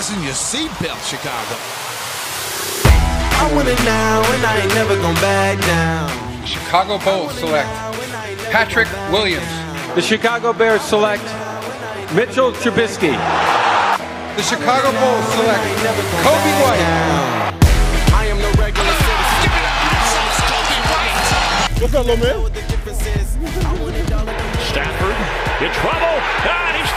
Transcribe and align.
Fasten 0.00 0.22
your 0.22 0.32
seatbelt, 0.32 0.96
Chicago. 1.04 1.56
I 2.88 3.52
want 3.54 3.68
it 3.68 3.78
now, 3.84 4.24
and 4.32 4.46
I 4.46 4.56
ain't 4.62 4.72
never 4.72 4.96
gonna 4.96 5.20
back 5.20 5.60
down. 5.60 6.46
Chicago 6.46 6.96
Bulls 7.04 7.34
select 7.34 7.68
Patrick 8.48 8.88
Williams. 9.12 9.44
The 9.94 10.00
Chicago 10.00 10.54
Bears 10.54 10.80
select 10.80 11.22
Mitchell 12.14 12.50
Trubisky. 12.52 13.12
The 13.12 14.42
Chicago 14.42 14.88
Bulls 14.88 15.26
select 15.36 15.68
Coby 16.24 16.52
White. 16.64 16.80
I 18.16 18.24
am 18.32 18.38
no 18.40 18.48
regular 18.56 18.96
citizen. 19.04 19.52
What's 21.82 21.94
up, 21.94 22.06
little 22.06 22.24
man? 22.24 22.40
What 22.40 22.54
the 22.54 22.62
difference 22.62 23.04
is, 23.04 23.36
I 23.36 23.82
want 23.82 23.96
it 23.96 24.12
all 24.14 24.22
again. 24.22 24.58
Stafford 24.64 25.60
in 25.60 25.70
trouble. 25.74 26.49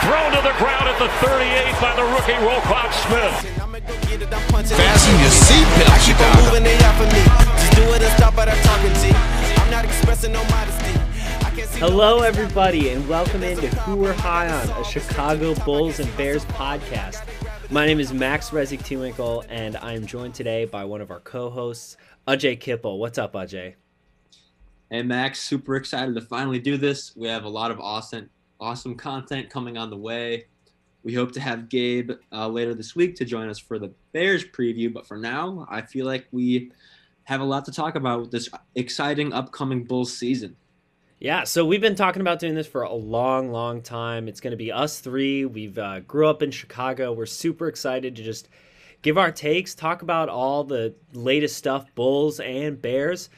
And 0.04 0.12
thrown 0.12 0.32
to 0.32 0.42
the 0.48 0.54
ground 0.60 0.90
at 0.90 1.00
the 1.00 1.08
38 1.26 1.80
by 1.80 1.96
the 1.96 2.04
rookie 2.04 2.34
Roquan 2.44 2.92
Smith. 3.08 3.62
I'ma 3.62 3.80
go 3.80 3.94
get 4.02 4.22
it, 4.22 4.34
I'm 4.34 4.42
punching. 4.52 4.76
Fasten 4.76 5.18
your 5.20 5.30
seatbelt, 5.30 6.06
Keep 6.06 6.20
on 6.20 6.44
moving, 6.44 6.64
they 6.64 6.76
out 6.84 6.96
for 6.96 7.06
me. 7.06 7.24
Just 7.56 7.76
do 7.76 7.84
it 7.94 8.02
and 8.02 8.18
stop 8.18 8.38
at 8.38 8.50
our 8.50 8.56
talking 8.64 8.94
G. 8.96 9.16
I'm 9.62 9.72
not 9.72 9.86
expressing 9.86 10.34
no 10.34 10.44
modesty. 10.46 11.00
I 11.46 11.52
can't 11.56 11.70
see 11.70 11.80
Hello, 11.80 12.20
everybody, 12.20 12.90
and 12.90 13.08
welcome 13.08 13.44
into 13.44 13.68
Who 13.68 13.96
We're 13.96 14.14
High 14.14 14.50
On, 14.50 14.82
a 14.82 14.84
Chicago 14.84 15.56
Bulls 15.64 16.00
and 16.00 16.18
Bears 16.18 16.44
podcast. 16.46 17.24
My 17.70 17.86
name 17.86 18.02
is 18.02 18.12
Max 18.12 18.50
Rezik 18.50 18.80
Tewinkle, 18.80 19.46
and 19.50 19.78
I 19.78 19.94
am 19.94 20.06
joined 20.06 20.34
today 20.34 20.66
by 20.66 20.84
one 20.84 21.00
of 21.00 21.12
our 21.12 21.22
co-hosts, 21.22 21.96
Ajay 22.28 22.60
Kipple. 22.60 22.98
What's 22.98 23.18
up, 23.18 23.34
Ajay? 23.34 23.76
Hey 24.90 25.02
Max, 25.02 25.40
super 25.40 25.76
excited 25.76 26.14
to 26.14 26.22
finally 26.22 26.60
do 26.60 26.78
this. 26.78 27.16
We 27.16 27.28
have 27.30 27.46
a 27.46 27.50
lot 27.50 27.72
of 27.72 27.80
awesome, 27.80 28.30
awesome 28.64 28.96
content 28.96 29.50
coming 29.50 29.78
on 29.78 29.90
the 29.90 29.98
way. 29.98 30.46
We 31.04 31.14
hope 31.14 31.34
to 31.34 31.42
have 31.42 31.68
Gabe 31.68 32.12
uh, 32.32 32.48
later 32.48 32.74
this 32.74 32.96
week 32.96 33.16
to 33.18 33.26
join 33.26 33.50
us 33.50 33.60
for 33.60 33.78
the 33.78 33.92
Bears 34.14 34.46
preview. 34.46 34.92
But 34.92 35.06
for 35.06 35.18
now, 35.18 35.68
I 35.70 35.82
feel 35.82 36.06
like 36.06 36.28
we 36.32 36.72
have 37.26 37.42
a 37.42 37.44
lot 37.44 37.66
to 37.66 37.74
talk 37.74 37.96
about 37.96 38.22
with 38.22 38.32
this 38.32 38.48
exciting 38.76 39.34
upcoming 39.34 39.84
Bulls 39.84 40.18
season. 40.18 40.56
Yeah, 41.20 41.44
so 41.44 41.66
we've 41.66 41.82
been 41.82 41.96
talking 41.96 42.22
about 42.22 42.40
doing 42.40 42.56
this 42.56 42.68
for 42.68 42.84
a 42.84 42.94
long, 42.94 43.52
long 43.52 43.82
time. 43.82 44.28
It's 44.28 44.40
going 44.42 44.52
to 44.52 44.58
be 44.58 44.72
us 44.72 45.00
three. 45.00 45.46
We've 45.46 45.78
uh, 45.78 46.00
grew 46.02 46.28
up 46.28 46.42
in 46.42 46.52
Chicago. 46.52 47.12
We're 47.12 47.26
super 47.26 47.68
excited 47.68 48.16
to 48.16 48.24
just 48.24 48.50
give 49.02 49.18
our 49.18 49.32
takes, 49.32 49.76
talk 49.76 50.02
about 50.02 50.30
all 50.30 50.64
the 50.64 50.96
latest 51.14 51.58
stuff, 51.58 51.86
Bulls 51.96 52.40
and 52.40 52.82
Bears. 52.82 53.30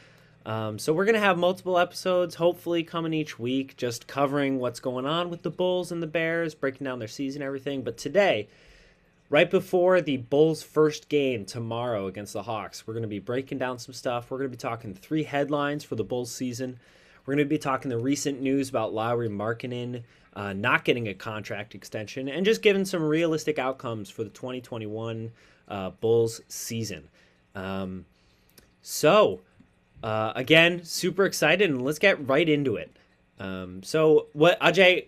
Um, 0.46 0.78
so 0.78 0.94
we're 0.94 1.06
going 1.06 1.16
to 1.16 1.22
have 1.22 1.40
multiple 1.40 1.80
episodes, 1.80 2.36
hopefully 2.36 2.84
coming 2.84 3.14
each 3.14 3.40
week, 3.40 3.78
just 3.78 4.06
covering 4.06 4.60
what's 4.60 4.80
going 4.80 5.06
on 5.06 5.30
with 5.32 5.42
the 5.42 5.50
Bulls 5.50 5.92
and 5.92 6.04
the 6.04 6.08
Bears, 6.08 6.54
breaking 6.54 6.86
down 6.86 7.00
their 7.00 7.08
season, 7.08 7.42
everything. 7.42 7.82
But 7.82 7.98
today, 7.98 8.48
right 9.30 9.50
before 9.50 10.02
the 10.02 10.18
Bulls' 10.18 10.62
first 10.62 11.10
game 11.10 11.46
tomorrow 11.46 12.06
against 12.06 12.34
the 12.34 12.44
Hawks, 12.44 12.86
we're 12.86 12.94
going 12.94 13.02
to 13.02 13.08
be 13.08 13.20
breaking 13.20 13.58
down 13.58 13.80
some 13.80 13.94
stuff. 13.94 14.30
We're 14.30 14.38
going 14.38 14.52
to 14.52 14.56
be 14.56 14.62
talking 14.62 14.94
three 14.94 15.24
headlines 15.24 15.84
for 15.84 15.96
the 15.96 16.04
Bulls 16.04 16.32
season. 16.32 16.80
We're 17.26 17.34
going 17.34 17.46
to 17.46 17.50
be 17.50 17.58
talking 17.58 17.90
the 17.90 17.98
recent 17.98 18.40
news 18.40 18.70
about 18.70 18.94
Lauri 18.94 19.30
Markkanen 19.30 20.04
uh, 20.36 20.54
not 20.54 20.84
getting 20.84 21.08
a 21.08 21.14
contract 21.14 21.74
extension 21.74 22.28
and 22.28 22.46
just 22.46 22.62
giving 22.62 22.86
some 22.86 23.02
realistic 23.02 23.58
outcomes 23.58 24.10
for 24.10 24.24
the 24.24 24.30
2021 24.30 25.32
uh, 25.70 25.90
Bulls 25.90 26.42
season. 26.48 27.08
Um, 27.56 28.06
so, 28.82 29.42
uh, 30.06 30.34
again, 30.36 30.84
super 30.84 31.26
excited, 31.26 31.68
and 31.68 31.84
let's 31.84 31.98
get 31.98 32.30
right 32.30 32.48
into 32.48 32.76
it. 32.76 32.96
Um, 33.40 33.82
so, 33.82 34.28
what 34.34 34.60
Ajay, 34.60 35.08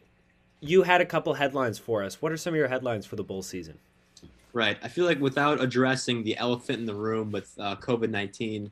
you 0.60 0.82
had 0.82 1.02
a 1.02 1.06
couple 1.06 1.36
headlines 1.36 1.78
for 1.78 2.04
us. 2.04 2.20
What 2.20 2.32
are 2.32 2.38
some 2.38 2.56
of 2.56 2.58
your 2.58 2.68
headlines 2.68 3.06
for 3.06 3.16
the 3.16 3.24
Bulls 3.24 3.48
season? 3.48 3.78
Right. 4.54 4.76
I 4.82 4.88
feel 4.88 5.06
like 5.06 5.20
without 5.20 5.62
addressing 5.62 6.24
the 6.24 6.36
elephant 6.38 6.80
in 6.80 6.88
the 6.88 6.96
room 6.96 7.32
with 7.32 7.54
uh, 7.60 7.76
COVID 7.76 8.10
19, 8.10 8.72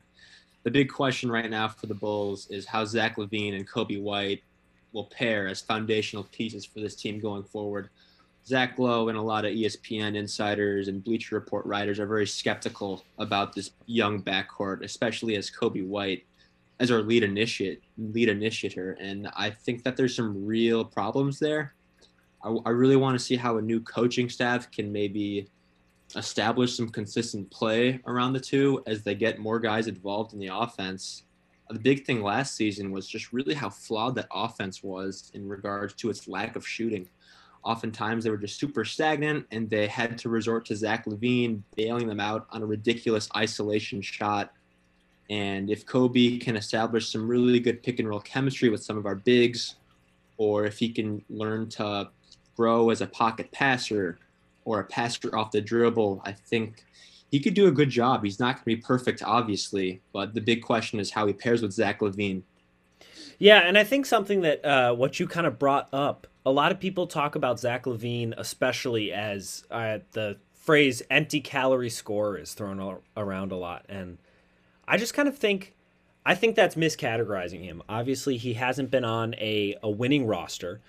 the 0.64 0.70
big 0.70 0.90
question 0.90 1.30
right 1.30 1.48
now 1.48 1.68
for 1.68 1.86
the 1.86 1.94
Bulls 1.94 2.48
is 2.50 2.66
how 2.66 2.84
Zach 2.84 3.18
LaVine 3.18 3.54
and 3.54 3.68
Coby 3.68 4.02
White 4.02 4.42
will 4.92 5.04
pair 5.04 5.46
as 5.46 5.60
foundational 5.60 6.24
pieces 6.32 6.64
for 6.64 6.80
this 6.80 6.96
team 6.96 7.20
going 7.20 7.44
forward. 7.44 7.88
Zach 8.46 8.78
Lowe 8.78 9.08
and 9.08 9.18
a 9.18 9.22
lot 9.22 9.44
of 9.44 9.52
ESPN 9.52 10.14
insiders 10.14 10.86
and 10.86 11.02
Bleacher 11.02 11.34
Report 11.34 11.66
writers 11.66 11.98
are 11.98 12.06
very 12.06 12.26
skeptical 12.26 13.04
about 13.18 13.52
this 13.52 13.72
young 13.86 14.22
backcourt, 14.22 14.84
especially 14.84 15.34
as 15.36 15.50
Coby 15.50 15.86
White 15.86 16.24
as 16.78 16.90
our 16.90 17.02
lead 17.02 17.24
initiate 17.24 17.82
lead 17.98 18.28
initiator. 18.28 18.92
And 19.00 19.28
I 19.34 19.50
think 19.50 19.82
that 19.82 19.96
there's 19.96 20.14
some 20.14 20.46
real 20.46 20.84
problems 20.84 21.38
there. 21.38 21.74
I, 22.44 22.54
I 22.66 22.70
really 22.70 22.96
want 22.96 23.18
to 23.18 23.24
see 23.24 23.36
how 23.36 23.58
a 23.58 23.62
new 23.62 23.80
coaching 23.80 24.28
staff 24.28 24.70
can 24.70 24.92
maybe 24.92 25.48
establish 26.14 26.76
some 26.76 26.88
consistent 26.88 27.50
play 27.50 28.00
around 28.06 28.32
the 28.32 28.40
two 28.40 28.82
as 28.86 29.02
they 29.02 29.14
get 29.16 29.40
more 29.40 29.58
guys 29.58 29.88
involved 29.88 30.34
in 30.34 30.38
the 30.38 30.50
offense. 30.52 31.24
The 31.68 31.80
big 31.80 32.04
thing 32.04 32.22
last 32.22 32.54
season 32.54 32.92
was 32.92 33.08
just 33.08 33.32
really 33.32 33.54
how 33.54 33.70
flawed 33.70 34.14
that 34.14 34.28
offense 34.32 34.84
was 34.84 35.32
in 35.34 35.48
regards 35.48 35.94
to 35.94 36.10
its 36.10 36.28
lack 36.28 36.54
of 36.54 36.64
shooting. 36.64 37.08
Oftentimes 37.64 38.24
they 38.24 38.30
were 38.30 38.36
just 38.36 38.58
super 38.58 38.84
stagnant 38.84 39.46
and 39.50 39.68
they 39.68 39.86
had 39.86 40.18
to 40.18 40.28
resort 40.28 40.64
to 40.66 40.76
Zach 40.76 41.06
LaVine 41.06 41.62
bailing 41.74 42.06
them 42.06 42.20
out 42.20 42.46
on 42.50 42.62
a 42.62 42.66
ridiculous 42.66 43.28
isolation 43.36 44.00
shot. 44.00 44.52
And 45.28 45.70
if 45.70 45.84
Coby 45.84 46.40
can 46.40 46.56
establish 46.56 47.10
some 47.10 47.26
really 47.26 47.58
good 47.58 47.82
pick 47.82 47.98
and 47.98 48.08
roll 48.08 48.20
chemistry 48.20 48.68
with 48.68 48.84
some 48.84 48.96
of 48.96 49.06
our 49.06 49.16
bigs, 49.16 49.76
or 50.36 50.64
if 50.64 50.78
he 50.78 50.88
can 50.88 51.24
learn 51.28 51.68
to 51.70 52.08
grow 52.56 52.90
as 52.90 53.00
a 53.00 53.06
pocket 53.06 53.50
passer 53.52 54.18
or 54.64 54.80
a 54.80 54.84
passer 54.84 55.34
off 55.36 55.50
the 55.50 55.60
dribble, 55.60 56.22
I 56.24 56.32
think 56.32 56.84
he 57.30 57.40
could 57.40 57.54
do 57.54 57.66
a 57.66 57.72
good 57.72 57.90
job. 57.90 58.22
He's 58.22 58.38
not 58.38 58.56
going 58.56 58.62
to 58.62 58.64
be 58.64 58.76
perfect, 58.76 59.22
obviously, 59.22 60.00
but 60.12 60.34
the 60.34 60.40
big 60.40 60.62
question 60.62 61.00
is 61.00 61.10
how 61.10 61.26
he 61.26 61.32
pairs 61.32 61.62
with 61.62 61.72
Zach 61.72 62.00
LaVine. 62.00 62.42
Yeah, 63.38 63.60
and 63.60 63.76
I 63.76 63.84
think 63.84 64.06
something 64.06 64.40
that 64.42 64.64
uh, 64.64 64.94
what 64.94 65.20
you 65.20 65.26
kind 65.26 65.46
of 65.46 65.58
brought 65.58 65.88
up, 65.92 66.26
a 66.46 66.52
lot 66.52 66.70
of 66.70 66.78
people 66.78 67.08
talk 67.08 67.34
about 67.34 67.58
Zach 67.58 67.86
LaVine, 67.86 68.32
especially 68.38 69.12
as 69.12 69.64
uh, 69.68 69.98
the 70.12 70.38
phrase 70.54 71.02
empty 71.10 71.40
calorie 71.40 71.90
score 71.90 72.38
is 72.38 72.54
thrown 72.54 72.98
around 73.16 73.50
a 73.50 73.56
lot. 73.56 73.84
And 73.88 74.18
I 74.86 74.96
just 74.96 75.12
kind 75.12 75.26
of 75.26 75.36
think, 75.36 75.74
I 76.24 76.36
think 76.36 76.54
that's 76.54 76.76
miscategorizing 76.76 77.64
him. 77.64 77.82
Obviously, 77.88 78.36
he 78.36 78.54
hasn't 78.54 78.92
been 78.92 79.04
on 79.04 79.34
a, 79.34 79.74
a 79.82 79.90
winning 79.90 80.24
roster. 80.24 80.80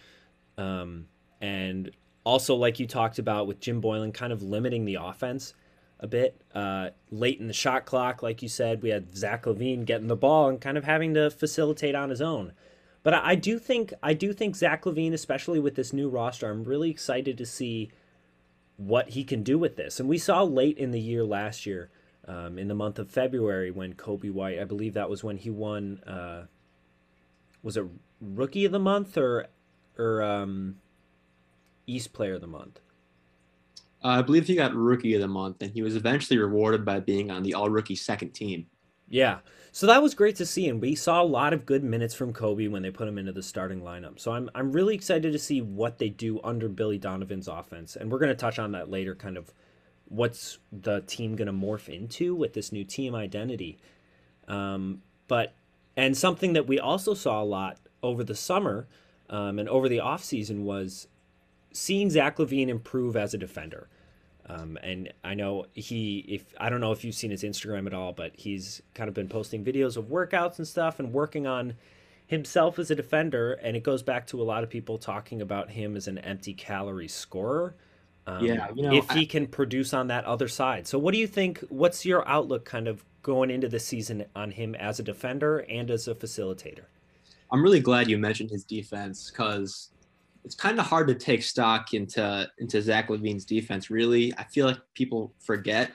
Um, 0.60 1.08
and 1.42 1.90
also, 2.24 2.54
like 2.54 2.80
you 2.80 2.86
talked 2.86 3.18
about 3.18 3.48
with 3.48 3.60
Jim 3.60 3.82
Boylan, 3.82 4.12
kind 4.12 4.32
of 4.32 4.44
limiting 4.44 4.86
the 4.86 5.00
offense 5.02 5.56
a 6.00 6.06
bit. 6.06 6.40
Uh, 6.54 6.92
late 7.10 7.40
in 7.40 7.48
the 7.48 7.54
shot 7.54 7.88
clock, 7.88 8.22
like 8.22 8.44
you 8.44 8.48
said, 8.48 8.84
we 8.84 8.90
had 8.90 9.18
Zach 9.18 9.46
LaVine 9.46 9.86
getting 9.86 10.08
the 10.08 10.16
ball 10.16 10.50
and 10.50 10.62
kind 10.62 10.78
of 10.78 10.84
having 10.84 11.16
to 11.16 11.32
facilitate 11.32 11.96
on 11.96 12.12
his 12.12 12.22
own. 12.22 12.54
But 13.08 13.14
I, 13.14 13.30
I 13.30 13.36
do 13.36 13.58
think 13.58 13.94
I 14.04 14.14
do 14.14 14.34
think 14.34 14.58
Zach 14.58 14.84
LaVine, 14.84 15.14
especially 15.14 15.62
with 15.62 15.76
this 15.76 15.94
new 15.94 16.10
roster, 16.10 16.52
I'm 16.52 16.66
really 16.66 16.90
excited 16.90 17.38
to 17.38 17.46
see 17.46 17.90
what 18.76 19.12
he 19.12 19.24
can 19.24 19.44
do 19.44 19.58
with 19.58 19.78
this. 19.78 20.02
And 20.02 20.10
we 20.10 20.18
saw 20.18 20.44
late 20.44 20.78
in 20.78 20.92
the 20.92 21.00
year 21.00 21.24
last 21.24 21.66
year, 21.66 21.90
um, 22.28 22.60
in 22.60 22.68
the 22.68 22.76
month 22.76 23.00
of 23.00 23.10
February, 23.10 23.72
when 23.72 23.94
Coby 23.94 24.30
White, 24.30 24.60
I 24.60 24.66
believe 24.66 24.94
that 24.96 25.10
was 25.10 25.24
when 25.24 25.38
he 25.38 25.50
won. 25.50 26.02
Uh, 26.06 26.48
was 27.64 27.78
it 27.78 27.86
Rookie 28.20 28.66
of 28.66 28.74
the 28.74 28.80
Month 28.80 29.18
or 29.18 29.48
or 29.98 30.22
um, 30.22 30.76
East 31.86 32.12
Player 32.12 32.34
of 32.34 32.42
the 32.42 32.48
Month? 32.48 32.82
Uh, 34.04 34.20
I 34.20 34.22
believe 34.22 34.48
he 34.48 34.56
got 34.56 34.76
Rookie 34.76 35.16
of 35.16 35.22
the 35.22 35.30
Month, 35.30 35.62
and 35.62 35.72
he 35.72 35.82
was 35.82 35.96
eventually 35.96 36.40
rewarded 36.40 36.84
by 36.84 37.00
being 37.00 37.32
on 37.32 37.44
the 37.44 37.54
All 37.54 37.70
Rookie 37.70 37.96
second 37.96 38.32
team. 38.32 38.66
Yeah. 39.10 39.40
So 39.72 39.86
that 39.88 40.02
was 40.02 40.16
great 40.16 40.36
to 40.38 40.46
see, 40.46 40.68
and 40.68 40.82
we 40.82 40.96
saw 40.96 41.22
a 41.22 41.24
lot 41.24 41.54
of 41.54 41.66
good 41.66 41.84
minutes 41.84 42.16
from 42.16 42.34
Coby 42.34 42.70
when 42.70 42.82
they 42.82 42.90
put 42.90 43.08
him 43.08 43.18
into 43.18 43.32
the 43.32 43.44
starting 43.44 43.82
lineup. 43.82 44.20
So 44.20 44.32
I'm 44.32 44.50
I'm 44.56 44.72
really 44.72 44.96
excited 44.96 45.32
to 45.34 45.40
see 45.40 45.62
what 45.62 46.00
they 46.00 46.10
do 46.10 46.40
under 46.44 46.68
Billy 46.68 46.98
Donovan's 46.98 47.48
offense, 47.48 47.96
and 47.96 48.12
we're 48.12 48.20
going 48.20 48.30
to 48.30 48.36
touch 48.36 48.58
on 48.58 48.72
that 48.72 48.90
later. 48.90 49.14
Kind 49.14 49.38
of 49.38 49.54
what's 50.06 50.58
the 50.72 51.02
team 51.02 51.36
going 51.36 51.48
to 51.48 51.54
morph 51.54 51.90
into 51.90 52.34
with 52.34 52.54
this 52.54 52.72
new 52.72 52.84
team 52.84 53.14
identity. 53.14 53.78
Um, 54.48 55.02
but 55.28 55.54
and 55.96 56.18
something 56.18 56.54
that 56.54 56.68
we 56.68 56.80
also 56.80 57.14
saw 57.14 57.42
a 57.42 57.46
lot 57.46 57.78
over 58.02 58.24
the 58.24 58.36
summer 58.36 58.88
um, 59.30 59.60
and 59.60 59.68
over 59.68 59.90
the 59.90 59.98
offseason 59.98 60.64
was 60.64 61.08
seeing 61.74 62.10
Zach 62.10 62.38
LaVine 62.38 62.70
improve 62.70 63.16
as 63.16 63.34
a 63.34 63.38
defender. 63.38 63.90
Um, 64.50 64.78
and 64.82 65.12
I 65.24 65.34
know 65.34 65.66
he, 65.74 66.20
if 66.28 66.54
I 66.58 66.70
don't 66.70 66.80
know 66.80 66.92
if 66.94 67.04
you've 67.04 67.16
seen 67.16 67.32
his 67.32 67.44
Instagram 67.44 67.86
at 67.86 67.94
all, 67.94 68.14
but 68.14 68.32
he's 68.36 68.82
kind 68.94 69.08
of 69.10 69.14
been 69.14 69.28
posting 69.28 69.64
videos 69.66 69.98
of 69.98 70.06
workouts 70.06 70.58
and 70.58 70.68
stuff 70.68 71.00
and 71.00 71.12
working 71.12 71.46
on 71.46 71.74
himself 72.28 72.80
as 72.80 72.90
a 72.90 72.96
defender. 72.96 73.54
And 73.54 73.76
it 73.76 73.84
goes 73.84 74.04
back 74.04 74.26
to 74.28 74.42
a 74.42 74.44
lot 74.46 74.64
of 74.64 74.70
people 74.70 74.98
talking 74.98 75.42
about 75.42 75.70
him 75.72 75.96
as 75.98 76.08
an 76.08 76.18
empty 76.20 76.54
calorie 76.54 77.08
scorer. 77.10 77.76
Um, 78.26 78.46
Yeah, 78.46 78.68
you 78.74 78.84
know, 78.84 78.94
if 78.96 79.10
he 79.12 79.22
I- 79.22 79.26
can 79.26 79.48
produce 79.48 79.94
on 79.94 80.08
that 80.08 80.24
other 80.26 80.48
side. 80.48 80.88
So, 80.88 80.98
what 80.98 81.14
do 81.14 81.20
you 81.20 81.28
think? 81.28 81.60
What's 81.70 82.06
your 82.06 82.28
outlook 82.28 82.64
kind 82.66 82.88
of 82.88 83.04
going 83.24 83.50
into 83.52 83.68
the 83.68 83.80
season 83.80 84.26
on 84.36 84.52
him 84.52 84.76
as 84.76 85.00
a 85.00 85.04
defender 85.04 85.60
and 85.70 85.92
as 85.92 86.08
a 86.08 86.16
facilitator? 86.16 86.84
I'm 87.52 87.62
really 87.64 87.80
glad 87.82 88.10
you 88.10 88.18
mentioned 88.18 88.50
his 88.50 88.64
defense 88.66 89.30
because 89.30 89.90
it's 90.48 90.56
kind 90.56 90.80
of 90.80 90.86
hard 90.86 91.10
to 91.10 91.14
take 91.14 91.44
stock 91.44 91.94
into 91.94 92.50
into 92.58 92.82
Zach 92.82 93.10
LaVine's 93.10 93.44
defense. 93.44 93.90
Really, 93.90 94.34
I 94.38 94.46
feel 94.46 94.66
like 94.66 94.78
people 94.94 95.34
forget 95.40 95.92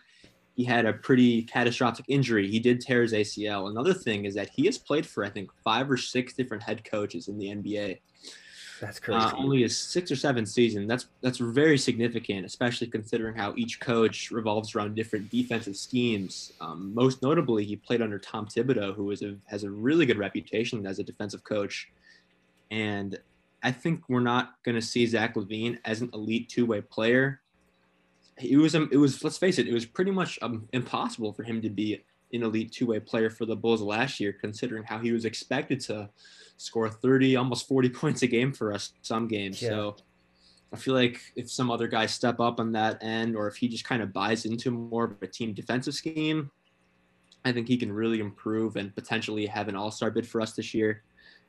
he 0.54 0.62
had 0.62 0.84
a 0.84 0.92
pretty 0.92 1.40
catastrophic 1.44 2.04
injury. 2.06 2.46
He 2.46 2.60
did 2.60 2.82
tear 2.82 3.00
his 3.00 3.14
ACL. 3.14 3.70
Another 3.70 3.94
thing 3.94 4.26
is 4.26 4.34
that 4.34 4.50
he 4.50 4.66
has 4.66 4.76
played 4.76 5.06
for 5.06 5.24
I 5.24 5.30
think 5.30 5.48
five 5.64 5.90
or 5.90 5.96
six 5.96 6.34
different 6.34 6.62
head 6.62 6.84
coaches 6.84 7.28
in 7.28 7.38
the 7.38 7.46
NBA. 7.46 8.00
That's 8.78 9.00
crazy. 9.00 9.24
Uh, 9.24 9.32
only 9.38 9.62
his 9.62 9.78
six 9.78 10.10
or 10.10 10.16
seven 10.16 10.44
season. 10.44 10.86
That's 10.86 11.06
that's 11.22 11.38
very 11.38 11.78
significant, 11.78 12.44
especially 12.44 12.88
considering 12.88 13.34
how 13.34 13.54
each 13.56 13.80
coach 13.80 14.30
revolves 14.30 14.74
around 14.74 14.96
different 14.96 15.30
defensive 15.30 15.78
schemes. 15.78 16.52
Um, 16.60 16.92
most 16.92 17.22
notably, 17.22 17.64
he 17.64 17.76
played 17.76 18.02
under 18.02 18.18
Tom 18.18 18.44
Thibodeau, 18.48 18.94
who 18.94 19.12
is 19.12 19.22
a, 19.22 19.34
has 19.46 19.64
a 19.64 19.70
really 19.70 20.04
good 20.04 20.18
reputation 20.18 20.84
as 20.86 20.98
a 20.98 21.04
defensive 21.04 21.42
coach. 21.42 21.90
And 22.70 23.18
I 23.62 23.70
think 23.70 24.08
we're 24.08 24.20
not 24.20 24.54
going 24.64 24.74
to 24.74 24.82
see 24.82 25.06
Zach 25.06 25.34
LaVine 25.34 25.78
as 25.84 26.00
an 26.00 26.10
elite 26.12 26.48
two-way 26.48 26.80
player. 26.80 27.40
It 28.38 28.56
was 28.56 28.74
um, 28.74 28.88
it 28.90 28.96
was 28.96 29.22
let's 29.22 29.38
face 29.38 29.58
it, 29.58 29.68
it 29.68 29.74
was 29.74 29.86
pretty 29.86 30.10
much 30.10 30.38
um, 30.42 30.68
impossible 30.72 31.32
for 31.32 31.44
him 31.44 31.62
to 31.62 31.70
be 31.70 32.02
an 32.32 32.42
elite 32.42 32.72
two-way 32.72 32.98
player 32.98 33.30
for 33.30 33.44
the 33.46 33.54
Bulls 33.54 33.82
last 33.82 34.18
year, 34.18 34.32
considering 34.32 34.84
how 34.84 34.98
he 34.98 35.12
was 35.12 35.24
expected 35.24 35.80
to 35.80 36.08
score 36.56 36.88
30, 36.88 37.36
almost 37.36 37.68
40 37.68 37.88
points 37.90 38.22
a 38.22 38.26
game 38.26 38.52
for 38.52 38.72
us 38.72 38.92
some 39.02 39.28
games. 39.28 39.60
Yeah. 39.60 39.68
So 39.68 39.96
I 40.72 40.76
feel 40.76 40.94
like 40.94 41.20
if 41.36 41.50
some 41.50 41.70
other 41.70 41.86
guys 41.86 42.14
step 42.14 42.40
up 42.40 42.58
on 42.58 42.72
that 42.72 43.02
end, 43.02 43.36
or 43.36 43.46
if 43.46 43.56
he 43.56 43.68
just 43.68 43.84
kind 43.84 44.02
of 44.02 44.12
buys 44.12 44.46
into 44.46 44.70
more 44.70 45.04
of 45.04 45.22
a 45.22 45.26
team 45.26 45.52
defensive 45.52 45.94
scheme, 45.94 46.50
I 47.44 47.52
think 47.52 47.68
he 47.68 47.76
can 47.76 47.92
really 47.92 48.20
improve 48.20 48.76
and 48.76 48.94
potentially 48.94 49.46
have 49.46 49.68
an 49.68 49.76
all-star 49.76 50.10
bid 50.10 50.26
for 50.26 50.40
us 50.40 50.52
this 50.52 50.72
year. 50.72 51.02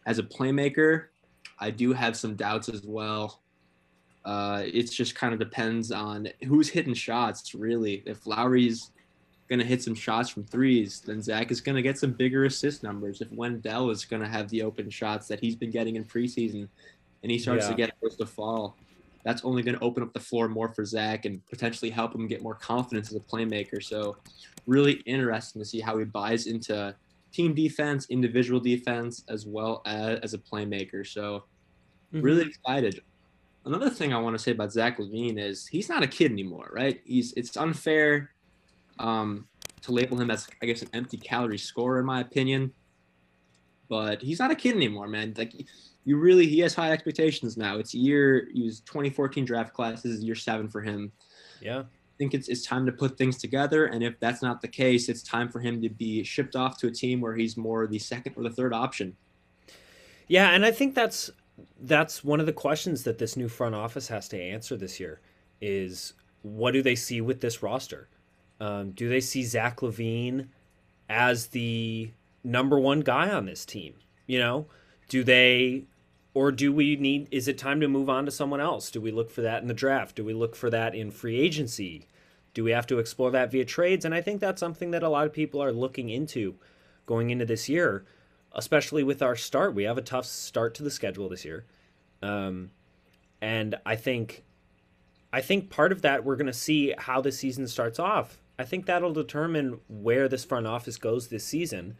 As 0.05 0.19
a 0.19 0.23
playmaker, 0.23 1.05
I 1.59 1.71
do 1.71 1.93
have 1.93 2.15
some 2.15 2.35
doubts 2.35 2.69
as 2.69 2.83
well. 2.83 3.41
Uh, 4.25 4.63
it 4.65 4.83
just 4.91 5.15
kind 5.15 5.33
of 5.33 5.39
depends 5.39 5.91
on 5.91 6.27
who's 6.47 6.69
hitting 6.69 6.93
shots, 6.93 7.53
really. 7.53 8.03
If 8.05 8.25
Lauri's 8.25 8.91
going 9.49 9.59
to 9.59 9.65
hit 9.65 9.83
some 9.83 9.95
shots 9.95 10.29
from 10.29 10.45
threes, 10.45 11.01
then 11.05 11.21
Zach 11.21 11.51
is 11.51 11.59
going 11.61 11.75
to 11.75 11.81
get 11.81 11.97
some 11.97 12.11
bigger 12.13 12.45
assist 12.45 12.83
numbers. 12.83 13.21
If 13.21 13.31
Wendell 13.31 13.89
is 13.89 14.05
going 14.05 14.21
to 14.21 14.27
have 14.27 14.49
the 14.49 14.63
open 14.63 14.89
shots 14.89 15.27
that 15.27 15.39
he's 15.39 15.55
been 15.55 15.71
getting 15.71 15.97
in 15.97 16.05
preseason 16.05 16.67
and 17.21 17.31
he 17.31 17.37
starts 17.37 17.65
Yeah. 17.65 17.71
to 17.71 17.75
get 17.75 17.99
close 17.99 18.15
to 18.15 18.25
fall, 18.25 18.77
that's 19.25 19.43
only 19.43 19.61
going 19.61 19.77
to 19.77 19.83
open 19.83 20.03
up 20.03 20.13
the 20.13 20.19
floor 20.19 20.47
more 20.47 20.69
for 20.69 20.85
Zach 20.85 21.25
and 21.25 21.45
potentially 21.47 21.91
help 21.91 22.15
him 22.15 22.27
get 22.27 22.41
more 22.41 22.55
confidence 22.55 23.09
as 23.09 23.15
a 23.17 23.21
playmaker. 23.21 23.83
So, 23.83 24.17
really 24.65 24.93
interesting 25.05 25.61
to 25.61 25.65
see 25.65 25.81
how 25.81 25.97
he 25.97 26.05
buys 26.05 26.47
into 26.47 26.95
team 27.33 27.53
defense, 27.53 28.05
individual 28.09 28.59
defense, 28.61 29.23
as 29.27 29.45
well 29.45 29.81
as, 29.85 30.19
as 30.19 30.33
a 30.33 30.37
playmaker. 30.37 31.05
So, 31.05 31.43
Mhm. 32.13 32.23
really 32.23 32.43
excited. 32.43 33.01
Another 33.65 33.89
thing 33.89 34.13
I 34.13 34.19
want 34.19 34.35
to 34.37 34.43
say 34.43 34.51
about 34.51 34.71
Zach 34.71 34.97
LaVine 34.99 35.39
is 35.39 35.65
he's 35.67 35.89
not 35.89 36.03
a 36.03 36.07
kid 36.07 36.31
anymore, 36.31 36.69
right? 36.71 37.01
He's 37.05 37.33
it's 37.33 37.57
unfair 37.57 38.29
um, 38.99 39.47
to 39.81 39.91
label 39.91 40.19
him 40.21 40.29
as 40.29 40.47
I 40.61 40.67
guess 40.67 40.81
an 40.83 40.89
empty 40.93 41.17
calorie 41.17 41.57
scorer 41.57 41.99
in 41.99 42.05
my 42.05 42.21
opinion, 42.21 42.71
but 43.89 44.21
he's 44.21 44.37
not 44.39 44.51
a 44.51 44.55
kid 44.55 44.75
anymore, 44.75 45.07
man. 45.07 45.33
Like 45.35 45.53
you 46.05 46.17
really, 46.17 46.45
he 46.45 46.59
has 46.59 46.75
high 46.75 46.91
expectations 46.91 47.57
now. 47.57 47.77
It's 47.79 47.93
year 47.95 48.49
he 48.53 48.61
was 48.63 48.81
2014 48.81 49.45
draft 49.45 49.73
class. 49.73 50.03
This 50.03 50.11
is 50.13 50.23
year 50.23 50.35
seven 50.35 50.67
for 50.69 50.81
him. 50.81 51.11
yeah. 51.61 51.83
Think 52.17 52.33
it's 52.33 52.47
it's 52.47 52.65
time 52.65 52.85
to 52.85 52.91
put 52.91 53.17
things 53.17 53.37
together, 53.37 53.85
and 53.85 54.03
if 54.03 54.19
that's 54.19 54.41
not 54.41 54.61
the 54.61 54.67
case, 54.67 55.09
it's 55.09 55.23
time 55.23 55.49
for 55.49 55.59
him 55.59 55.81
to 55.81 55.89
be 55.89 56.23
shipped 56.23 56.55
off 56.55 56.77
to 56.79 56.87
a 56.87 56.91
team 56.91 57.19
where 57.21 57.35
he's 57.35 57.57
more 57.57 57.87
the 57.87 57.99
second 57.99 58.33
or 58.37 58.43
the 58.43 58.51
third 58.51 58.73
option. 58.73 59.15
Yeah, 60.27 60.51
and 60.51 60.65
I 60.65 60.71
think 60.71 60.95
that's 60.95 61.31
that's 61.81 62.23
one 62.23 62.39
of 62.39 62.45
the 62.45 62.53
questions 62.53 63.03
that 63.03 63.17
this 63.17 63.35
new 63.35 63.47
front 63.47 63.75
office 63.75 64.07
has 64.07 64.27
to 64.29 64.41
answer 64.41 64.77
this 64.77 64.99
year 64.99 65.21
is 65.61 66.13
what 66.41 66.71
do 66.71 66.81
they 66.81 66.95
see 66.95 67.21
with 67.21 67.41
this 67.41 67.63
roster? 67.63 68.09
Um, 68.59 68.91
do 68.91 69.09
they 69.09 69.19
see 69.19 69.43
Zach 69.43 69.81
LaVine 69.81 70.47
as 71.09 71.47
the 71.47 72.11
number 72.43 72.79
one 72.79 73.01
guy 73.01 73.29
on 73.29 73.45
this 73.45 73.65
team? 73.65 73.95
You 74.27 74.39
know, 74.39 74.67
do 75.09 75.23
they, 75.23 75.85
or 76.33 76.51
do 76.51 76.73
we 76.73 76.95
need? 76.95 77.27
Is 77.31 77.47
it 77.47 77.57
time 77.57 77.79
to 77.81 77.87
move 77.87 78.09
on 78.09 78.25
to 78.25 78.31
someone 78.31 78.61
else? 78.61 78.89
Do 78.91 79.01
we 79.01 79.11
look 79.11 79.29
for 79.29 79.41
that 79.41 79.61
in 79.61 79.67
the 79.67 79.73
draft? 79.73 80.15
Do 80.15 80.23
we 80.23 80.33
look 80.33 80.55
for 80.55 80.69
that 80.69 80.95
in 80.95 81.11
free 81.11 81.39
agency? 81.39 82.07
Do 82.53 82.63
we 82.63 82.71
have 82.71 82.87
to 82.87 82.99
explore 82.99 83.31
that 83.31 83.51
via 83.51 83.65
trades? 83.65 84.05
And 84.05 84.13
I 84.13 84.21
think 84.21 84.39
that's 84.39 84.59
something 84.59 84.91
that 84.91 85.03
a 85.03 85.09
lot 85.09 85.25
of 85.25 85.33
people 85.33 85.61
are 85.61 85.71
looking 85.71 86.09
into 86.09 86.55
going 87.05 87.29
into 87.29 87.45
this 87.45 87.67
year 87.67 88.05
especially 88.53 89.03
with 89.03 89.21
our 89.21 89.35
start. 89.35 89.73
We 89.73 89.83
have 89.83 89.97
a 89.97 90.01
tough 90.01 90.25
start 90.25 90.75
to 90.75 90.83
the 90.83 90.91
schedule 90.91 91.29
this 91.29 91.45
year, 91.45 91.65
um, 92.21 92.71
and 93.41 93.75
I 93.85 93.95
think, 93.95 94.43
I 95.31 95.41
think 95.41 95.69
part 95.69 95.91
of 95.91 96.01
that 96.03 96.23
we're 96.23 96.35
going 96.35 96.47
to 96.47 96.53
see 96.53 96.93
how 96.97 97.21
the 97.21 97.31
season 97.31 97.67
starts 97.67 97.99
off. 97.99 98.39
I 98.57 98.63
think 98.63 98.85
that'll 98.85 99.13
determine 99.13 99.79
where 99.89 100.29
this 100.29 100.45
front 100.45 100.67
office 100.67 100.97
goes 100.97 101.27
this 101.27 101.43
season. 101.43 101.97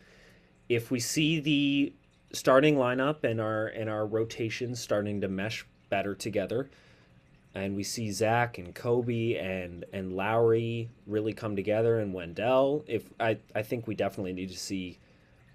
If 0.69 0.91
we 0.91 0.99
see 0.99 1.39
the 1.39 1.93
starting 2.33 2.75
lineup 2.75 3.23
and 3.23 3.39
our 3.39 3.67
and 3.67 3.89
our 3.89 4.05
rotations 4.05 4.79
starting 4.79 5.21
to 5.21 5.27
mesh 5.27 5.65
better 5.89 6.15
together, 6.15 6.69
and 7.55 7.75
we 7.75 7.83
see 7.83 8.11
Zach 8.11 8.57
and 8.57 8.73
Coby 8.75 9.41
and 9.41 9.85
and 9.93 10.13
Lauri 10.15 10.89
really 11.07 11.33
come 11.33 11.55
together 11.55 11.99
and 11.99 12.13
Wendell, 12.13 12.83
if 12.87 13.03
I 13.19 13.37
I 13.55 13.61
think 13.61 13.87
we 13.87 13.95
definitely 13.95 14.33
need 14.33 14.49
to 14.49 14.57
see 14.57 14.97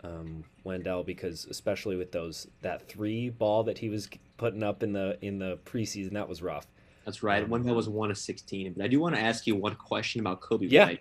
um, 0.04 0.44
Wendell 0.64 1.02
because 1.02 1.46
especially 1.50 1.96
with 1.96 2.12
those 2.12 2.46
that 2.62 2.88
three 2.88 3.30
ball 3.30 3.64
that 3.64 3.78
he 3.78 3.88
was 3.88 4.08
putting 4.36 4.62
up 4.62 4.82
in 4.82 4.92
the 4.92 5.19
in 5.20 5.38
the 5.38 5.58
preseason 5.64 6.12
that 6.12 6.28
was 6.28 6.40
rough. 6.40 6.66
That's 7.04 7.22
right. 7.22 7.42
Um, 7.42 7.50
Wendell 7.50 7.75
was 7.75 7.88
one 7.88 8.10
of 8.10 8.19
16. 8.19 8.75
But 8.75 8.84
I 8.84 8.88
do 8.88 9.00
want 9.00 9.14
to 9.14 9.20
ask 9.20 9.46
you 9.46 9.56
one 9.56 9.75
question 9.76 10.20
about 10.20 10.42
Coby 10.42 10.70
Yeah. 10.70 10.84
White. 10.86 11.00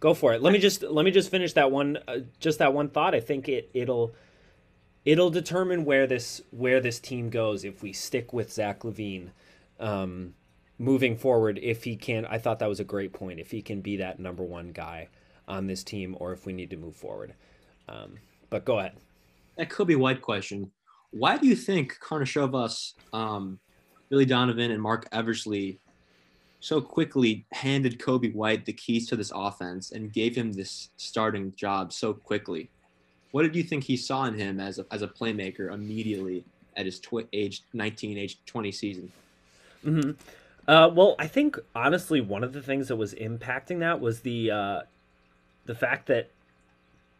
Go 0.00 0.12
for 0.12 0.34
it. 0.34 0.42
Let 0.42 0.52
me 0.52 0.58
just 0.58 0.82
let 0.82 1.04
me 1.04 1.10
just 1.10 1.30
finish 1.30 1.54
that 1.54 1.70
one 1.70 1.98
uh, 2.08 2.18
just 2.38 2.58
that 2.58 2.74
one 2.74 2.88
thought. 2.90 3.14
I 3.14 3.20
think 3.20 3.48
it 3.48 3.70
it'll 3.72 4.14
it'll 5.04 5.30
determine 5.30 5.84
where 5.84 6.06
this 6.06 6.42
where 6.50 6.80
this 6.80 6.98
team 6.98 7.30
goes 7.30 7.64
if 7.64 7.82
we 7.82 7.92
stick 7.92 8.32
with 8.32 8.52
Zach 8.52 8.80
LaVine 8.80 9.30
um, 9.80 10.34
moving 10.78 11.16
forward. 11.16 11.58
If 11.62 11.84
he 11.84 11.96
can, 11.96 12.24
I 12.26 12.38
thought 12.38 12.58
that 12.60 12.68
was 12.68 12.80
a 12.80 12.84
great 12.84 13.12
point. 13.12 13.40
If 13.40 13.50
he 13.50 13.62
can 13.62 13.80
be 13.80 13.96
that 13.98 14.18
number 14.18 14.42
one 14.42 14.72
guy 14.72 15.08
on 15.46 15.66
this 15.66 15.84
team, 15.84 16.16
or 16.20 16.32
if 16.32 16.46
we 16.46 16.52
need 16.52 16.70
to 16.70 16.76
move 16.76 16.96
forward. 16.96 17.34
Um, 17.88 18.14
but 18.50 18.64
go 18.64 18.78
ahead. 18.78 18.96
That 19.56 19.68
could 19.68 19.88
Coby 19.88 19.96
White 19.96 20.22
question. 20.22 20.70
Why 21.10 21.36
do 21.36 21.46
you 21.46 21.54
think 21.54 21.98
Karnisovas, 22.00 22.94
um, 23.12 23.60
Billy 24.08 24.24
Donovan, 24.24 24.70
and 24.70 24.82
Marc 24.82 25.06
Eversley 25.12 25.78
so 26.60 26.80
quickly 26.80 27.46
handed 27.52 28.00
Coby 28.00 28.34
White 28.34 28.64
the 28.64 28.72
keys 28.72 29.06
to 29.08 29.16
this 29.16 29.30
offense 29.34 29.92
and 29.92 30.12
gave 30.12 30.34
him 30.34 30.52
this 30.52 30.88
starting 30.96 31.52
job 31.56 31.92
so 31.92 32.14
quickly? 32.14 32.70
What 33.34 33.42
did 33.42 33.56
you 33.56 33.64
think 33.64 33.82
he 33.82 33.96
saw 33.96 34.26
in 34.26 34.34
him 34.34 34.60
as 34.60 34.78
a, 34.78 34.86
as 34.92 35.02
a 35.02 35.08
playmaker 35.08 35.74
immediately 35.74 36.44
at 36.76 36.86
his 36.86 37.00
tw- 37.00 37.26
age 37.32 37.62
19, 37.72 38.16
age 38.16 38.38
20 38.46 38.70
season? 38.70 39.12
hmm 39.82 40.12
Uh, 40.68 40.88
well, 40.94 41.16
I 41.18 41.26
think 41.26 41.58
honestly, 41.74 42.20
one 42.20 42.44
of 42.44 42.52
the 42.52 42.62
things 42.62 42.86
that 42.86 42.94
was 42.94 43.12
impacting 43.12 43.80
that 43.80 43.98
was 44.00 44.20
the 44.20 44.52
uh, 44.52 44.80
the 45.66 45.74
fact 45.74 46.06
that 46.06 46.30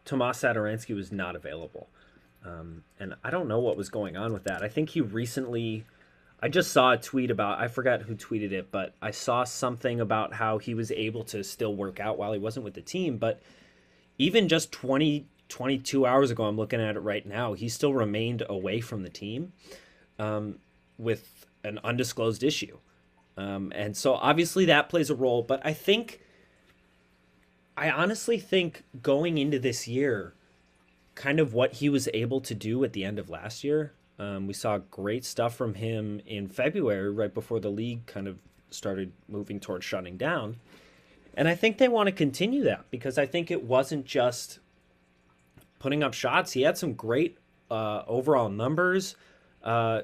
Tomas 0.05 0.37
Satoransky 0.37 0.95
was 0.95 1.11
not 1.11 1.35
available, 1.35 1.89
um, 2.45 2.85
and 2.97 3.15
I 3.21 3.29
don't 3.29 3.49
know 3.49 3.59
what 3.59 3.75
was 3.75 3.89
going 3.89 4.15
on 4.15 4.31
with 4.31 4.45
that. 4.45 4.63
I 4.63 4.69
think 4.69 4.91
he 4.91 5.01
recently. 5.01 5.83
I 6.41 6.47
just 6.47 6.71
saw 6.71 6.93
a 6.93 6.97
tweet 6.97 7.29
about 7.29 7.59
I 7.59 7.67
forgot 7.67 8.03
who 8.03 8.15
tweeted 8.15 8.53
it, 8.53 8.71
but 8.71 8.93
I 9.01 9.11
saw 9.11 9.43
something 9.43 9.99
about 9.99 10.35
how 10.35 10.59
he 10.59 10.73
was 10.75 10.91
able 10.91 11.25
to 11.25 11.43
still 11.43 11.75
work 11.75 11.99
out 11.99 12.17
while 12.17 12.31
he 12.31 12.39
wasn't 12.39 12.63
with 12.63 12.73
the 12.73 12.81
team. 12.81 13.17
But 13.17 13.41
even 14.17 14.47
just 14.47 14.71
20, 14.71 15.25
22 15.49 16.05
hours 16.05 16.31
ago, 16.31 16.45
I'm 16.45 16.57
looking 16.57 16.81
at 16.81 16.95
it 16.95 16.99
right 16.99 17.25
now, 17.25 17.53
he 17.53 17.69
still 17.69 17.93
remained 17.93 18.43
away 18.47 18.81
from 18.81 19.03
the 19.03 19.09
team 19.09 19.53
um, 20.19 20.59
with 20.97 21.45
an 21.63 21.79
undisclosed 21.83 22.43
issue. 22.43 22.77
Um, 23.37 23.71
and 23.75 23.95
so 23.95 24.13
obviously 24.13 24.65
that 24.65 24.89
plays 24.89 25.09
a 25.09 25.15
role, 25.15 25.43
but 25.43 25.61
I 25.65 25.73
think, 25.73 26.21
I 27.75 27.89
honestly 27.89 28.39
think 28.39 28.83
going 29.01 29.37
into 29.37 29.59
this 29.59 29.87
year, 29.87 30.33
kind 31.15 31.39
of 31.39 31.53
what 31.53 31.73
he 31.73 31.89
was 31.89 32.09
able 32.13 32.41
to 32.41 32.53
do 32.53 32.83
at 32.83 32.93
the 32.93 33.03
end 33.03 33.19
of 33.19 33.29
last 33.29 33.63
year, 33.63 33.93
um, 34.17 34.47
we 34.47 34.53
saw 34.53 34.77
great 34.77 35.25
stuff 35.25 35.55
from 35.55 35.73
him 35.73 36.21
in 36.25 36.47
February, 36.47 37.11
right 37.11 37.33
before 37.33 37.59
the 37.59 37.69
league 37.69 38.05
kind 38.05 38.27
of 38.27 38.37
started 38.69 39.11
moving 39.27 39.59
towards 39.59 39.83
shutting 39.83 40.17
down. 40.17 40.57
And 41.35 41.47
I 41.47 41.55
think 41.55 41.77
they 41.77 41.89
want 41.89 42.07
to 42.07 42.13
continue 42.13 42.63
that 42.63 42.85
because 42.91 43.17
I 43.17 43.25
think 43.25 43.51
it 43.51 43.63
wasn't 43.63 44.05
just 44.05 44.59
putting 45.79 46.03
up 46.03 46.13
shots. 46.13 46.51
He 46.51 46.61
had 46.61 46.77
some 46.77 46.93
great 46.93 47.37
uh, 47.69 48.03
overall 48.07 48.49
numbers. 48.49 49.15
Uh, 49.63 50.01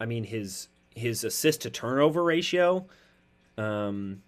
I 0.00 0.06
mean, 0.06 0.24
his 0.24 0.68
his 0.94 1.24
assist 1.24 1.62
to 1.62 1.70
turnover 1.70 2.24
ratio, 2.24 2.86
um, 3.58 4.22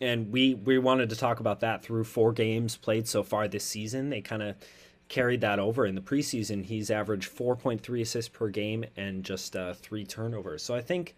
and 0.00 0.32
we 0.32 0.54
we 0.54 0.78
wanted 0.78 1.10
to 1.10 1.16
talk 1.16 1.40
about 1.40 1.60
that 1.60 1.82
through 1.82 2.04
four 2.04 2.32
games 2.32 2.76
played 2.76 3.06
so 3.06 3.22
far 3.22 3.48
this 3.48 3.64
season. 3.64 4.10
They 4.10 4.20
kind 4.20 4.42
of 4.42 4.56
carried 5.12 5.42
that 5.42 5.58
over 5.58 5.84
in 5.84 5.94
the 5.94 6.00
preseason. 6.00 6.64
He's 6.64 6.90
averaged 6.90 7.30
4.3 7.30 8.00
assists 8.00 8.30
per 8.30 8.48
game 8.48 8.86
and 8.96 9.22
just 9.22 9.54
uh, 9.54 9.74
three 9.74 10.06
turnovers. 10.06 10.62
So 10.62 10.74
I 10.74 10.80
think, 10.80 11.14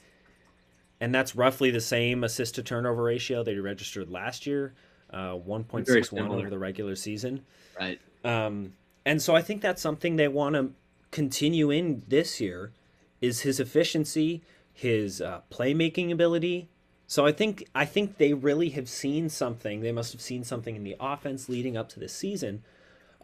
and 1.00 1.14
that's 1.14 1.36
roughly 1.36 1.70
the 1.70 1.80
same 1.80 2.24
assist 2.24 2.56
to 2.56 2.64
turnover 2.64 3.04
ratio 3.04 3.44
that 3.44 3.52
he 3.52 3.60
registered 3.60 4.10
last 4.10 4.46
year, 4.46 4.74
uh, 5.10 5.34
1.61 5.36 6.28
over 6.28 6.50
the 6.50 6.58
regular 6.58 6.96
season. 6.96 7.44
Right. 7.78 8.00
Um, 8.24 8.72
and 9.04 9.20
so 9.20 9.34
I 9.34 9.42
think 9.42 9.60
that's 9.60 9.82
something 9.82 10.16
they 10.16 10.28
want 10.28 10.54
to 10.54 10.72
continue 11.10 11.70
in 11.70 12.02
this 12.08 12.40
year 12.40 12.72
is 13.20 13.40
his 13.40 13.60
efficiency, 13.60 14.42
his 14.72 15.20
uh, 15.20 15.40
playmaking 15.50 16.10
ability. 16.10 16.68
So 17.06 17.26
I 17.26 17.32
think 17.32 17.68
I 17.74 17.84
think 17.84 18.16
they 18.16 18.32
really 18.32 18.70
have 18.70 18.88
seen 18.88 19.28
something. 19.28 19.80
They 19.80 19.92
must 19.92 20.12
have 20.12 20.20
seen 20.20 20.42
something 20.42 20.74
in 20.74 20.84
the 20.84 20.96
offense 20.98 21.48
leading 21.48 21.76
up 21.76 21.88
to 21.90 22.00
this 22.00 22.14
season 22.14 22.62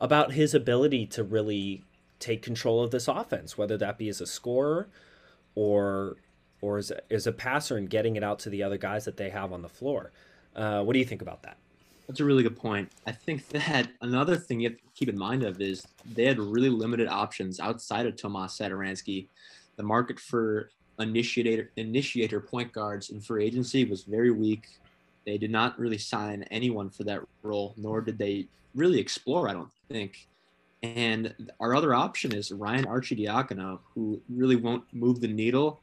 about 0.01 0.33
his 0.33 0.55
ability 0.55 1.07
to 1.07 1.25
really 1.25 1.85
take 2.19 2.43
control 2.43 2.83
of 2.83 2.91
this 2.91 3.09
offense, 3.09 3.57
whether 3.57 3.77
that 3.79 3.99
be 3.99 4.09
as 4.09 4.21
a 4.21 4.27
scorer 4.27 4.89
or 5.55 6.17
or 6.61 6.79
as 6.79 6.91
a, 6.91 7.13
as 7.13 7.27
a 7.27 7.33
passer 7.33 7.77
and 7.77 7.89
getting 7.89 8.17
it 8.17 8.23
out 8.23 8.39
to 8.41 8.51
the 8.51 8.63
other 8.63 8.77
guys 8.77 9.07
that 9.07 9.17
they 9.17 9.31
have 9.31 9.53
on 9.53 9.63
the 9.63 9.69
floor. 9.69 10.13
Uh, 10.55 10.83
what 10.83 10.93
do 10.93 10.99
you 10.99 11.05
think 11.05 11.23
about 11.23 11.43
that? 11.43 11.57
That's 12.11 12.19
a 12.19 12.25
really 12.25 12.43
good 12.43 12.59
point. 12.59 12.91
I 13.07 13.13
think 13.13 13.47
that 13.51 13.89
another 14.01 14.37
thing 14.37 14.59
you 14.59 14.71
have 14.71 14.79
to 14.79 14.85
keep 14.97 15.09
in 15.09 15.17
mind 15.17 15.45
of 15.45 15.61
is 15.61 15.87
they 16.05 16.25
had 16.25 16.41
really 16.41 16.69
limited 16.69 17.07
options 17.07 17.61
outside 17.61 18.05
of 18.05 18.17
Tomas 18.17 18.59
Satoransky. 18.59 19.29
The 19.77 19.85
market 19.85 20.19
for 20.19 20.71
initiator 20.99 21.71
initiator 21.77 22.41
point 22.41 22.73
guards 22.73 23.11
in 23.11 23.21
free 23.21 23.45
agency 23.45 23.85
was 23.85 24.03
very 24.03 24.33
weak. 24.33 24.67
They 25.25 25.39
did 25.39 25.53
not 25.53 25.79
really 25.79 25.99
sign 25.99 26.43
anyone 26.51 26.91
for 26.91 27.05
that 27.05 27.21
role, 27.45 27.75
nor 27.77 28.01
did 28.01 28.19
they 28.19 28.49
really 28.75 28.99
explore. 28.99 29.49
I 29.49 29.53
don't 29.53 29.71
think. 29.89 30.27
And 30.83 31.33
our 31.61 31.77
other 31.77 31.95
option 31.95 32.35
is 32.35 32.51
Ryan 32.51 32.87
Arcidiacono, 32.87 33.79
who 33.95 34.21
really 34.29 34.57
won't 34.57 34.83
move 34.93 35.21
the 35.21 35.29
needle 35.29 35.79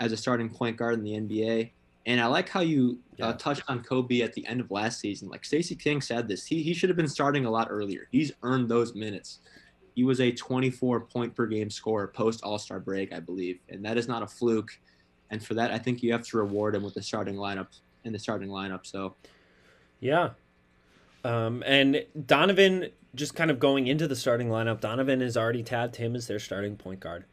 as 0.00 0.12
a 0.12 0.16
starting 0.16 0.48
point 0.48 0.78
guard 0.78 0.94
in 0.94 1.04
the 1.04 1.20
NBA. 1.20 1.70
And 2.06 2.20
I 2.20 2.26
like 2.26 2.48
how 2.48 2.60
you 2.60 3.00
uh, 3.20 3.32
touched 3.32 3.64
on 3.66 3.82
Coby 3.82 4.22
at 4.22 4.32
the 4.32 4.46
end 4.46 4.60
of 4.60 4.70
last 4.70 5.00
season. 5.00 5.28
Like 5.28 5.44
Stacey 5.44 5.74
King 5.74 6.00
said 6.00 6.28
this, 6.28 6.46
he, 6.46 6.62
he 6.62 6.72
should 6.72 6.88
have 6.88 6.96
been 6.96 7.08
starting 7.08 7.44
a 7.46 7.50
lot 7.50 7.66
earlier. 7.68 8.06
He's 8.12 8.30
earned 8.44 8.68
those 8.68 8.94
minutes. 8.94 9.40
He 9.96 10.04
was 10.04 10.20
a 10.20 10.30
24 10.30 11.00
point 11.00 11.34
per 11.34 11.46
game 11.46 11.68
scorer 11.68 12.06
post 12.06 12.44
All 12.44 12.58
Star 12.58 12.78
break, 12.78 13.12
I 13.12 13.18
believe. 13.18 13.58
And 13.68 13.84
that 13.84 13.98
is 13.98 14.06
not 14.06 14.22
a 14.22 14.26
fluke. 14.26 14.78
And 15.30 15.44
for 15.44 15.54
that, 15.54 15.72
I 15.72 15.78
think 15.78 16.02
you 16.02 16.12
have 16.12 16.22
to 16.28 16.36
reward 16.36 16.76
him 16.76 16.84
with 16.84 16.94
the 16.94 17.02
starting 17.02 17.34
lineup 17.34 17.68
in 18.04 18.12
the 18.12 18.18
starting 18.18 18.48
lineup. 18.48 18.86
So, 18.86 19.16
yeah. 19.98 20.30
Um, 21.24 21.64
and 21.66 22.04
Donovan, 22.26 22.90
just 23.16 23.34
kind 23.34 23.50
of 23.50 23.58
going 23.58 23.88
into 23.88 24.06
the 24.06 24.14
starting 24.14 24.48
lineup, 24.48 24.80
Donovan 24.80 25.20
has 25.22 25.36
already 25.36 25.64
tabbed 25.64 25.96
him 25.96 26.14
as 26.14 26.28
their 26.28 26.38
starting 26.38 26.76
point 26.76 27.00
guard. 27.00 27.24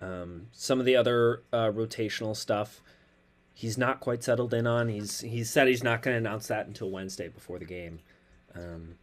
Um, 0.00 0.48
some 0.52 0.80
of 0.80 0.84
the 0.84 0.96
other 0.96 1.42
uh, 1.52 1.70
rotational 1.72 2.36
stuff, 2.36 2.82
he's 3.58 3.76
not 3.76 3.98
quite 3.98 4.22
settled 4.22 4.54
in 4.54 4.68
on. 4.68 4.88
He's 4.88 5.20
he 5.20 5.42
said 5.42 5.66
he's 5.66 5.82
not 5.82 6.00
going 6.00 6.14
to 6.14 6.18
announce 6.18 6.46
that 6.46 6.68
until 6.68 6.90
Wednesday 6.90 7.26
before 7.26 7.58
the 7.58 7.64
game. 7.64 7.98
Um, 8.54 8.94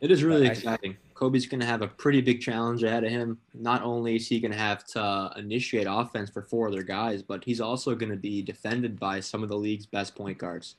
it 0.00 0.12
is 0.12 0.22
really 0.22 0.46
exciting. 0.46 0.96
Coby's 1.14 1.46
going 1.46 1.58
to 1.58 1.66
have 1.66 1.82
a 1.82 1.88
pretty 1.88 2.20
big 2.20 2.40
challenge 2.40 2.84
ahead 2.84 3.02
of 3.02 3.10
him. 3.10 3.36
Not 3.54 3.82
only 3.82 4.14
is 4.14 4.28
he 4.28 4.38
going 4.38 4.52
to 4.52 4.58
have 4.58 4.84
to 4.88 5.32
initiate 5.36 5.88
offense 5.90 6.30
for 6.30 6.42
four 6.42 6.68
other 6.68 6.84
guys, 6.84 7.20
but 7.20 7.42
he's 7.42 7.60
also 7.60 7.96
going 7.96 8.12
to 8.12 8.16
be 8.16 8.40
defended 8.40 9.00
by 9.00 9.18
some 9.18 9.42
of 9.42 9.48
the 9.48 9.56
league's 9.56 9.86
best 9.86 10.14
point 10.14 10.38
guards. 10.38 10.76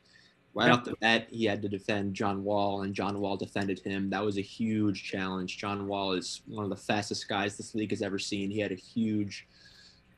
Right 0.54 0.72
off 0.72 0.86
the 0.86 0.96
bat, 1.02 1.28
he 1.30 1.44
had 1.44 1.62
to 1.62 1.70
defend 1.70 2.14
John 2.14 2.44
Wall, 2.44 2.84
and 2.84 2.94
John 2.94 3.20
Wall 3.20 3.36
defended 3.36 3.80
him. 3.80 4.10
That 4.10 4.24
was 4.24 4.38
a 4.38 4.42
huge 4.42 5.04
challenge. 5.04 5.58
John 5.58 5.88
Wall 5.88 6.14
is 6.14 6.42
one 6.48 6.64
of 6.64 6.70
the 6.70 6.78
fastest 6.78 7.28
guys 7.28 7.58
this 7.58 7.76
league 7.76 7.92
has 7.92 8.02
ever 8.02 8.18
seen. 8.18 8.50
He 8.50 8.60
had 8.60 8.72
a 8.72 8.76
huge 8.76 9.46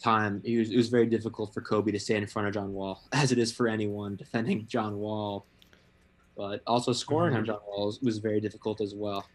time. 0.02 0.42
It 0.44 0.58
was, 0.58 0.72
it 0.72 0.78
was 0.78 0.90
very 0.90 1.06
difficult 1.06 1.54
for 1.54 1.62
Coby 1.62 1.92
to 1.92 2.00
stand 2.00 2.24
in 2.24 2.28
front 2.28 2.48
of 2.48 2.54
John 2.54 2.74
Wall, 2.74 3.02
as 3.14 3.32
it 3.32 3.38
is 3.38 3.52
for 3.52 3.68
anyone 3.68 4.16
defending 4.16 4.66
John 4.68 4.98
Wall. 4.98 5.46
But 6.36 6.62
also 6.66 6.94
scoring 6.94 7.32
mm-hmm. 7.32 7.40
on 7.40 7.46
John 7.46 7.60
Wall 7.68 7.94
was 8.02 8.18
very 8.18 8.40
difficult 8.40 8.82
as 8.82 8.96
well. 8.96 9.26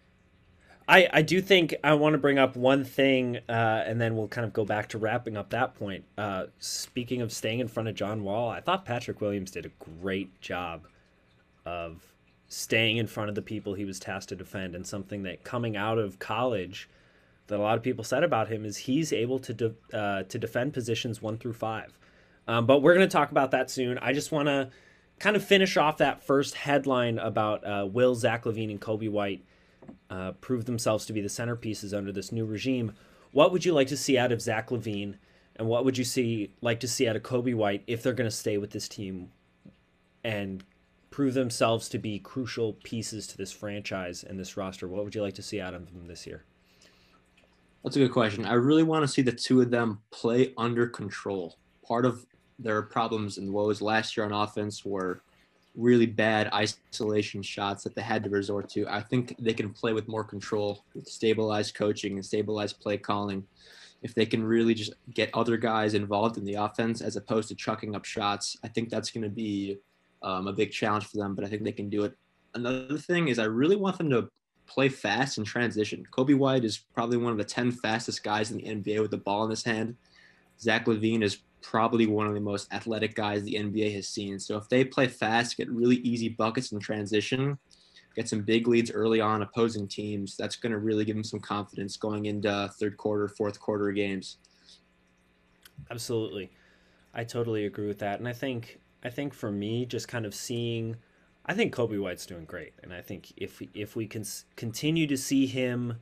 I, 0.88 1.08
I 1.12 1.23
do 1.23 1.40
think 1.40 1.75
I 1.82 1.94
want 1.94 2.14
to 2.14 2.18
bring 2.18 2.38
up 2.38 2.56
one 2.56 2.85
thing, 2.85 3.38
uh, 3.49 3.85
and 3.87 4.00
then 4.00 4.16
we'll 4.16 4.28
kind 4.28 4.44
of 4.44 4.52
go 4.52 4.64
back 4.64 4.88
to 4.90 4.99
wrapping 4.99 5.37
up 5.37 5.50
that 5.50 5.75
point. 5.75 6.04
Uh, 6.16 6.44
speaking 6.61 7.23
of 7.23 7.32
staying 7.32 7.58
in 7.58 7.66
front 7.66 7.88
of 7.88 7.96
John 7.96 8.23
Wall, 8.23 8.49
I 8.50 8.61
thought 8.61 8.85
Patrick 8.85 9.20
Williams 9.20 9.50
did 9.50 9.66
a 9.66 10.00
great 10.00 10.40
job 10.40 10.87
of 11.64 12.04
staying 12.49 12.99
in 12.99 13.08
front 13.08 13.28
of 13.28 13.35
the 13.35 13.42
people 13.42 13.75
he 13.75 13.85
was 13.85 13.99
tasked 13.99 14.28
to 14.28 14.37
defend, 14.37 14.76
and 14.76 14.87
something 14.87 15.25
that 15.25 15.42
coming 15.42 15.76
out 15.76 15.99
of 15.99 16.20
college 16.20 16.88
that 17.47 17.59
a 17.59 17.62
lot 17.62 17.76
of 17.76 17.83
people 17.83 18.05
said 18.05 18.25
about 18.25 18.49
him 18.49 18.65
is 18.65 18.76
he's 18.76 19.12
able 19.12 19.38
to 19.41 19.55
de- 19.55 19.75
uh, 19.93 20.23
to 20.25 20.38
defend 20.38 20.75
positions 20.75 21.23
one 21.23 21.38
through 21.38 21.53
five. 21.53 21.99
Um, 22.49 22.67
but 22.67 22.81
we're 22.81 22.95
going 22.95 23.09
to 23.09 23.12
talk 23.12 23.31
about 23.31 23.50
that 23.53 23.71
soon. 23.71 23.99
I 23.99 24.12
just 24.12 24.33
want 24.33 24.47
to 24.47 24.71
kind 25.19 25.37
of 25.37 25.45
finish 25.45 25.76
off 25.76 25.99
that 25.99 26.23
first 26.23 26.55
headline 26.55 27.19
about 27.19 27.67
uh, 27.67 27.87
will 27.87 28.15
Zach 28.15 28.45
LaVine, 28.45 28.71
and 28.71 28.81
Coby 28.81 29.11
White 29.11 29.45
uh, 30.11 30.33
prove 30.33 30.65
themselves 30.65 31.07
to 31.07 31.12
be 31.12 31.21
the 31.21 31.29
centerpieces 31.29 31.97
under 31.97 32.12
this 32.12 32.33
new 32.33 32.45
regime. 32.45 32.93
What 33.33 33.53
would 33.53 33.65
you 33.65 33.73
like 33.73 33.88
to 33.88 33.97
see 33.97 34.19
out 34.19 34.33
of 34.33 34.41
Zach 34.41 34.71
LaVine, 34.71 35.17
and 35.57 35.69
what 35.69 35.85
would 35.85 35.99
you 35.99 36.05
see 36.05 36.53
like 36.61 36.81
to 36.81 36.88
see 36.88 37.09
out 37.09 37.17
of 37.17 37.23
Coby 37.23 37.55
White 37.55 37.83
if 37.87 38.03
they're 38.03 38.12
going 38.12 38.31
to 38.31 38.37
stay 38.37 38.59
with 38.59 38.71
this 38.71 38.88
team 38.88 39.31
and 40.23 40.65
prove 41.11 41.35
themselves 41.35 41.88
to 41.88 41.99
be 41.99 42.19
crucial 42.19 42.75
pieces 42.85 43.26
to 43.29 43.37
this 43.37 43.53
franchise 43.53 44.23
and 44.23 44.38
this 44.38 44.57
roster? 44.57 44.87
What 44.87 45.05
would 45.05 45.15
you 45.15 45.23
like 45.23 45.35
to 45.35 45.43
see 45.43 45.61
out 45.61 45.75
of 45.75 45.93
them 45.93 46.07
this 46.07 46.26
year? 46.26 46.45
That's 47.87 47.95
a 47.95 48.00
good 48.00 48.11
question. 48.11 48.45
I 48.45 48.55
really 48.55 48.83
want 48.83 49.05
to 49.05 49.09
see 49.09 49.23
the 49.23 49.31
two 49.31 49.61
of 49.61 49.71
them 49.71 50.00
play 50.11 50.52
under 50.59 50.88
control. 50.88 51.57
Part 51.87 52.05
of 52.05 52.26
their 52.59 52.83
problems 52.83 53.38
and 53.38 53.52
woes 53.52 53.81
last 53.81 54.16
year 54.16 54.26
on 54.26 54.33
offense 54.33 54.85
were 54.85 55.23
really 55.76 56.07
bad 56.07 56.52
isolation 56.52 57.43
shots 57.43 57.85
that 57.85 57.95
they 57.95 58.02
had 58.02 58.25
to 58.25 58.31
resort 58.31 58.69
to. 58.71 58.88
I 58.88 59.02
think 59.02 59.37
they 59.38 59.55
can 59.55 59.71
play 59.71 59.93
with 59.93 60.09
more 60.09 60.25
control, 60.25 60.85
with 60.97 61.07
stabilized 61.07 61.76
coaching 61.76 62.14
and 62.14 62.26
stabilized 62.26 62.81
play 62.81 62.99
calling. 62.99 63.47
If 64.02 64.16
they 64.16 64.26
can 64.26 64.43
really 64.43 64.75
just 64.75 64.93
get 65.14 65.31
other 65.33 65.57
guys 65.57 65.95
involved 65.95 66.38
in 66.38 66.45
the 66.45 66.55
offense 66.55 67.00
as 67.02 67.14
opposed 67.14 67.47
to 67.50 67.55
chucking 67.55 67.95
up 67.95 68.05
shots, 68.05 68.57
I 68.64 68.69
think 68.69 68.90
that's 68.90 69.12
going 69.12 69.23
to 69.23 69.31
be 69.31 69.78
um, 70.25 70.49
a 70.49 70.52
big 70.52 70.73
challenge 70.73 71.07
for 71.07 71.19
them. 71.19 71.37
But 71.37 71.45
I 71.45 71.49
think 71.49 71.62
they 71.62 71.71
can 71.71 71.88
do 71.88 72.02
it. 72.02 72.16
Another 72.57 72.99
thing 72.99 73.28
is 73.28 73.38
I 73.38 73.45
really 73.45 73.76
want 73.76 73.97
them 73.97 74.11
to 74.11 74.28
play 74.66 74.88
fast 74.88 75.38
in 75.38 75.44
transition. 75.44 76.06
Coby 76.11 76.37
White 76.37 76.64
is 76.64 76.78
probably 76.78 77.16
one 77.16 77.32
of 77.32 77.38
the 77.38 77.44
10 77.44 77.73
fastest 77.73 78.23
guys 78.23 78.50
in 78.50 78.58
the 78.58 78.64
NBA 78.64 79.00
with 79.00 79.11
the 79.11 79.16
ball 79.16 79.44
in 79.44 79.50
his 79.50 79.64
hand. 79.64 79.96
Zach 80.61 80.87
LaVine 80.87 81.23
is 81.23 81.38
probably 81.62 82.06
one 82.06 82.26
of 82.26 82.35
the 82.35 82.40
most 82.40 82.73
athletic 82.73 83.14
guys 83.14 83.42
the 83.42 83.54
NBA 83.54 83.94
has 83.94 84.08
seen. 84.08 84.38
So 84.38 84.56
if 84.56 84.68
they 84.68 84.85
play 84.85 85.08
fast, 85.08 85.56
get 85.56 85.68
really 85.70 85.96
easy 85.96 86.28
buckets 86.28 86.73
in 86.73 86.78
transition, 86.78 87.58
get 88.14 88.28
some 88.28 88.42
big 88.42 88.68
leads 88.68 88.90
early 88.90 89.20
on 89.20 89.42
opposing 89.42 89.88
teams, 89.88 90.37
that's 90.37 90.56
going 90.56 90.73
to 90.73 90.78
really 90.78 91.04
give 91.04 91.16
them 91.16 91.25
some 91.25 91.40
confidence 91.40 91.96
going 91.96 92.26
into 92.26 92.70
third 92.78 92.96
quarter, 92.96 93.28
fourth 93.28 93.58
quarter 93.58 93.90
games. 93.92 94.38
Absolutely. 95.90 96.50
I 97.14 97.25
totally 97.25 97.66
agree 97.66 97.87
with 97.87 97.99
that. 97.99 98.18
And 98.18 98.28
I 98.28 98.32
think 98.32 98.78
I 99.04 99.11
think 99.11 99.35
for 99.35 99.50
me 99.50 99.87
just 99.87 100.08
kind 100.08 100.26
of 100.26 100.35
seeing 100.35 100.96
I 101.47 101.55
think 101.55 101.75
Coby 101.75 102.00
White's 102.00 102.26
doing 102.26 102.45
great 102.45 102.75
and 102.83 102.93
I 102.93 103.00
think 103.00 103.33
if 103.37 103.62
if 103.75 103.97
we 103.97 104.07
can 104.07 104.25
continue 104.57 105.07
to 105.07 105.17
see 105.17 105.47
him 105.47 106.00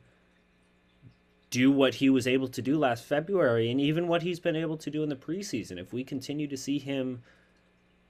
do 1.49 1.71
what 1.71 1.95
he 1.95 2.09
was 2.09 2.27
able 2.27 2.47
to 2.49 2.61
do 2.61 2.77
last 2.77 3.05
February 3.05 3.71
and 3.71 3.79
even 3.79 4.07
what 4.07 4.23
he's 4.23 4.39
been 4.39 4.55
able 4.55 4.75
to 4.75 4.89
do 4.89 5.03
in 5.03 5.09
the 5.09 5.15
preseason. 5.15 5.79
If 5.79 5.93
we 5.93 6.03
continue 6.03 6.47
to 6.47 6.57
see 6.57 6.79
him 6.79 7.21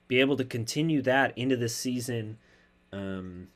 be 0.08 0.20
able 0.20 0.38
to 0.38 0.44
continue 0.44 1.01
that 1.01 1.38
into 1.38 1.58
this 1.58 1.75
season 1.75 2.38
um, 2.92 3.48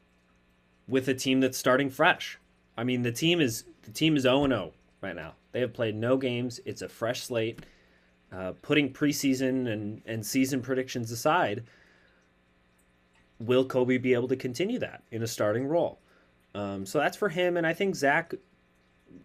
with 0.87 1.07
a 1.07 1.13
team 1.13 1.39
that's 1.39 1.57
starting 1.57 1.89
fresh. 1.89 2.37
I 2.77 2.83
mean, 2.83 3.03
the 3.03 3.11
team 3.11 3.41
is 3.41 3.65
the 3.83 3.91
team 3.91 4.15
is 4.15 4.23
0 4.23 4.47
0 4.47 4.73
right 5.01 5.15
now. 5.15 5.35
They 5.51 5.61
have 5.61 5.73
played 5.73 5.95
no 5.95 6.17
games. 6.17 6.59
It's 6.65 6.81
a 6.81 6.89
fresh 6.89 7.23
slate. 7.23 7.65
Uh, 8.31 8.53
putting 8.61 8.93
preseason 8.93 9.67
and, 9.67 10.03
and 10.05 10.23
season 10.23 10.61
predictions 10.61 11.11
aside, 11.11 11.63
will 13.39 13.65
Coby 13.65 14.01
be 14.01 14.13
able 14.13 14.27
to 14.27 14.35
continue 14.35 14.79
that 14.79 15.03
in 15.11 15.23
a 15.23 15.27
starting 15.27 15.65
role? 15.65 15.99
Um, 16.53 16.85
so 16.85 16.99
that's 16.99 17.17
for 17.17 17.29
him. 17.29 17.57
And 17.57 17.65
I 17.65 17.73
think 17.73 17.95
Zach 17.95 18.33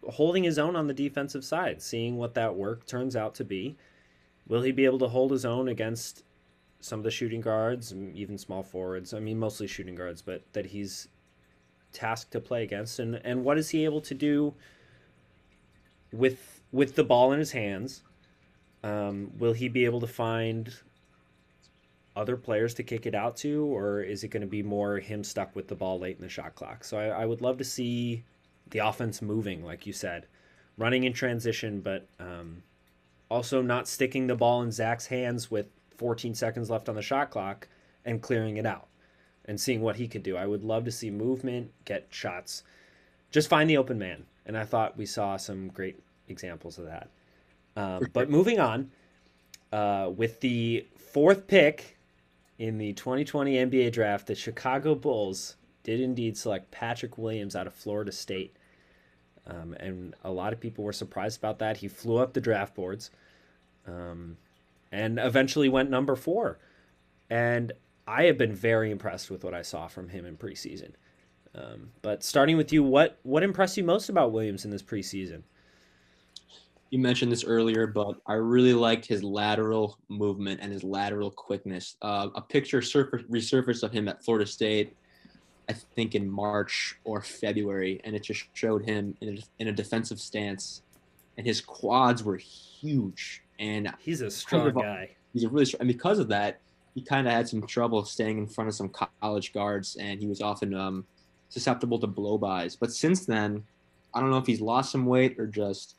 holding 0.08 0.44
his 0.44 0.58
own 0.58 0.76
on 0.76 0.86
the 0.86 0.94
defensive 0.94 1.44
side, 1.44 1.82
seeing 1.82 2.16
what 2.16 2.34
that 2.34 2.54
work 2.54 2.86
turns 2.86 3.16
out 3.16 3.34
to 3.36 3.44
be. 3.44 3.76
Will 4.46 4.62
he 4.62 4.72
be 4.72 4.84
able 4.84 4.98
to 4.98 5.08
hold 5.08 5.30
his 5.30 5.44
own 5.44 5.68
against 5.68 6.24
some 6.80 7.00
of 7.00 7.04
the 7.04 7.10
shooting 7.10 7.40
guards, 7.40 7.94
even 8.14 8.36
small 8.36 8.62
forwards? 8.62 9.14
I 9.14 9.20
mean, 9.20 9.38
mostly 9.38 9.66
shooting 9.66 9.94
guards, 9.94 10.22
but 10.22 10.42
that 10.52 10.66
he's 10.66 11.08
tasked 11.92 12.32
to 12.32 12.40
play 12.40 12.62
against, 12.62 12.98
and 12.98 13.20
and 13.24 13.44
what 13.44 13.56
is 13.56 13.70
he 13.70 13.84
able 13.84 14.00
to 14.02 14.14
do 14.14 14.54
with 16.12 16.60
with 16.72 16.94
the 16.94 17.04
ball 17.04 17.32
in 17.32 17.38
his 17.38 17.52
hands? 17.52 18.02
Um, 18.82 19.32
will 19.38 19.54
he 19.54 19.68
be 19.68 19.86
able 19.86 20.00
to 20.00 20.06
find 20.06 20.74
other 22.16 22.36
players 22.36 22.74
to 22.74 22.82
kick 22.82 23.06
it 23.06 23.14
out 23.14 23.36
to, 23.38 23.64
or 23.64 24.00
is 24.00 24.22
it 24.22 24.28
going 24.28 24.40
to 24.40 24.46
be 24.46 24.62
more 24.62 24.98
him 24.98 25.24
stuck 25.24 25.54
with 25.56 25.68
the 25.68 25.74
ball 25.74 25.98
late 25.98 26.16
in 26.16 26.22
the 26.22 26.28
shot 26.28 26.54
clock? 26.54 26.84
So 26.84 26.98
I, 26.98 27.22
I 27.22 27.26
would 27.26 27.40
love 27.40 27.58
to 27.58 27.64
see 27.64 28.22
the 28.70 28.78
offense 28.80 29.20
moving, 29.20 29.64
like 29.64 29.86
you 29.86 29.92
said, 29.92 30.26
running 30.76 31.04
in 31.04 31.12
transition, 31.12 31.80
but 31.80 32.06
um, 32.20 32.62
also 33.30 33.62
not 33.62 33.88
sticking 33.88 34.26
the 34.26 34.34
ball 34.34 34.62
in 34.62 34.70
Zach's 34.70 35.06
hands 35.06 35.50
with 35.50 35.66
14 35.96 36.34
seconds 36.34 36.70
left 36.70 36.88
on 36.88 36.94
the 36.94 37.02
shot 37.02 37.30
clock 37.30 37.68
and 38.04 38.22
clearing 38.22 38.56
it 38.56 38.66
out 38.66 38.86
and 39.46 39.60
seeing 39.60 39.80
what 39.80 39.96
he 39.96 40.08
could 40.08 40.22
do. 40.22 40.36
I 40.36 40.46
would 40.46 40.62
love 40.62 40.84
to 40.84 40.92
see 40.92 41.10
movement, 41.10 41.72
get 41.84 42.06
shots, 42.10 42.62
just 43.30 43.48
find 43.48 43.68
the 43.68 43.76
open 43.76 43.98
man. 43.98 44.24
And 44.46 44.56
I 44.56 44.64
thought 44.64 44.96
we 44.96 45.06
saw 45.06 45.36
some 45.36 45.68
great 45.68 46.00
examples 46.28 46.78
of 46.78 46.84
that. 46.86 47.08
Um, 47.76 48.06
but 48.12 48.30
moving 48.30 48.60
on, 48.60 48.90
uh, 49.72 50.10
with 50.14 50.40
the 50.40 50.86
fourth 50.96 51.46
pick 51.46 51.93
in 52.58 52.78
the 52.78 52.92
2020 52.92 53.54
NBA 53.54 53.92
draft, 53.92 54.26
the 54.26 54.34
Chicago 54.34 54.94
Bulls 54.94 55.56
did 55.82 56.00
indeed 56.00 56.36
select 56.36 56.70
Patrick 56.70 57.18
Williams 57.18 57.56
out 57.56 57.66
of 57.66 57.74
Florida 57.74 58.12
State. 58.12 58.56
Um, 59.46 59.74
and 59.78 60.14
a 60.24 60.30
lot 60.30 60.52
of 60.52 60.60
people 60.60 60.84
were 60.84 60.92
surprised 60.92 61.38
about 61.38 61.58
that. 61.58 61.78
He 61.78 61.88
flew 61.88 62.16
up 62.16 62.32
the 62.32 62.40
draft 62.40 62.74
boards 62.74 63.10
um, 63.86 64.36
and 64.90 65.18
eventually 65.18 65.68
went 65.68 65.90
number 65.90 66.16
four. 66.16 66.58
And 67.28 67.72
I 68.06 68.24
have 68.24 68.38
been 68.38 68.54
very 68.54 68.90
impressed 68.90 69.30
with 69.30 69.44
what 69.44 69.54
I 69.54 69.62
saw 69.62 69.86
from 69.86 70.08
him 70.08 70.24
in 70.24 70.36
preseason. 70.36 70.92
Um, 71.54 71.90
but 72.02 72.24
starting 72.24 72.56
with 72.56 72.72
you, 72.72 72.82
what 72.82 73.18
what 73.22 73.42
impressed 73.42 73.76
you 73.76 73.84
most 73.84 74.08
about 74.08 74.32
Williams 74.32 74.64
in 74.64 74.70
this 74.70 74.82
preseason? 74.82 75.42
You 76.94 77.00
mentioned 77.00 77.32
this 77.32 77.42
earlier, 77.42 77.88
but 77.88 78.20
I 78.24 78.34
really 78.34 78.72
liked 78.72 79.04
his 79.04 79.24
lateral 79.24 79.98
movement 80.08 80.60
and 80.62 80.72
his 80.72 80.84
lateral 80.84 81.28
quickness. 81.28 81.96
Uh, 82.00 82.28
a 82.36 82.40
picture 82.40 82.80
surface, 82.80 83.22
resurfaced 83.28 83.82
of 83.82 83.90
him 83.90 84.06
at 84.06 84.24
Florida 84.24 84.46
State, 84.46 84.94
I 85.68 85.72
think 85.72 86.14
in 86.14 86.30
March 86.30 86.96
or 87.02 87.20
February, 87.20 88.00
and 88.04 88.14
it 88.14 88.22
just 88.22 88.44
showed 88.52 88.84
him 88.84 89.16
in 89.20 89.38
a, 89.38 89.40
in 89.58 89.66
a 89.66 89.72
defensive 89.72 90.20
stance, 90.20 90.82
and 91.36 91.44
his 91.44 91.60
quads 91.60 92.22
were 92.22 92.36
huge. 92.36 93.42
And 93.58 93.92
he's 93.98 94.20
a 94.20 94.30
strong 94.30 94.66
kind 94.66 94.76
of, 94.76 94.82
guy. 94.84 95.10
He's 95.32 95.42
a 95.42 95.48
really 95.48 95.64
strong, 95.64 95.80
and 95.80 95.88
because 95.88 96.20
of 96.20 96.28
that, 96.28 96.60
he 96.94 97.02
kind 97.02 97.26
of 97.26 97.32
had 97.32 97.48
some 97.48 97.66
trouble 97.66 98.04
staying 98.04 98.38
in 98.38 98.46
front 98.46 98.68
of 98.68 98.74
some 98.76 98.92
college 99.20 99.52
guards, 99.52 99.96
and 99.96 100.20
he 100.20 100.28
was 100.28 100.40
often 100.40 100.72
um, 100.72 101.04
susceptible 101.48 101.98
to 101.98 102.06
blow 102.06 102.38
blowbys. 102.38 102.76
But 102.78 102.92
since 102.92 103.26
then, 103.26 103.64
I 104.14 104.20
don't 104.20 104.30
know 104.30 104.38
if 104.38 104.46
he's 104.46 104.60
lost 104.60 104.92
some 104.92 105.06
weight 105.06 105.40
or 105.40 105.48
just 105.48 105.96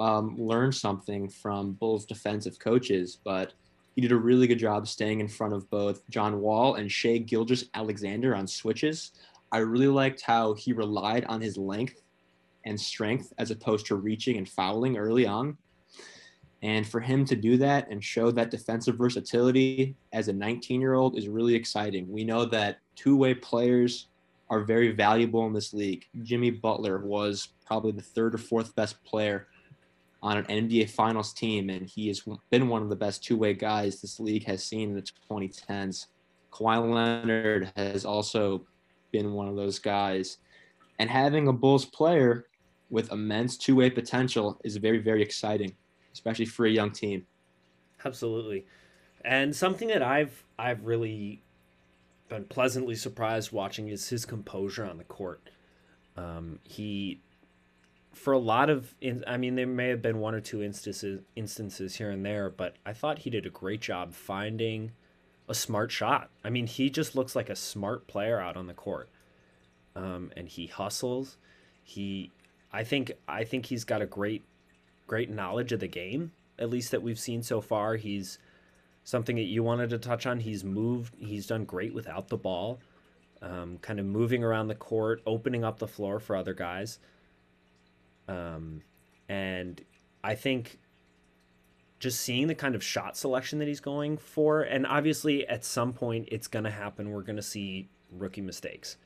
um, 0.00 0.36
learned 0.38 0.74
something 0.74 1.28
from 1.28 1.72
Bulls 1.72 2.04
defensive 2.04 2.58
coaches, 2.58 3.18
but 3.24 3.52
he 3.94 4.02
did 4.02 4.12
a 4.12 4.16
really 4.16 4.46
good 4.46 4.58
job 4.58 4.86
staying 4.86 5.20
in 5.20 5.28
front 5.28 5.54
of 5.54 5.68
both 5.70 6.08
John 6.10 6.40
Wall 6.40 6.74
and 6.74 6.90
Shai 6.90 7.18
Gilgeous-Alexander 7.18 8.34
on 8.34 8.46
switches. 8.46 9.12
I 9.52 9.58
really 9.58 9.88
liked 9.88 10.20
how 10.20 10.54
he 10.54 10.72
relied 10.72 11.24
on 11.24 11.40
his 11.40 11.56
length 11.56 12.02
and 12.66 12.78
strength 12.78 13.32
as 13.38 13.50
opposed 13.50 13.86
to 13.86 13.96
reaching 13.96 14.36
and 14.36 14.48
fouling 14.48 14.98
early 14.98 15.26
on. 15.26 15.56
And 16.62 16.86
for 16.86 17.00
him 17.00 17.24
to 17.26 17.36
do 17.36 17.56
that 17.58 17.88
and 17.90 18.02
show 18.02 18.30
that 18.32 18.50
defensive 18.50 18.96
versatility 18.96 19.94
as 20.12 20.28
a 20.28 20.32
19 20.32 20.80
year 20.80 20.94
old 20.94 21.16
is 21.16 21.28
really 21.28 21.54
exciting. 21.54 22.10
We 22.10 22.24
know 22.24 22.44
that 22.46 22.78
two 22.96 23.16
way 23.16 23.34
players 23.34 24.08
are 24.50 24.60
very 24.60 24.92
valuable 24.92 25.46
in 25.46 25.52
this 25.52 25.72
league. 25.72 26.04
Jimmy 26.22 26.50
Butler 26.50 26.98
was 26.98 27.48
probably 27.64 27.92
the 27.92 28.02
third 28.02 28.34
or 28.34 28.38
fourth 28.38 28.74
best 28.74 29.02
player 29.04 29.48
on 30.26 30.38
an 30.38 30.44
NBA 30.44 30.90
Finals 30.90 31.32
team, 31.32 31.70
and 31.70 31.88
he 31.88 32.08
has 32.08 32.22
been 32.50 32.68
one 32.68 32.82
of 32.82 32.88
the 32.88 32.96
best 32.96 33.24
two 33.24 33.36
way 33.36 33.54
guys 33.54 34.00
this 34.00 34.18
league 34.18 34.44
has 34.44 34.64
seen 34.64 34.90
in 34.90 34.96
the 34.96 35.06
2010s. 35.30 36.06
Kawhi 36.52 36.94
Leonard 36.94 37.72
has 37.76 38.04
also 38.04 38.66
been 39.12 39.32
one 39.32 39.48
of 39.48 39.56
those 39.56 39.78
guys. 39.78 40.38
And 40.98 41.10
having 41.10 41.48
a 41.48 41.52
Bulls 41.52 41.84
player 41.84 42.46
with 42.90 43.12
immense 43.12 43.56
two 43.56 43.76
way 43.76 43.90
potential 43.90 44.60
is 44.64 44.76
very, 44.76 44.98
very 44.98 45.22
exciting 45.22 45.74
especially 46.16 46.46
for 46.46 46.64
a 46.64 46.70
young 46.70 46.90
team. 46.90 47.26
Absolutely. 48.04 48.66
And 49.24 49.54
something 49.54 49.88
that 49.88 50.02
I've 50.02 50.44
I've 50.58 50.84
really 50.84 51.42
been 52.28 52.44
pleasantly 52.44 52.94
surprised 52.94 53.52
watching 53.52 53.88
is 53.88 54.08
his 54.08 54.24
composure 54.24 54.84
on 54.84 54.96
the 54.96 55.04
court. 55.04 55.50
Um, 56.16 56.58
he, 56.64 57.20
for 58.16 58.32
a 58.32 58.38
lot 58.38 58.70
of, 58.70 58.94
I 59.26 59.36
mean, 59.36 59.56
there 59.56 59.66
may 59.66 59.88
have 59.90 60.00
been 60.00 60.20
one 60.20 60.34
or 60.34 60.40
two 60.40 60.62
instances 60.62 61.20
instances 61.36 61.96
here 61.96 62.10
and 62.10 62.24
there, 62.24 62.48
but 62.48 62.74
I 62.84 62.94
thought 62.94 63.20
he 63.20 63.30
did 63.30 63.44
a 63.44 63.50
great 63.50 63.82
job 63.82 64.14
finding 64.14 64.92
a 65.48 65.54
smart 65.54 65.92
shot. 65.92 66.30
I 66.42 66.48
mean, 66.48 66.66
he 66.66 66.88
just 66.88 67.14
looks 67.14 67.36
like 67.36 67.50
a 67.50 67.54
smart 67.54 68.06
player 68.06 68.40
out 68.40 68.56
on 68.56 68.66
the 68.66 68.74
court, 68.74 69.10
um, 69.94 70.32
and 70.34 70.48
he 70.48 70.66
hustles. 70.66 71.36
He, 71.84 72.32
I 72.72 72.84
think, 72.84 73.12
I 73.28 73.44
think 73.44 73.66
he's 73.66 73.84
got 73.84 74.02
a 74.02 74.06
great 74.06 74.44
great 75.06 75.30
knowledge 75.30 75.70
of 75.70 75.80
the 75.80 75.86
game, 75.86 76.32
at 76.58 76.70
least 76.70 76.90
that 76.90 77.02
we've 77.02 77.18
seen 77.18 77.42
so 77.42 77.60
far. 77.60 77.96
He's 77.96 78.38
something 79.04 79.36
that 79.36 79.42
you 79.42 79.62
wanted 79.62 79.90
to 79.90 79.98
touch 79.98 80.26
on. 80.26 80.40
He's 80.40 80.64
moved, 80.64 81.14
he's 81.18 81.46
done 81.46 81.64
great 81.64 81.94
without 81.94 82.28
the 82.28 82.36
ball, 82.38 82.80
um, 83.42 83.78
kind 83.82 84.00
of 84.00 84.06
moving 84.06 84.42
around 84.42 84.68
the 84.68 84.74
court, 84.74 85.22
opening 85.26 85.62
up 85.62 85.78
the 85.78 85.86
floor 85.86 86.18
for 86.18 86.34
other 86.34 86.54
guys. 86.54 86.98
Um, 88.28 88.82
and 89.28 89.82
I 90.22 90.34
think 90.34 90.78
just 91.98 92.20
seeing 92.20 92.46
the 92.46 92.54
kind 92.54 92.74
of 92.74 92.84
shot 92.84 93.16
selection 93.16 93.58
that 93.58 93.68
he's 93.68 93.80
going 93.80 94.18
for, 94.18 94.62
and 94.62 94.86
obviously 94.86 95.46
at 95.48 95.64
some 95.64 95.92
point 95.92 96.28
it's 96.30 96.46
going 96.46 96.64
to 96.64 96.70
happen. 96.70 97.10
We're 97.10 97.22
going 97.22 97.36
to 97.36 97.42
see 97.42 97.88
rookie 98.10 98.40
mistakes. 98.40 98.96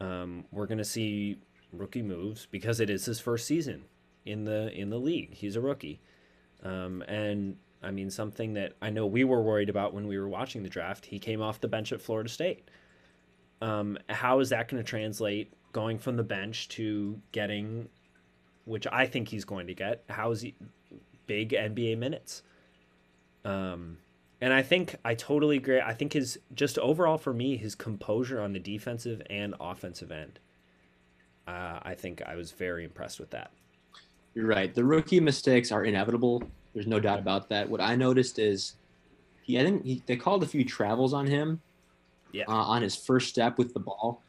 Um, 0.00 0.44
we're 0.50 0.66
going 0.66 0.78
to 0.78 0.84
see 0.84 1.38
rookie 1.72 2.02
moves 2.02 2.46
because 2.50 2.80
it 2.80 2.90
is 2.90 3.04
his 3.04 3.20
first 3.20 3.46
season 3.46 3.84
in 4.26 4.44
the 4.44 4.72
in 4.72 4.90
the 4.90 4.98
league. 4.98 5.34
He's 5.34 5.56
a 5.56 5.60
rookie, 5.60 6.00
um, 6.62 7.02
and 7.02 7.56
I 7.82 7.90
mean 7.90 8.10
something 8.10 8.54
that 8.54 8.72
I 8.82 8.90
know 8.90 9.06
we 9.06 9.24
were 9.24 9.42
worried 9.42 9.68
about 9.68 9.94
when 9.94 10.06
we 10.08 10.18
were 10.18 10.28
watching 10.28 10.62
the 10.62 10.68
draft. 10.68 11.06
He 11.06 11.18
came 11.18 11.40
off 11.40 11.60
the 11.60 11.68
bench 11.68 11.92
at 11.92 12.00
Florida 12.00 12.28
State. 12.28 12.68
Um, 13.60 13.96
how 14.08 14.40
is 14.40 14.48
that 14.48 14.68
going 14.68 14.82
to 14.82 14.88
translate 14.88 15.52
going 15.72 15.98
from 15.98 16.16
the 16.16 16.24
bench 16.24 16.68
to 16.68 17.20
getting, 17.30 17.88
which 18.64 18.86
I 18.90 19.06
think 19.06 19.28
he's 19.28 19.44
going 19.44 19.66
to 19.66 19.74
get? 19.74 20.04
How 20.08 20.30
is 20.30 20.40
he 20.42 20.54
big 21.26 21.50
NBA 21.50 21.98
minutes? 21.98 22.42
Um, 23.44 23.98
and 24.40 24.52
I 24.52 24.62
think 24.62 24.96
I 25.04 25.14
totally 25.14 25.56
agree. 25.56 25.80
I 25.80 25.94
think 25.94 26.12
his 26.12 26.38
just 26.54 26.78
overall 26.78 27.18
for 27.18 27.32
me, 27.32 27.56
his 27.56 27.74
composure 27.74 28.40
on 28.40 28.52
the 28.52 28.58
defensive 28.58 29.22
and 29.30 29.54
offensive 29.60 30.10
end. 30.10 30.38
Uh, 31.46 31.80
I 31.82 31.94
think 31.94 32.22
I 32.22 32.36
was 32.36 32.52
very 32.52 32.84
impressed 32.84 33.18
with 33.18 33.30
that. 33.30 33.50
You're 34.34 34.46
right. 34.46 34.74
The 34.74 34.84
rookie 34.84 35.20
mistakes 35.20 35.72
are 35.72 35.84
inevitable. 35.84 36.42
There's 36.74 36.86
no 36.86 37.00
doubt 37.00 37.18
about 37.18 37.48
that. 37.50 37.68
What 37.68 37.80
I 37.80 37.96
noticed 37.96 38.38
is 38.38 38.76
he, 39.42 39.60
I 39.60 39.64
think 39.64 39.84
he, 39.84 40.02
they 40.06 40.16
called 40.16 40.42
a 40.42 40.46
few 40.46 40.64
travels 40.64 41.12
on 41.12 41.26
him. 41.26 41.60
Yeah. 42.32 42.44
Uh, 42.48 42.52
on 42.52 42.80
his 42.80 42.96
first 42.96 43.28
step 43.28 43.58
with 43.58 43.74
the 43.74 43.80
ball. 43.80 44.22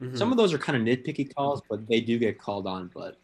Mm-hmm. 0.00 0.16
Some 0.16 0.30
of 0.30 0.36
those 0.36 0.52
are 0.52 0.58
kind 0.58 0.76
of 0.76 0.82
nitpicky 0.82 1.34
calls, 1.34 1.62
but 1.68 1.86
they 1.88 2.00
do 2.00 2.18
get 2.18 2.38
called 2.38 2.66
on. 2.66 2.90
But 2.94 3.16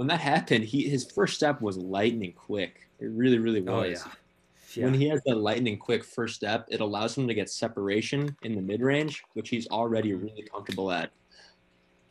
when 0.00 0.06
that 0.06 0.20
happened, 0.20 0.64
he 0.64 0.88
his 0.88 1.04
first 1.04 1.34
step 1.34 1.60
was 1.60 1.76
lightning 1.76 2.32
quick. 2.32 2.88
It 3.00 3.10
really, 3.10 3.36
really 3.36 3.62
oh, 3.68 3.82
was. 3.82 4.02
Oh, 4.02 4.08
yeah. 4.08 4.12
Yeah. 4.72 4.84
When 4.86 4.94
he 4.94 5.06
has 5.10 5.20
that 5.26 5.36
lightning 5.36 5.76
quick 5.76 6.04
first 6.04 6.36
step, 6.36 6.64
it 6.70 6.80
allows 6.80 7.18
him 7.18 7.28
to 7.28 7.34
get 7.34 7.50
separation 7.50 8.34
in 8.40 8.54
the 8.54 8.62
mid 8.62 8.80
range, 8.80 9.22
which 9.34 9.50
he's 9.50 9.68
already 9.68 10.14
really 10.14 10.48
comfortable 10.50 10.90
at. 10.90 11.10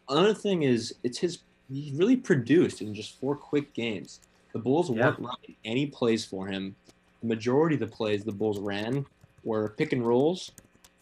Another 0.08 0.36
thing 0.36 0.62
is 0.62 0.94
it's 1.02 1.18
his 1.18 1.40
he 1.68 1.92
really 1.96 2.16
produced 2.16 2.84
in 2.84 2.94
just 2.94 3.20
four 3.20 3.36
quick 3.36 3.74
games. 3.74 4.20
The 4.54 4.60
Bulls 4.60 4.92
weren't 4.92 5.18
running 5.18 5.56
any 5.66 5.88
plays 5.88 6.24
for 6.24 6.46
him. 6.46 6.76
The 7.22 7.28
majority 7.28 7.74
of 7.74 7.80
the 7.80 7.88
plays 7.88 8.24
the 8.24 8.32
Bulls 8.32 8.60
ran 8.60 9.04
were 9.44 9.70
pick 9.80 9.94
and 9.94 10.06
rolls 10.06 10.52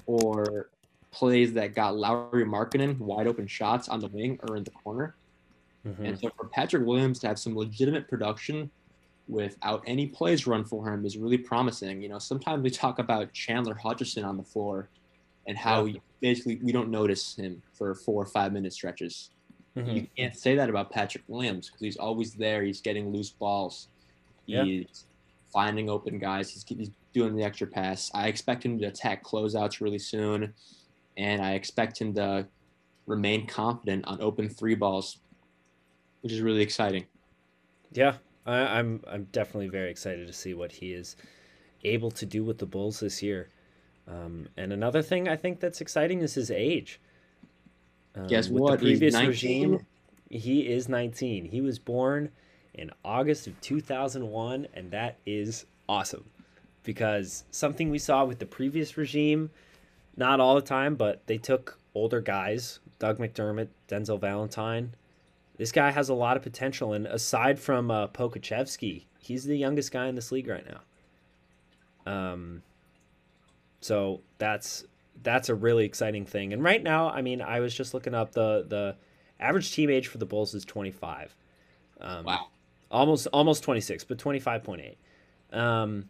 or 0.06 0.70
plays 1.12 1.52
that 1.52 1.76
got 1.76 1.98
Lauri 1.98 2.46
Markkanen 2.46 2.98
wide 2.98 3.28
open 3.28 3.46
shots 3.46 3.90
on 3.90 4.00
the 4.00 4.08
wing 4.08 4.40
or 4.48 4.56
in 4.56 4.64
the 4.64 4.72
corner. 4.72 5.17
Mm-hmm. 5.88 6.06
And 6.06 6.20
so 6.20 6.30
for 6.36 6.46
Patrick 6.48 6.86
Williams 6.86 7.20
to 7.20 7.28
have 7.28 7.40
some 7.40 7.56
legitimate 7.56 8.08
production 8.08 8.70
without 9.28 9.84
any 9.86 10.08
plays 10.08 10.48
run 10.48 10.64
for 10.64 10.92
him 10.92 11.06
is 11.06 11.18
really 11.18 11.38
promising. 11.38 12.02
You 12.02 12.10
know, 12.10 12.20
sometimes 12.20 12.64
we 12.64 12.70
talk 12.70 13.00
about 13.00 13.34
Chandler 13.34 13.76
Hutchison 13.76 14.24
on 14.24 14.38
the 14.38 14.44
floor 14.44 14.90
and 15.48 15.58
how 15.58 15.86
yeah. 15.86 16.00
basically 16.22 16.60
we 16.64 16.72
don't 16.72 16.90
notice 16.90 17.36
him 17.36 17.62
for 17.74 17.94
four 17.96 18.22
or 18.22 18.26
five 18.26 18.54
minute 18.54 18.74
stretches. 18.74 19.32
Mm-hmm. 19.76 19.90
You 19.92 20.08
can't 20.18 20.36
say 20.36 20.56
that 20.56 20.70
about 20.70 20.92
Patrick 20.92 21.24
Williams 21.28 21.68
because 21.68 21.82
he's 21.82 21.98
always 21.98 22.34
there. 22.34 22.64
He's 22.64 22.82
getting 22.82 23.12
loose 23.12 23.30
balls. 23.30 23.88
Yeah. 24.46 24.64
He's 24.64 25.06
finding 25.54 25.90
open 25.90 26.20
guys. 26.20 26.52
He's, 26.52 26.66
he's 26.68 26.92
doing 27.14 27.36
the 27.36 27.44
extra 27.44 27.68
pass. 27.68 28.10
I 28.14 28.28
expect 28.28 28.66
him 28.66 28.80
to 28.80 28.86
attack 28.86 29.24
closeouts 29.24 29.82
really 29.82 30.00
soon, 30.00 30.54
and 31.16 31.42
I 31.42 31.54
expect 31.54 32.00
him 32.00 32.14
to 32.16 32.48
remain 33.06 33.48
confident 33.48 34.06
on 34.06 34.22
open 34.22 34.50
three 34.50 34.76
balls, 34.76 35.18
which 36.28 36.34
is 36.34 36.42
really 36.42 36.62
exciting. 36.62 37.06
Yeah, 37.94 38.16
I, 38.46 38.58
I'm 38.58 39.02
I'm 39.08 39.30
definitely 39.32 39.70
very 39.70 39.90
excited 39.90 40.28
to 40.28 40.34
see 40.34 40.54
what 40.54 40.74
he 40.74 40.92
is 40.92 41.16
able 41.86 42.12
to 42.12 42.26
do 42.26 42.44
with 42.44 42.58
the 42.58 42.66
Bulls 42.66 43.00
this 43.00 43.24
year. 43.24 43.48
Um, 44.10 44.50
and 44.58 44.74
another 44.74 45.02
thing 45.02 45.30
I 45.30 45.38
think 45.38 45.62
that's 45.62 45.80
exciting 45.80 46.20
is 46.20 46.34
his 46.34 46.52
age. 46.52 47.00
Um, 48.14 48.28
Guess 48.28 48.50
what? 48.50 48.74
The 48.74 48.78
previous 48.88 49.16
regime, 49.16 49.86
He 50.30 50.68
is 50.68 50.90
19. 50.90 51.46
He 51.46 51.62
was 51.62 51.80
born 51.80 52.30
in 52.74 52.92
August 53.06 53.48
of 53.48 53.62
2001, 53.62 54.68
and 54.74 54.92
that 54.92 55.20
is 55.26 55.66
awesome 55.88 56.26
because 56.84 57.46
something 57.52 57.90
we 57.90 58.00
saw 58.00 58.26
with 58.26 58.40
the 58.40 58.46
previous 58.46 58.98
regime, 58.98 59.50
not 60.18 60.42
all 60.42 60.56
the 60.56 60.62
time, 60.62 60.96
but 60.96 61.26
they 61.26 61.38
took 61.38 61.80
older 61.96 62.20
guys, 62.20 62.82
Doug 63.00 63.18
McDermott, 63.18 63.70
Denzel 63.88 64.20
Valentine. 64.20 64.92
This 65.58 65.72
guy 65.72 65.92
has 65.92 66.10
a 66.10 66.14
lot 66.14 66.38
of 66.38 66.44
potential, 66.44 66.94
and 66.94 67.08
aside 67.08 67.60
from 67.60 67.90
uh, 67.90 68.08
Pokusevski, 68.08 69.06
he's 69.20 69.44
the 69.46 69.58
youngest 69.58 69.92
guy 69.92 70.08
in 70.08 70.16
this 70.16 70.32
league 70.32 70.48
right 70.48 70.66
now. 72.06 72.12
Um, 72.12 72.62
so 73.82 74.22
that's 74.38 74.86
that's 75.24 75.50
a 75.50 75.56
really 75.56 75.86
exciting 75.86 76.26
thing. 76.26 76.54
And 76.54 76.64
right 76.64 76.82
now, 76.82 77.10
I 77.10 77.22
mean, 77.22 77.42
I 77.42 77.60
was 77.60 77.74
just 77.74 77.94
looking 77.94 78.14
up 78.14 78.34
the 78.34 78.66
the 78.68 78.96
average 79.40 79.72
team 79.74 79.90
age 79.90 80.08
for 80.08 80.18
the 80.20 80.26
Bulls 80.26 80.54
is 80.54 80.64
25. 80.66 81.36
Um, 82.00 82.26
Wow. 82.26 82.48
almost 82.92 83.28
almost 83.34 83.64
26 83.64 84.04
but 84.04 84.18
25.8 84.20 84.96
um, 85.58 86.08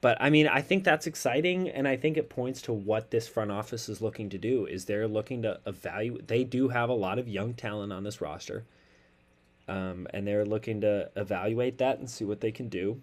but 0.00 0.16
i 0.20 0.30
mean 0.30 0.46
i 0.46 0.62
think 0.62 0.84
that's 0.84 1.06
exciting 1.08 1.68
and 1.68 1.88
i 1.88 1.96
think 1.96 2.16
it 2.16 2.30
points 2.30 2.62
to 2.62 2.72
what 2.72 3.10
this 3.10 3.26
front 3.26 3.50
office 3.50 3.88
is 3.88 4.00
looking 4.00 4.30
to 4.30 4.38
do 4.38 4.66
is 4.66 4.84
they're 4.84 5.08
looking 5.08 5.42
to 5.42 5.58
evaluate 5.66 6.28
they 6.28 6.44
do 6.44 6.68
have 6.68 6.88
a 6.88 6.94
lot 6.94 7.18
of 7.18 7.26
young 7.28 7.54
talent 7.54 7.92
on 7.92 8.04
this 8.04 8.20
roster 8.20 8.64
um, 9.68 10.06
and 10.14 10.26
they're 10.26 10.44
looking 10.44 10.80
to 10.82 11.10
evaluate 11.16 11.78
that 11.78 11.98
and 11.98 12.08
see 12.08 12.24
what 12.24 12.40
they 12.40 12.52
can 12.52 12.68
do 12.68 13.00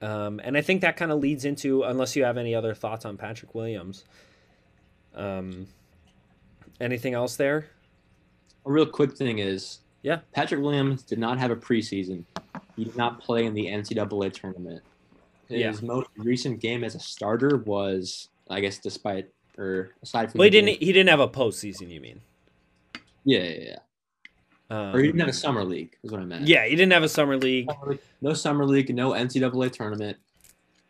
um, 0.00 0.40
and 0.44 0.56
i 0.56 0.60
think 0.60 0.80
that 0.82 0.96
kind 0.96 1.10
of 1.12 1.18
leads 1.20 1.44
into 1.44 1.82
unless 1.84 2.14
you 2.16 2.24
have 2.24 2.36
any 2.36 2.54
other 2.54 2.74
thoughts 2.74 3.04
on 3.04 3.16
patrick 3.16 3.54
williams 3.54 4.04
um, 5.14 5.66
anything 6.80 7.14
else 7.14 7.36
there 7.36 7.66
A 8.66 8.70
real 8.70 8.86
quick 8.86 9.16
thing 9.16 9.38
is 9.38 9.80
yeah 10.02 10.20
Patrick 10.34 10.60
Williams 10.62 11.02
did 11.02 11.18
not 11.18 11.38
have 11.38 11.50
a 11.50 11.56
preseason. 11.56 12.24
He 12.76 12.84
did 12.84 12.96
not 12.96 13.20
play 13.20 13.44
in 13.44 13.54
the 13.54 13.66
NCAA 13.66 14.32
tournament. 14.32 14.82
His 15.48 15.60
Yeah. 15.60 15.72
most 15.86 16.08
recent 16.16 16.58
game 16.60 16.82
as 16.82 16.94
a 16.94 16.98
starter 16.98 17.58
was, 17.58 18.28
I 18.50 18.60
guess, 18.60 18.78
despite 18.78 19.28
or 19.58 19.90
aside 20.02 20.32
from. 20.32 20.38
well 20.38 20.44
he 20.46 20.50
didn't 20.50 20.80
he 20.82 20.92
didn't 20.92 21.10
have 21.10 21.20
a 21.20 21.28
postseason 21.28 21.90
you 21.90 22.00
mean 22.00 22.20
Yeah, 23.24 23.40
yeah, 23.44 23.60
yeah. 23.60 23.76
Um, 24.72 24.94
Or 24.96 24.98
he 25.00 25.06
didn't 25.06 25.20
have 25.20 25.28
a 25.28 25.32
summer 25.32 25.64
league. 25.64 25.96
Is 26.02 26.10
what 26.10 26.20
I 26.20 26.24
meant. 26.24 26.46
Yeah, 26.48 26.64
he 26.64 26.74
didn't 26.74 26.92
have 26.92 27.02
a 27.02 27.08
summer 27.08 27.36
league. 27.36 27.68
No 28.20 28.32
summer 28.32 28.64
league, 28.64 28.94
no 28.94 29.10
NCAA 29.10 29.70
tournament. 29.72 30.16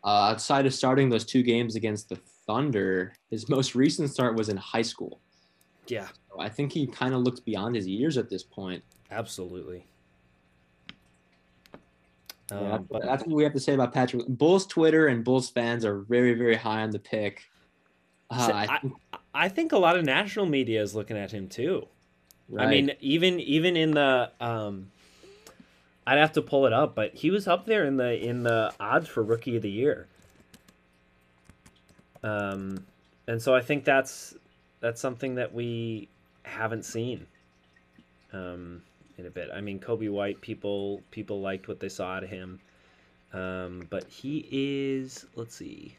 Uh, 0.03 0.31
outside 0.31 0.65
of 0.65 0.73
starting 0.73 1.09
those 1.09 1.25
two 1.25 1.43
games 1.43 1.75
against 1.75 2.09
the 2.09 2.15
Thunder, 2.47 3.13
his 3.29 3.47
most 3.49 3.73
recent 3.75 4.09
start 4.09 4.35
was 4.35 4.49
in 4.49 4.57
high 4.57 4.81
school. 4.81 5.19
Yeah, 5.87 6.07
So 6.31 6.39
I 6.39 6.47
think 6.49 6.71
he 6.71 6.87
kind 6.87 7.13
of 7.13 7.21
looked 7.21 7.43
beyond 7.45 7.75
his 7.75 7.87
years 7.87 8.17
at 8.17 8.29
this 8.29 8.43
point. 8.43 8.83
absolutely. 9.11 9.85
Yeah, 12.51 12.57
Um, 12.57 12.69
that's, 12.69 12.83
but 12.89 13.01
that's 13.03 13.23
what 13.25 13.35
we 13.35 13.43
have 13.43 13.53
to 13.53 13.59
say 13.59 13.73
about 13.73 13.93
Patrick. 13.93 14.25
Bulls 14.27 14.65
Twitter 14.65 15.07
and 15.07 15.23
Bulls 15.23 15.49
fans 15.49 15.83
are 15.85 15.99
very, 15.99 16.33
very 16.33 16.55
high 16.55 16.81
on 16.83 16.91
the 16.91 16.99
pick. 16.99 17.43
Uh, 18.29 18.65
I- 18.67 18.91
I 19.35 19.49
think 19.49 19.71
a 19.71 19.77
lot 19.77 19.97
of 19.97 20.05
national 20.05 20.45
media 20.45 20.81
is 20.81 20.93
looking 20.95 21.17
at 21.17 21.31
him 21.31 21.47
too. 21.47 21.87
I 22.57 22.67
mean, 22.67 22.91
even 22.99 23.39
even 23.39 23.77
in 23.77 23.91
the 23.91 24.31
um, 24.39 24.91
I'd 26.05 26.17
have 26.17 26.33
to 26.33 26.41
pull 26.41 26.65
it 26.65 26.73
up, 26.73 26.95
but 26.95 27.13
he 27.13 27.31
was 27.31 27.47
up 27.47 27.65
there 27.65 27.85
in 27.85 27.97
the 27.97 28.13
in 28.13 28.43
the 28.43 28.73
odds 28.79 29.07
for 29.07 29.23
rookie 29.23 29.55
of 29.55 29.61
the 29.61 29.71
year. 29.71 30.07
Um, 32.21 32.85
and 33.27 33.41
so 33.41 33.55
I 33.55 33.61
think 33.61 33.85
that's 33.85 34.35
that's 34.81 35.01
something 35.01 35.35
that 35.35 35.53
we 35.53 36.09
haven't 36.43 36.83
seen. 36.83 37.25
Um, 38.33 38.81
in 39.17 39.25
a 39.25 39.29
bit. 39.29 39.49
I 39.53 39.61
mean, 39.61 39.79
Coby 39.79 40.09
White 40.09 40.41
people 40.41 41.01
people 41.11 41.41
liked 41.41 41.67
what 41.67 41.79
they 41.79 41.89
saw 41.89 42.13
out 42.13 42.23
of 42.23 42.29
him. 42.29 42.59
Um, 43.31 43.87
but 43.89 44.05
he 44.07 44.47
is 44.51 45.25
let's 45.35 45.55
see. 45.55 45.95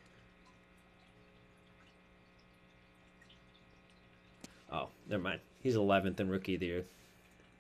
Oh, 4.72 4.88
never 5.08 5.22
mind. 5.22 5.40
He's 5.64 5.76
11th 5.76 6.20
in 6.20 6.28
rookie 6.28 6.54
of 6.54 6.60
the 6.60 6.66
year. 6.66 6.84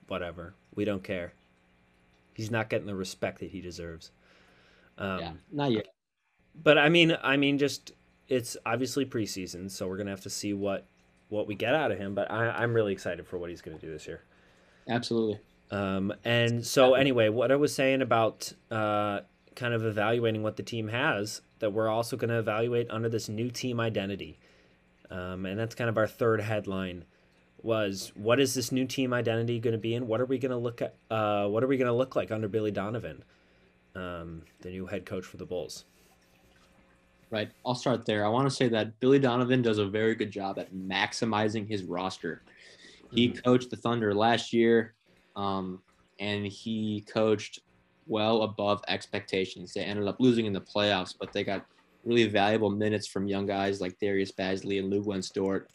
Whatever. 0.06 0.54
We 0.74 0.84
don't 0.84 1.02
care. 1.02 1.32
He's 2.34 2.50
not 2.50 2.68
getting 2.68 2.86
the 2.86 2.94
respect 2.94 3.40
that 3.40 3.50
he 3.50 3.60
deserves. 3.60 4.10
Um, 4.98 5.20
yeah, 5.20 5.32
not 5.50 5.72
yet. 5.72 5.86
but 6.62 6.78
I 6.78 6.88
mean, 6.88 7.16
I 7.22 7.36
mean, 7.36 7.58
just 7.58 7.92
it's 8.28 8.56
obviously 8.66 9.06
preseason, 9.06 9.70
so 9.70 9.88
we're 9.88 9.96
gonna 9.96 10.10
have 10.10 10.20
to 10.20 10.30
see 10.30 10.52
what 10.52 10.86
what 11.30 11.46
we 11.46 11.54
get 11.54 11.74
out 11.74 11.90
of 11.90 11.98
him. 11.98 12.14
But 12.14 12.30
I, 12.30 12.50
I'm 12.50 12.74
really 12.74 12.92
excited 12.92 13.26
for 13.26 13.38
what 13.38 13.50
he's 13.50 13.62
gonna 13.62 13.78
do 13.78 13.90
this 13.90 14.06
year. 14.06 14.22
Absolutely. 14.86 15.40
Um, 15.70 16.12
and 16.24 16.64
so 16.64 16.94
anyway, 16.94 17.30
what 17.30 17.50
I 17.50 17.56
was 17.56 17.74
saying 17.74 18.02
about 18.02 18.52
uh, 18.70 19.20
kind 19.56 19.72
of 19.72 19.84
evaluating 19.84 20.42
what 20.42 20.56
the 20.56 20.62
team 20.62 20.88
has, 20.88 21.40
that 21.60 21.72
we're 21.72 21.88
also 21.88 22.16
going 22.16 22.28
to 22.28 22.38
evaluate 22.38 22.90
under 22.90 23.08
this 23.08 23.28
new 23.28 23.50
team 23.50 23.80
identity, 23.80 24.38
um, 25.10 25.46
and 25.46 25.58
that's 25.58 25.74
kind 25.74 25.88
of 25.88 25.96
our 25.96 26.06
third 26.06 26.42
headline. 26.42 27.04
Was 27.64 28.12
what 28.14 28.40
is 28.40 28.52
this 28.52 28.70
new 28.70 28.86
team 28.86 29.14
identity 29.14 29.58
going 29.58 29.72
to 29.72 29.78
be, 29.78 29.94
and 29.94 30.06
what 30.06 30.20
are 30.20 30.26
we 30.26 30.38
going 30.38 30.50
to 30.50 30.58
look 30.58 30.82
at? 30.82 30.96
Uh, 31.10 31.48
what 31.48 31.64
are 31.64 31.66
we 31.66 31.78
going 31.78 31.88
to 31.88 31.94
look 31.94 32.14
like 32.14 32.30
under 32.30 32.46
Billy 32.46 32.70
Donovan, 32.70 33.24
um, 33.94 34.42
the 34.60 34.68
new 34.68 34.84
head 34.84 35.06
coach 35.06 35.24
for 35.24 35.38
the 35.38 35.46
Bulls? 35.46 35.86
Right. 37.30 37.50
I'll 37.64 37.74
start 37.74 38.04
there. 38.04 38.26
I 38.26 38.28
want 38.28 38.46
to 38.48 38.54
say 38.54 38.68
that 38.68 39.00
Billy 39.00 39.18
Donovan 39.18 39.62
does 39.62 39.78
a 39.78 39.86
very 39.86 40.14
good 40.14 40.30
job 40.30 40.58
at 40.58 40.74
maximizing 40.74 41.66
his 41.66 41.84
roster. 41.84 42.42
He 43.10 43.30
coached 43.30 43.70
the 43.70 43.76
Thunder 43.76 44.14
last 44.14 44.52
year, 44.52 44.92
um, 45.34 45.80
and 46.20 46.46
he 46.46 47.02
coached 47.12 47.60
well 48.06 48.42
above 48.42 48.82
expectations. 48.88 49.72
They 49.72 49.80
ended 49.80 50.06
up 50.06 50.20
losing 50.20 50.44
in 50.44 50.52
the 50.52 50.60
playoffs, 50.60 51.14
but 51.18 51.32
they 51.32 51.44
got 51.44 51.64
really 52.04 52.26
valuable 52.26 52.68
minutes 52.68 53.06
from 53.06 53.26
young 53.26 53.46
guys 53.46 53.80
like 53.80 53.98
Darius 53.98 54.32
Bazley 54.32 54.78
and 54.78 54.90
Lu 54.90 55.02
Dort. 55.32 55.70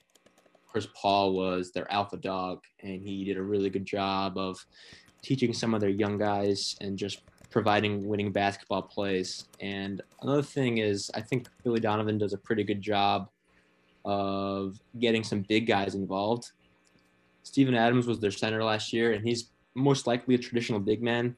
Chris 0.72 0.88
Paul 0.94 1.34
was 1.34 1.72
their 1.72 1.92
alpha 1.92 2.18
dog, 2.18 2.64
and 2.82 3.02
he 3.02 3.26
did 3.26 3.38
a 3.38 3.42
really 3.42 3.70
good 3.70 3.86
job 3.86 4.38
of 4.38 4.64
teaching 5.22 5.54
some 5.54 5.74
of 5.74 5.82
their 5.82 5.90
young 5.90 6.18
guys 6.18 6.76
and 6.82 6.98
just 6.98 7.22
providing 7.50 8.08
winning 8.08 8.32
basketball 8.32 8.84
plays. 8.84 9.46
And 9.60 10.02
another 10.22 10.44
thing 10.44 10.78
is, 10.78 11.10
I 11.16 11.22
think 11.22 11.48
Billy 11.64 11.80
Donovan 11.80 12.18
does 12.18 12.34
a 12.34 12.38
pretty 12.38 12.64
good 12.64 12.82
job 12.82 13.30
of 14.06 14.80
getting 15.00 15.24
some 15.24 15.42
big 15.42 15.68
guys 15.68 15.96
involved. 15.96 16.52
Steven 17.44 17.74
Adams 17.74 18.06
was 18.06 18.20
their 18.20 18.32
center 18.32 18.64
last 18.64 18.94
year, 18.94 19.14
and 19.14 19.28
he's 19.28 19.50
most 19.74 20.06
likely 20.06 20.36
a 20.36 20.38
traditional 20.38 20.80
big 20.80 21.02
man. 21.02 21.36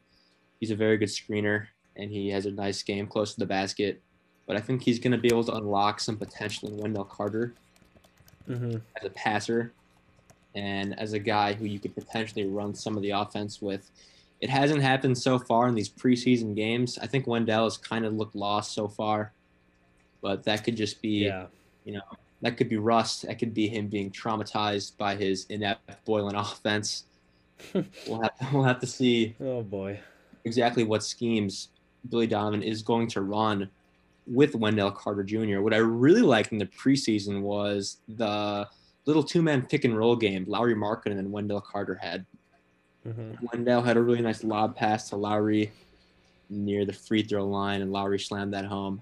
He's 0.60 0.72
a 0.72 0.76
very 0.76 0.98
good 0.98 1.10
screener, 1.10 1.68
and 1.96 2.12
he 2.12 2.30
has 2.30 2.46
a 2.46 2.52
nice 2.52 2.84
game 2.84 3.08
close 3.08 3.34
to 3.34 3.40
the 3.40 3.46
basket. 3.46 4.02
But 4.46 4.58
I 4.58 4.60
think 4.60 4.84
he's 4.84 5.00
going 5.00 5.14
to 5.14 5.18
be 5.18 5.30
able 5.30 5.46
to 5.46 5.54
unlock 5.54 6.02
some 6.02 6.18
potential 6.18 6.70
in 6.70 6.78
Wendell 6.78 7.06
Carter 7.06 7.54
Mm-hmm. 8.50 8.78
as 8.98 9.06
a 9.06 9.10
passer 9.12 9.72
and 10.56 10.98
as 11.00 11.14
a 11.14 11.20
guy 11.20 11.54
who 11.54 11.66
you 11.66 11.80
could 11.80 11.96
potentially 11.96 12.46
run 12.46 12.74
some 12.76 12.96
of 12.98 13.02
the 13.04 13.12
offense 13.12 13.62
with. 13.62 13.90
It 14.42 14.50
hasn't 14.50 14.82
happened 14.82 15.18
so 15.18 15.38
far 15.40 15.68
in 15.68 15.76
these 15.76 15.90
preseason 15.90 16.56
games. 16.56 16.98
I 17.02 17.08
think 17.08 17.28
Wendell 17.28 17.66
has 17.66 17.78
kind 17.78 18.06
of 18.06 18.14
looked 18.16 18.36
lost 18.36 18.74
so 18.74 18.88
far, 18.88 19.32
but 20.22 20.44
that 20.44 20.64
could 20.64 20.76
just 20.76 21.02
be, 21.02 21.26
Yeah. 21.26 21.46
you 21.86 21.94
know, 21.94 22.02
that 22.42 22.58
could 22.58 22.68
be 22.68 22.78
rust. 22.78 23.28
That 23.28 23.38
could 23.38 23.54
be 23.54 23.68
him 23.68 23.88
being 23.88 24.10
traumatized 24.10 24.98
by 24.98 25.16
his 25.16 25.46
inept 25.50 26.04
Boylan 26.06 26.36
offense. 26.46 27.04
we'll 28.08 28.22
have 28.24 28.32
we'll 28.52 28.64
have 28.64 28.80
to 28.80 28.88
see 28.88 29.36
Oh 29.40 29.62
boy. 29.62 30.00
exactly 30.46 30.84
what 30.84 31.04
schemes 31.04 31.70
Billy 32.10 32.26
Donovan 32.26 32.64
is 32.64 32.82
going 32.82 33.08
to 33.10 33.22
run 33.22 33.70
with 34.32 34.56
Wendell 34.56 34.92
Carter 34.92 35.24
Jr. 35.24 35.60
What 35.60 35.74
I 35.74 35.78
really 35.78 36.22
liked 36.22 36.52
in 36.52 36.58
the 36.58 36.66
preseason 36.66 37.42
was 37.42 37.98
the 38.08 38.68
little 39.06 39.24
two-man 39.24 39.64
pick 39.64 39.84
and 39.84 39.98
roll 39.98 40.16
game 40.16 40.46
Lauri 40.48 40.76
Markkanen 40.76 41.08
and 41.08 41.18
then 41.18 41.32
Wendell 41.32 41.62
Carter 41.62 41.96
had. 41.96 42.26
Mm-hmm. 43.06 43.46
Wendell 43.52 43.82
had 43.82 43.98
a 43.98 44.02
really 44.02 44.22
nice 44.22 44.44
lob 44.44 44.76
pass 44.76 45.10
to 45.10 45.16
Lauri 45.16 45.72
near 46.50 46.86
the 46.86 46.94
free 46.94 47.24
throw 47.24 47.46
line, 47.46 47.82
and 47.82 47.92
Lauri 47.92 48.20
slammed 48.20 48.54
that 48.54 48.66
home. 48.66 49.02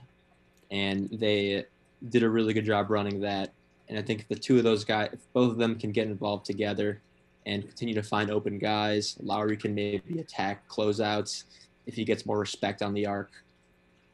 And 0.71 1.09
they 1.11 1.65
did 2.09 2.23
a 2.23 2.29
really 2.29 2.53
good 2.53 2.65
job 2.65 2.89
running 2.89 3.19
that. 3.21 3.51
And 3.89 3.97
I 3.97 4.01
think 4.01 4.27
the 4.27 4.35
two 4.35 4.57
of 4.57 4.63
those 4.63 4.83
guys, 4.83 5.09
if 5.13 5.19
both 5.33 5.51
of 5.51 5.57
them 5.57 5.77
can 5.77 5.91
get 5.91 6.07
involved 6.07 6.45
together 6.45 7.01
and 7.45 7.67
continue 7.67 7.95
to 7.95 8.03
find 8.03 8.31
open 8.31 8.57
guys, 8.57 9.17
Lauri 9.19 9.57
can 9.57 9.75
maybe 9.75 10.19
attack 10.19 10.67
closeouts 10.69 11.45
if 11.87 11.95
he 11.95 12.05
gets 12.05 12.25
more 12.25 12.39
respect 12.39 12.81
on 12.81 12.93
the 12.93 13.05
arc. 13.05 13.31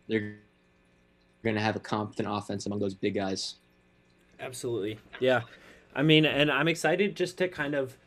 They're 0.08 0.38
going 1.46 1.56
to 1.56 1.62
have 1.62 1.78
a 1.78 1.80
competent 1.80 2.28
offense 2.30 2.66
among 2.66 2.80
those 2.80 2.94
big 2.94 3.16
guys. 3.16 3.56
Absolutely. 4.40 5.00
Yeah. 5.20 5.42
I 5.96 6.04
mean, 6.04 6.26
and 6.26 6.52
I'm 6.52 6.68
excited 6.68 7.16
just 7.16 7.38
to 7.38 7.48
kind 7.48 7.74
of 7.74 7.98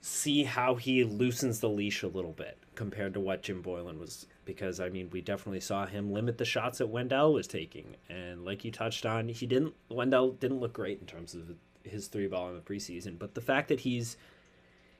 see 0.00 0.44
how 0.44 0.76
he 0.76 1.04
loosens 1.04 1.60
the 1.60 1.68
leash 1.68 2.02
a 2.02 2.08
little 2.08 2.32
bit 2.32 2.56
compared 2.74 3.12
to 3.14 3.20
what 3.20 3.42
Jim 3.42 3.60
Boylan 3.60 3.98
was 3.98 4.26
because 4.44 4.80
I 4.80 4.88
mean, 4.88 5.10
we 5.10 5.20
definitely 5.20 5.60
saw 5.60 5.86
him 5.86 6.12
limit 6.12 6.38
the 6.38 6.44
shots 6.44 6.78
that 6.78 6.86
Wendell 6.86 7.34
was 7.34 7.46
taking 7.46 7.96
and 8.08 8.44
like 8.44 8.64
you 8.64 8.70
touched 8.70 9.04
on, 9.04 9.28
he 9.28 9.46
didn't 9.46 9.74
Wendell 9.88 10.32
didn't 10.32 10.60
look 10.60 10.72
great 10.72 11.00
in 11.00 11.06
terms 11.06 11.34
of 11.34 11.54
his 11.82 12.06
three 12.06 12.26
ball 12.28 12.48
in 12.48 12.54
the 12.54 12.60
preseason, 12.60 13.18
but 13.18 13.34
the 13.34 13.40
fact 13.40 13.68
that 13.68 13.80
he's 13.80 14.16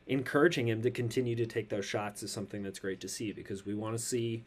encouraging 0.07 0.69
him 0.69 0.83
to 0.83 0.91
continue 0.91 1.37
to 1.37 1.47
take 1.47 1.69
those 1.69 1.85
shots 1.85 2.23
is 2.23 2.33
something 2.33 2.63
that's 2.63 2.81
great 2.81 3.01
to 3.01 3.09
see 3.09 3.33
because 3.33 3.65
we 3.65 3.75
want 3.75 3.97
to 3.97 4.03
see 4.03 4.43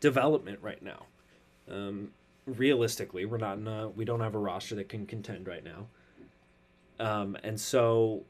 development 0.00 0.58
right 0.62 0.82
now. 0.82 1.06
Um, 1.70 2.10
realistically, 2.46 3.24
we're 3.24 3.38
not 3.38 3.58
in 3.58 3.66
a, 3.68 3.88
we 3.88 4.04
don't 4.04 4.20
have 4.20 4.34
a 4.34 4.38
roster 4.38 4.74
that 4.76 4.88
can 4.88 5.06
contend 5.06 5.46
right 5.46 5.64
now. 5.64 5.86
Um, 7.00 7.36
and 7.42 7.60
so 7.60 8.24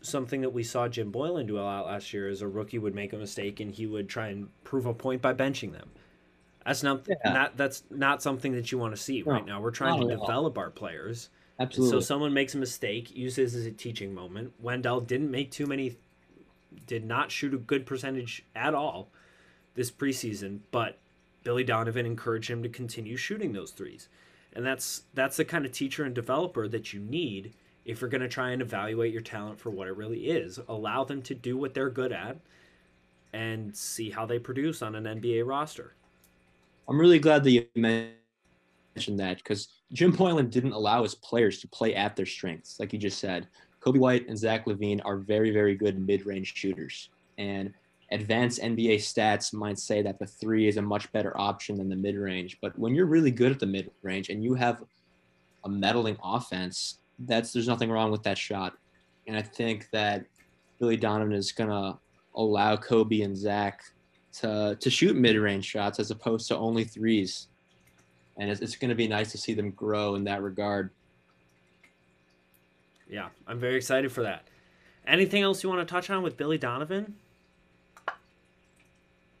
something 0.00 0.40
that 0.40 0.50
we 0.50 0.62
saw 0.62 0.88
Jim 0.88 1.10
Boylan 1.10 1.46
do 1.46 1.58
a 1.58 1.60
lot 1.62 1.86
last 1.86 2.12
year 2.12 2.28
is 2.28 2.42
a 2.42 2.48
rookie 2.48 2.78
would 2.78 2.94
make 2.94 3.12
a 3.12 3.16
mistake 3.16 3.60
and 3.60 3.70
he 3.70 3.86
would 3.86 4.08
try 4.08 4.28
and 4.28 4.48
prove 4.64 4.86
a 4.86 4.94
point 4.94 5.22
by 5.22 5.34
benching 5.34 5.72
them. 5.72 5.88
That's 6.64 6.82
not, 6.82 7.06
Yeah. 7.08 7.32
not 7.32 7.56
that's 7.56 7.84
not 7.90 8.22
something 8.22 8.52
that 8.52 8.70
you 8.70 8.78
want 8.78 8.94
to 8.94 9.00
see 9.00 9.22
No, 9.22 9.32
right 9.32 9.46
now. 9.46 9.60
We're 9.60 9.70
trying 9.70 10.00
to 10.00 10.14
all. 10.14 10.26
develop 10.26 10.58
our 10.58 10.70
players. 10.70 11.30
And 11.58 11.66
Absolutely. 11.66 12.00
So 12.00 12.04
someone 12.04 12.32
makes 12.32 12.54
a 12.54 12.58
mistake, 12.58 13.14
uses 13.16 13.54
as 13.54 13.66
a 13.66 13.70
teaching 13.70 14.14
moment. 14.14 14.52
Wendell 14.60 15.00
didn't 15.00 15.30
make 15.30 15.50
too 15.50 15.66
many, 15.66 15.96
did 16.86 17.04
not 17.04 17.30
shoot 17.32 17.54
a 17.54 17.58
good 17.58 17.86
percentage 17.86 18.44
at 18.54 18.74
all 18.74 19.08
this 19.74 19.90
preseason, 19.90 20.60
but 20.70 20.98
Billy 21.48 21.64
Donovan 21.64 22.04
encouraged 22.04 22.50
him 22.50 22.62
to 22.62 22.68
continue 22.68 23.16
shooting 23.16 23.54
those 23.54 23.70
threes. 23.70 24.10
And 24.52 24.66
that's 24.66 25.04
that's 25.14 25.38
the 25.38 25.46
kind 25.46 25.64
of 25.64 25.72
teacher 25.72 26.04
and 26.04 26.14
developer 26.14 26.68
that 26.68 26.92
you 26.92 27.00
need 27.00 27.54
if 27.86 28.02
you're 28.02 28.10
going 28.10 28.20
to 28.20 28.28
try 28.28 28.50
and 28.50 28.60
evaluate 28.60 29.14
your 29.14 29.22
talent 29.22 29.58
for 29.58 29.70
what 29.70 29.88
it 29.88 29.96
really 29.96 30.28
is. 30.28 30.60
Allow 30.68 31.04
them 31.04 31.22
to 31.22 31.34
do 31.34 31.56
what 31.56 31.72
they're 31.72 31.88
good 31.88 32.12
at 32.12 32.36
and 33.32 33.74
see 33.74 34.10
how 34.10 34.26
they 34.26 34.38
produce 34.38 34.82
on 34.82 34.94
an 34.94 35.04
NBA 35.04 35.48
roster. 35.48 35.94
I'm 36.86 37.00
really 37.00 37.18
glad 37.18 37.44
that 37.44 37.50
you 37.50 37.64
mentioned 37.74 39.18
that 39.18 39.38
because 39.38 39.68
Jim 39.90 40.10
Boylan 40.10 40.50
didn't 40.50 40.72
allow 40.72 41.02
his 41.02 41.14
players 41.14 41.62
to 41.62 41.68
play 41.68 41.94
at 41.94 42.14
their 42.14 42.26
strengths, 42.26 42.78
like 42.78 42.92
you 42.92 42.98
just 42.98 43.20
said. 43.20 43.48
Coby 43.80 43.96
White 43.96 44.28
and 44.28 44.36
Zach 44.36 44.66
LaVine 44.66 45.00
are 45.02 45.16
very, 45.16 45.50
very 45.50 45.74
good 45.74 45.98
mid-range 45.98 46.54
shooters, 46.54 47.08
and 47.38 47.72
advanced 48.10 48.60
NBA 48.60 48.96
stats 48.96 49.52
might 49.52 49.78
say 49.78 50.02
that 50.02 50.18
the 50.18 50.26
three 50.26 50.66
is 50.66 50.76
a 50.76 50.82
much 50.82 51.10
better 51.12 51.38
option 51.38 51.76
than 51.76 51.88
the 51.88 51.96
mid-range. 51.96 52.58
But 52.60 52.78
when 52.78 52.94
you're 52.94 53.06
really 53.06 53.30
good 53.30 53.52
at 53.52 53.58
the 53.58 53.66
mid-range 53.66 54.30
and 54.30 54.42
you 54.42 54.54
have 54.54 54.82
a 55.64 55.68
meddling 55.68 56.16
offense, 56.22 56.98
that's 57.20 57.52
there's 57.52 57.68
nothing 57.68 57.90
wrong 57.90 58.10
with 58.10 58.22
that 58.22 58.38
shot. 58.38 58.74
And 59.26 59.36
I 59.36 59.42
think 59.42 59.88
that 59.92 60.24
Billy 60.80 60.96
Donovan 60.96 61.34
is 61.34 61.52
gonna 61.52 61.98
allow 62.34 62.76
Coby 62.76 63.24
and 63.24 63.36
Zach 63.36 63.82
to 64.40 64.76
to 64.80 64.90
shoot 64.90 65.16
mid-range 65.16 65.64
shots 65.64 65.98
as 65.98 66.10
opposed 66.10 66.48
to 66.48 66.56
only 66.56 66.84
threes. 66.84 67.48
And 68.38 68.48
it's, 68.48 68.60
it's 68.60 68.76
to 68.76 68.94
be 68.94 69.08
nice 69.08 69.32
to 69.32 69.38
see 69.38 69.52
them 69.52 69.72
grow 69.72 70.14
in 70.14 70.24
that 70.24 70.42
regard. 70.42 70.90
Yeah, 73.10 73.28
I'm 73.46 73.58
very 73.58 73.76
excited 73.76 74.12
for 74.12 74.22
that. 74.22 74.44
Anything 75.06 75.42
else 75.42 75.62
you 75.62 75.68
want 75.68 75.86
to 75.86 75.90
touch 75.90 76.08
on 76.10 76.22
with 76.22 76.36
Billy 76.36 76.58
Donovan? 76.58 77.16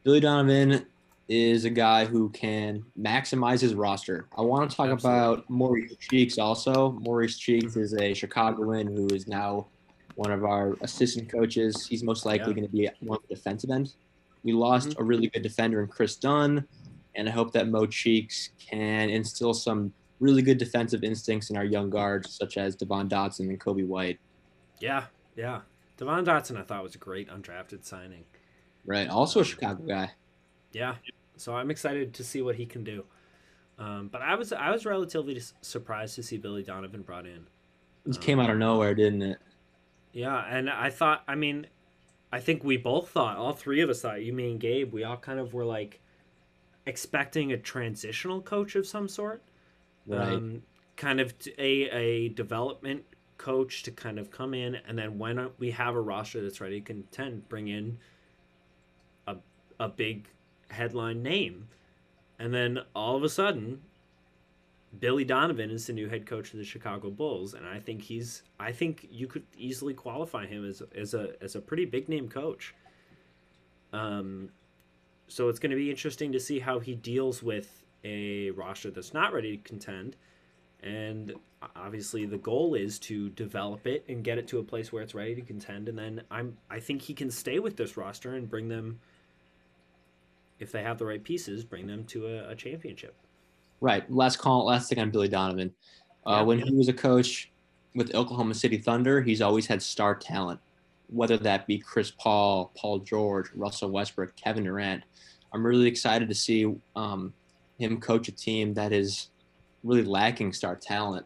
Billy 0.08 0.20
Donovan 0.20 0.86
is 1.28 1.66
a 1.66 1.70
guy 1.70 2.06
who 2.06 2.30
can 2.30 2.82
maximize 2.98 3.60
his 3.60 3.74
roster. 3.74 4.26
I 4.38 4.40
want 4.40 4.70
to 4.70 4.74
talk 4.74 4.88
Absolutely. 4.88 5.20
about 5.20 5.50
Maurice 5.50 5.96
Cheeks 6.00 6.38
also. 6.38 6.92
Maurice 6.92 7.36
Cheeks 7.36 7.76
is 7.76 7.92
a 7.92 8.14
Chicagoan 8.14 8.86
who 8.86 9.06
is 9.08 9.28
now 9.28 9.66
one 10.14 10.30
of 10.30 10.44
our 10.46 10.76
assistant 10.80 11.28
coaches. 11.28 11.86
He's 11.86 12.02
most 12.02 12.24
likely 12.24 12.48
Yeah. 12.48 12.54
going 12.54 12.66
to 12.66 12.72
be 12.72 12.88
one 13.00 13.18
of 13.18 13.28
the 13.28 13.34
defensive 13.34 13.68
end. 13.68 13.96
We 14.44 14.52
lost 14.52 14.88
mm-hmm. 14.88 15.02
a 15.02 15.04
really 15.04 15.26
good 15.26 15.42
defender 15.42 15.82
in 15.82 15.88
Kris 15.88 16.16
Dunn, 16.16 16.66
and 17.14 17.28
I 17.28 17.30
hope 17.30 17.52
that 17.52 17.68
Mo 17.68 17.84
Cheeks 17.84 18.52
can 18.58 19.10
instill 19.10 19.52
some 19.52 19.92
really 20.20 20.40
good 20.40 20.56
defensive 20.56 21.04
instincts 21.04 21.50
in 21.50 21.58
our 21.58 21.66
young 21.66 21.90
guards, 21.90 22.32
such 22.32 22.56
as 22.56 22.74
Devon 22.74 23.10
Dotson 23.10 23.50
and 23.50 23.60
Coby 23.60 23.86
White. 23.86 24.18
Yeah, 24.80 25.04
yeah. 25.36 25.60
Devon 25.98 26.24
Dotson, 26.24 26.56
I 26.56 26.62
thought 26.62 26.82
was 26.82 26.94
a 26.94 26.98
great 26.98 27.28
undrafted 27.28 27.84
signing. 27.84 28.24
Right. 28.88 29.06
Also 29.08 29.40
a 29.40 29.44
Chicago 29.44 29.84
guy. 29.86 30.10
Yeah, 30.72 30.94
so 31.36 31.54
I'm 31.54 31.70
excited 31.70 32.14
to 32.14 32.24
see 32.24 32.40
what 32.40 32.54
he 32.54 32.64
can 32.64 32.84
do. 32.84 33.04
Um, 33.78 34.08
but 34.10 34.22
I 34.22 34.34
was 34.34 34.50
I 34.52 34.70
was 34.70 34.86
relatively 34.86 35.40
surprised 35.60 36.14
to 36.16 36.22
see 36.22 36.38
Billy 36.38 36.62
Donovan 36.62 37.02
brought 37.02 37.26
in. 37.26 37.46
This 38.06 38.16
came 38.16 38.40
out 38.40 38.48
of 38.48 38.56
nowhere, 38.56 38.94
didn't 38.94 39.20
it? 39.20 39.38
Yeah, 40.12 40.42
and 40.48 40.70
I 40.70 40.88
thought, 40.88 41.22
I 41.28 41.34
mean, 41.34 41.66
I 42.32 42.40
think 42.40 42.64
we 42.64 42.78
both 42.78 43.10
thought, 43.10 43.36
all 43.36 43.52
three 43.52 43.82
of 43.82 43.90
us 43.90 44.00
thought, 44.00 44.22
you, 44.22 44.32
me, 44.32 44.52
and 44.52 44.58
Gabe, 44.58 44.90
we 44.92 45.04
all 45.04 45.18
kind 45.18 45.38
of 45.38 45.52
were 45.52 45.66
like 45.66 46.00
expecting 46.86 47.52
a 47.52 47.58
transitional 47.58 48.40
coach 48.40 48.74
of 48.74 48.86
some 48.86 49.06
sort. 49.06 49.42
Right. 50.06 50.32
Um, 50.32 50.62
kind 50.96 51.20
of 51.20 51.34
a 51.58 51.90
a 51.90 52.28
development 52.30 53.04
coach 53.36 53.82
to 53.82 53.90
kind 53.90 54.18
of 54.18 54.30
come 54.30 54.54
in, 54.54 54.76
and 54.88 54.98
then 54.98 55.18
when 55.18 55.50
we 55.58 55.70
have 55.72 55.94
a 55.94 56.00
roster 56.00 56.42
that's 56.42 56.62
ready 56.62 56.80
to 56.80 56.86
contend, 56.86 57.46
bring 57.50 57.68
in 57.68 57.98
a, 59.78 59.88
big 59.88 60.28
headline 60.70 61.22
name. 61.22 61.68
And 62.38 62.54
then 62.54 62.80
all 62.94 63.16
of 63.16 63.24
a 63.24 63.28
sudden, 63.28 63.80
Billy 65.00 65.24
Donovan 65.24 65.70
is 65.70 65.86
the 65.86 65.92
new 65.92 66.08
head 66.08 66.26
coach 66.26 66.52
of 66.52 66.58
the 66.58 66.64
Chicago 66.64 67.10
Bulls, 67.10 67.54
and 67.54 67.66
I 67.66 67.78
think 67.78 68.02
he's 68.02 68.42
I 68.58 68.72
think 68.72 69.06
you 69.10 69.26
could 69.26 69.44
easily 69.56 69.94
qualify 69.94 70.46
him 70.46 70.68
as 70.68 70.82
as 70.96 71.14
a 71.14 71.32
as 71.42 71.56
a 71.56 71.60
pretty 71.60 71.84
big 71.84 72.08
name 72.08 72.28
coach. 72.28 72.74
Um, 73.92 74.50
so 75.28 75.48
it's 75.48 75.58
going 75.58 75.70
to 75.70 75.76
be 75.76 75.90
interesting 75.90 76.32
to 76.32 76.40
see 76.40 76.58
how 76.58 76.78
he 76.78 76.94
deals 76.94 77.42
with 77.42 77.84
a 78.04 78.50
roster 78.52 78.90
that's 78.90 79.12
not 79.12 79.32
ready 79.32 79.56
to 79.56 79.62
contend, 79.62 80.16
and 80.82 81.34
obviously 81.76 82.24
the 82.24 82.38
goal 82.38 82.74
is 82.74 82.98
to 83.00 83.28
develop 83.30 83.86
it 83.86 84.04
and 84.08 84.24
get 84.24 84.38
it 84.38 84.48
to 84.48 84.58
a 84.58 84.62
place 84.62 84.90
where 84.90 85.02
it's 85.02 85.14
ready 85.14 85.34
to 85.34 85.42
contend, 85.42 85.88
and 85.88 85.98
then 85.98 86.22
I'm 86.30 86.56
I 86.70 86.80
think 86.80 87.02
he 87.02 87.14
can 87.14 87.30
stay 87.30 87.58
with 87.58 87.76
this 87.76 87.96
roster 87.96 88.34
and 88.34 88.48
bring 88.48 88.68
them. 88.68 89.00
If 90.58 90.72
they 90.72 90.82
have 90.82 90.98
the 90.98 91.06
right 91.06 91.22
pieces, 91.22 91.64
bring 91.64 91.86
them 91.86 92.04
to 92.06 92.26
a, 92.26 92.50
a 92.50 92.54
championship. 92.56 93.14
Right. 93.80 94.10
Last 94.10 94.38
call. 94.38 94.64
Last 94.66 94.88
thing 94.88 94.98
on 94.98 95.10
Billy 95.10 95.28
Donovan. 95.28 95.72
Uh, 96.26 96.30
Yeah. 96.30 96.42
when 96.42 96.58
he 96.58 96.74
was 96.74 96.88
a 96.88 96.92
coach 96.92 97.52
with 97.94 98.14
Oklahoma 98.14 98.54
City 98.54 98.78
Thunder, 98.78 99.22
he's 99.22 99.40
always 99.40 99.66
had 99.66 99.80
star 99.82 100.14
talent, 100.14 100.60
whether 101.08 101.36
that 101.38 101.66
be 101.66 101.78
Chris 101.78 102.10
Paul, 102.10 102.72
Paul 102.76 102.98
George, 103.00 103.46
Russell 103.54 103.90
Westbrook, 103.90 104.34
Kevin 104.36 104.64
Durant. 104.64 105.04
I'm 105.52 105.64
really 105.64 105.86
excited 105.86 106.28
to 106.28 106.34
see 106.34 106.74
um, 106.96 107.32
him 107.78 108.00
coach 108.00 108.28
a 108.28 108.32
team 108.32 108.74
that 108.74 108.92
is 108.92 109.30
really 109.84 110.02
lacking 110.04 110.52
star 110.52 110.74
talent, 110.74 111.24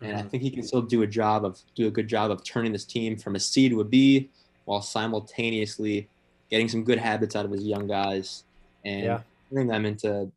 and 0.00 0.16
I 0.16 0.22
Mhm. 0.22 0.30
think 0.30 0.42
he 0.42 0.50
can 0.50 0.64
still 0.64 0.82
do 0.82 1.02
a 1.02 1.06
job 1.06 1.44
of 1.44 1.60
do 1.76 1.86
a 1.86 1.90
good 1.90 2.08
job 2.08 2.30
of 2.32 2.42
turning 2.44 2.72
this 2.72 2.84
team 2.84 3.16
from 3.16 3.36
a 3.36 3.40
C 3.40 3.68
to 3.68 3.80
a 3.80 3.84
B, 3.84 4.28
while 4.64 4.82
simultaneously 4.82 6.08
getting 6.50 6.68
some 6.68 6.82
good 6.84 6.98
habits 6.98 7.34
out 7.36 7.44
of 7.46 7.50
his 7.52 7.64
young 7.64 7.86
guys 7.86 8.44
and 8.84 9.04
Yeah. 9.04 9.22
turning 9.50 9.68
them 9.68 9.86
into 9.86 10.30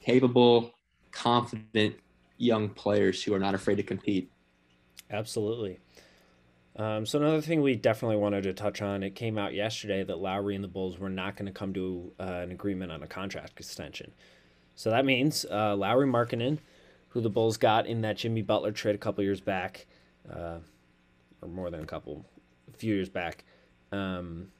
capable, 0.00 0.72
confident 1.10 1.96
young 2.38 2.68
players 2.68 3.22
who 3.22 3.34
are 3.34 3.38
not 3.38 3.54
afraid 3.54 3.76
to 3.76 3.82
compete. 3.82 4.30
Absolutely. 5.10 5.78
Um, 6.76 7.04
so 7.04 7.18
another 7.18 7.40
thing 7.40 7.60
we 7.60 7.74
definitely 7.74 8.16
wanted 8.16 8.44
to 8.44 8.52
touch 8.52 8.80
on, 8.82 9.02
it 9.02 9.16
came 9.16 9.36
out 9.36 9.52
yesterday 9.52 10.04
that 10.04 10.18
Lauri 10.18 10.54
and 10.54 10.62
the 10.62 10.68
Bulls 10.68 10.98
were 10.98 11.08
not 11.08 11.34
going 11.34 11.46
to 11.46 11.52
come 11.52 11.74
to 11.74 12.12
uh, 12.20 12.22
an 12.22 12.52
agreement 12.52 12.92
on 12.92 13.02
a 13.02 13.06
contract 13.06 13.58
extension. 13.58 14.12
So 14.76 14.90
that 14.90 15.04
means 15.04 15.44
uh, 15.50 15.74
Lauri 15.74 16.06
Markkanen, 16.06 16.58
who 17.08 17.20
the 17.20 17.30
Bulls 17.30 17.56
got 17.56 17.86
in 17.86 18.02
that 18.02 18.16
Jimmy 18.16 18.42
Butler 18.42 18.70
trade 18.70 18.94
a 18.94 18.98
couple 18.98 19.24
years 19.24 19.40
back, 19.40 19.86
uh, 20.32 20.58
or 21.42 21.48
more 21.48 21.70
than 21.70 21.82
a 21.82 21.86
couple, 21.86 22.24
a 22.72 22.76
few 22.76 22.94
years 22.94 23.08
back, 23.08 23.44
um, 23.90 24.52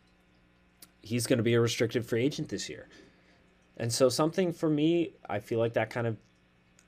he's 1.03 1.27
going 1.27 1.37
to 1.37 1.45
be 1.45 1.55
a 1.55 1.61
restricted 1.61 2.05
free 2.05 2.25
agent 2.25 2.49
this 2.49 2.69
year. 2.69 2.89
And 3.79 3.93
so 3.93 4.09
something 4.09 4.53
for 4.53 4.69
me, 4.69 5.13
I 5.29 5.39
feel 5.39 5.61
like 5.61 5.75
that 5.75 5.89
kind 5.89 6.07
of, 6.07 6.17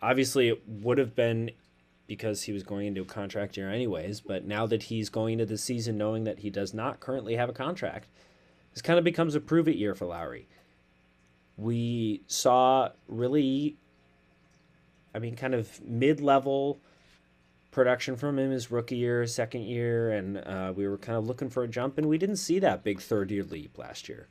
obviously 0.03 0.49
it 0.49 0.63
would 0.67 0.99
have 0.99 1.15
been 1.15 1.53
because 2.07 2.43
he 2.43 2.53
was 2.53 2.65
going 2.65 2.89
into 2.89 3.03
a 3.03 3.05
contract 3.05 3.57
year 3.57 3.71
anyways. 3.71 4.21
But 4.21 4.45
now 4.45 4.67
that 4.67 4.85
he's 4.85 5.09
going 5.09 5.35
into 5.35 5.47
the 5.47 5.57
season 5.57 5.97
knowing 5.97 6.25
that 6.25 6.41
he 6.41 6.51
does 6.51 6.75
not 6.75 6.99
currently 6.99 7.37
have 7.37 7.49
a 7.49 7.53
contract, 7.53 8.09
this 8.75 8.83
kind 8.83 8.99
of 8.99 9.05
becomes 9.05 9.37
a 9.37 9.41
prove 9.41 9.69
it 9.69 9.77
year 9.77 9.95
for 9.95 10.07
Lauri. 10.07 10.49
We 11.57 12.23
saw 12.27 12.89
really, 13.07 13.77
I 15.15 15.21
mean, 15.21 15.37
kind 15.37 15.55
of 15.55 15.81
mid 15.85 16.21
level 16.21 16.81
production 17.71 18.17
from 18.17 18.39
him 18.39 18.51
his 18.51 18.71
rookie 18.71 18.97
year, 18.97 19.27
second 19.27 19.63
year, 19.63 20.11
and 20.11 20.39
uh, 20.39 20.73
we 20.75 20.89
were 20.89 20.99
kind 20.99 21.17
of 21.17 21.27
looking 21.27 21.49
for 21.49 21.63
a 21.63 21.69
jump, 21.69 21.99
and 21.99 22.09
we 22.09 22.19
didn't 22.19 22.37
see 22.37 22.59
that 22.59 22.83
big 22.83 23.01
third 23.01 23.31
year 23.31 23.45
leap 23.45 23.79
last 23.79 24.09
year. 24.09 24.27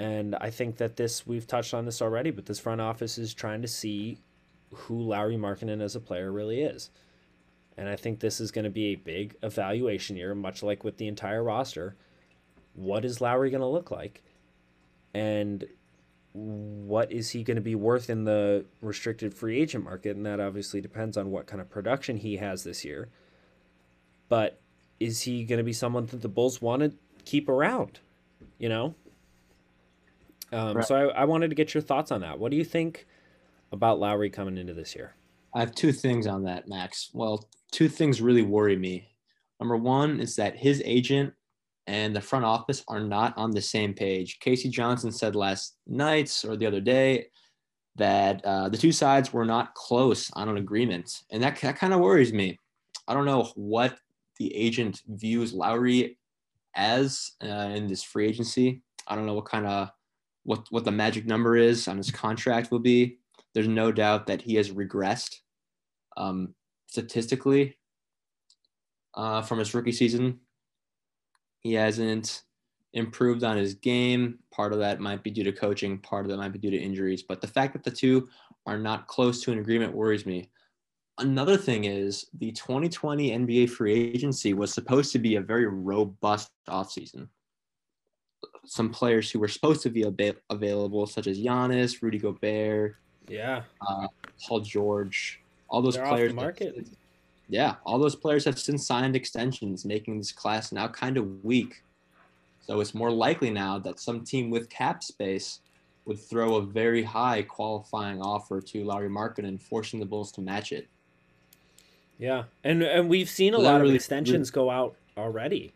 And 0.00 0.34
I 0.36 0.48
think 0.48 0.78
that 0.78 0.96
this, 0.96 1.26
we've 1.26 1.46
touched 1.46 1.74
on 1.74 1.84
this 1.84 2.00
already, 2.00 2.30
but 2.30 2.46
this 2.46 2.58
front 2.58 2.80
office 2.80 3.18
is 3.18 3.34
trying 3.34 3.60
to 3.60 3.68
see 3.68 4.16
who 4.72 4.98
Lauri 4.98 5.36
Markkanen 5.36 5.82
as 5.82 5.94
a 5.94 6.00
player 6.00 6.32
really 6.32 6.62
is. 6.62 6.88
And 7.76 7.86
I 7.86 7.96
think 7.96 8.18
this 8.18 8.40
is 8.40 8.50
going 8.50 8.64
to 8.64 8.70
be 8.70 8.86
a 8.86 8.94
big 8.94 9.36
evaluation 9.42 10.16
year, 10.16 10.34
much 10.34 10.62
like 10.62 10.84
with 10.84 10.96
the 10.96 11.06
entire 11.06 11.44
roster. 11.44 11.96
What 12.72 13.04
is 13.04 13.20
Lauri 13.20 13.50
going 13.50 13.60
to 13.60 13.66
look 13.66 13.90
like? 13.90 14.22
And 15.12 15.66
what 16.32 17.12
is 17.12 17.28
he 17.28 17.42
going 17.42 17.56
to 17.56 17.60
be 17.60 17.74
worth 17.74 18.08
in 18.08 18.24
the 18.24 18.64
restricted 18.80 19.34
free 19.34 19.60
agent 19.60 19.84
market? 19.84 20.16
And 20.16 20.24
that 20.24 20.40
obviously 20.40 20.80
depends 20.80 21.18
on 21.18 21.30
what 21.30 21.46
kind 21.46 21.60
of 21.60 21.68
production 21.68 22.16
he 22.16 22.38
has 22.38 22.64
this 22.64 22.86
year. 22.86 23.10
But 24.30 24.62
is 24.98 25.20
he 25.20 25.44
going 25.44 25.58
to 25.58 25.64
be 25.64 25.74
someone 25.74 26.06
that 26.06 26.22
the 26.22 26.28
Bulls 26.28 26.62
want 26.62 26.80
to 26.80 26.94
keep 27.26 27.50
around? 27.50 28.00
You 28.58 28.70
know. 28.70 28.94
Um, 30.52 30.76
Right. 30.76 30.86
So 30.86 31.10
I, 31.10 31.22
I 31.22 31.24
wanted 31.24 31.48
to 31.48 31.54
get 31.54 31.74
your 31.74 31.82
thoughts 31.82 32.10
on 32.10 32.20
that. 32.22 32.38
What 32.38 32.50
do 32.50 32.56
you 32.56 32.64
think 32.64 33.06
about 33.72 34.00
Lauri 34.00 34.30
coming 34.30 34.58
into 34.58 34.74
this 34.74 34.94
year? 34.94 35.14
I 35.54 35.60
have 35.60 35.74
two 35.74 35.92
things 35.92 36.26
on 36.26 36.44
that, 36.44 36.68
Max. 36.68 37.10
Well, 37.12 37.48
two 37.72 37.88
things 37.88 38.20
really 38.20 38.42
worry 38.42 38.76
me. 38.76 39.08
Number 39.58 39.76
one 39.76 40.20
is 40.20 40.36
that 40.36 40.56
his 40.56 40.82
agent 40.84 41.32
and 41.86 42.14
the 42.14 42.20
front 42.20 42.44
office 42.44 42.84
are 42.88 43.00
not 43.00 43.36
on 43.36 43.50
the 43.50 43.60
same 43.60 43.94
page. 43.94 44.38
K.C. 44.40 44.68
Johnson 44.68 45.10
said 45.10 45.34
last 45.34 45.76
night 45.86 46.44
or 46.46 46.56
the 46.56 46.66
other 46.66 46.80
day 46.80 47.26
that 47.96 48.44
uh, 48.44 48.68
the 48.68 48.76
two 48.76 48.92
sides 48.92 49.32
were 49.32 49.44
not 49.44 49.74
close 49.74 50.30
on 50.34 50.48
an 50.48 50.56
agreement, 50.56 51.22
and 51.30 51.42
that, 51.42 51.60
that 51.60 51.76
kind 51.76 51.92
of 51.92 52.00
worries 52.00 52.32
me. 52.32 52.58
I 53.08 53.14
don't 53.14 53.24
know 53.24 53.50
what 53.56 53.98
the 54.38 54.54
agent 54.54 55.02
views 55.08 55.52
Lauri 55.52 56.16
as 56.76 57.32
uh, 57.42 57.72
in 57.74 57.88
this 57.88 58.02
free 58.02 58.28
agency. 58.28 58.82
I 59.06 59.16
don't 59.16 59.26
know 59.26 59.34
what 59.34 59.46
kind 59.46 59.66
of 59.66 59.90
what 60.44 60.66
what 60.70 60.84
the 60.84 60.90
magic 60.90 61.26
number 61.26 61.56
is 61.56 61.88
on 61.88 61.96
his 61.96 62.10
contract 62.10 62.70
will 62.70 62.78
be. 62.78 63.18
There's 63.54 63.68
no 63.68 63.92
doubt 63.92 64.26
that 64.26 64.42
he 64.42 64.54
has 64.54 64.70
regressed 64.70 65.36
um, 66.16 66.54
statistically 66.86 67.76
uh, 69.14 69.42
from 69.42 69.58
his 69.58 69.74
rookie 69.74 69.92
season. 69.92 70.40
He 71.60 71.74
hasn't 71.74 72.42
improved 72.92 73.44
on 73.44 73.56
his 73.56 73.74
game. 73.74 74.38
Part 74.52 74.72
of 74.72 74.78
that 74.78 75.00
might 75.00 75.22
be 75.22 75.30
due 75.30 75.44
to 75.44 75.52
coaching, 75.52 75.98
part 75.98 76.24
of 76.24 76.30
that 76.30 76.38
might 76.38 76.52
be 76.52 76.58
due 76.58 76.70
to 76.70 76.78
injuries. 76.78 77.22
But 77.22 77.40
the 77.40 77.46
fact 77.46 77.72
that 77.72 77.84
the 77.84 77.90
two 77.90 78.28
are 78.66 78.78
not 78.78 79.06
close 79.06 79.42
to 79.42 79.52
an 79.52 79.58
agreement 79.58 79.94
worries 79.94 80.26
me. 80.26 80.50
Another 81.18 81.56
thing 81.56 81.84
is 81.84 82.26
the 82.38 82.52
2020 82.52 83.30
NBA 83.30 83.70
free 83.70 83.92
agency 83.92 84.54
was 84.54 84.72
supposed 84.72 85.12
to 85.12 85.18
be 85.18 85.36
a 85.36 85.40
very 85.40 85.66
robust 85.66 86.50
offseason. 86.68 87.28
Some 88.70 88.90
players 88.90 89.28
who 89.32 89.40
were 89.40 89.48
supposed 89.48 89.82
to 89.82 89.90
be 89.90 90.04
ab- 90.06 90.36
available, 90.48 91.04
such 91.04 91.26
as 91.26 91.40
Giannis, 91.40 92.00
Rudy 92.02 92.18
Gobert, 92.18 92.94
Yeah, 93.28 93.64
uh, 93.84 94.06
Paul 94.46 94.60
George, 94.60 95.40
all 95.68 95.82
those 95.82 95.96
They're 95.96 96.06
players. 96.06 96.32
market. 96.32 96.86
yeah, 97.48 97.74
all 97.84 97.98
those 97.98 98.14
players 98.14 98.44
have 98.44 98.60
since 98.60 98.86
signed 98.86 99.16
extensions, 99.16 99.84
making 99.84 100.18
this 100.18 100.30
class 100.30 100.70
now 100.70 100.86
kind 100.86 101.16
of 101.16 101.42
weak. 101.44 101.82
So 102.60 102.78
it's 102.78 102.94
more 102.94 103.10
likely 103.10 103.50
now 103.50 103.76
that 103.80 103.98
some 103.98 104.22
team 104.22 104.50
with 104.50 104.70
cap 104.70 105.02
space 105.02 105.58
would 106.04 106.20
throw 106.20 106.54
a 106.54 106.62
very 106.62 107.02
high 107.02 107.42
qualifying 107.42 108.22
offer 108.22 108.60
to 108.60 108.84
Lauri 108.84 109.08
Markkanen 109.08 109.48
and 109.48 109.60
forcing 109.60 109.98
the 109.98 110.06
Bulls 110.06 110.30
to 110.32 110.40
match 110.42 110.70
it. 110.70 110.86
yeah, 112.20 112.44
and 112.62 112.84
and 112.84 113.08
we've 113.08 113.28
seen 113.28 113.52
a 113.52 113.56
So 113.56 113.62
lot 113.64 113.74
of 113.76 113.82
really- 113.82 113.96
extensions 113.96 114.52
go 114.52 114.70
out 114.70 114.94
already 115.16 115.72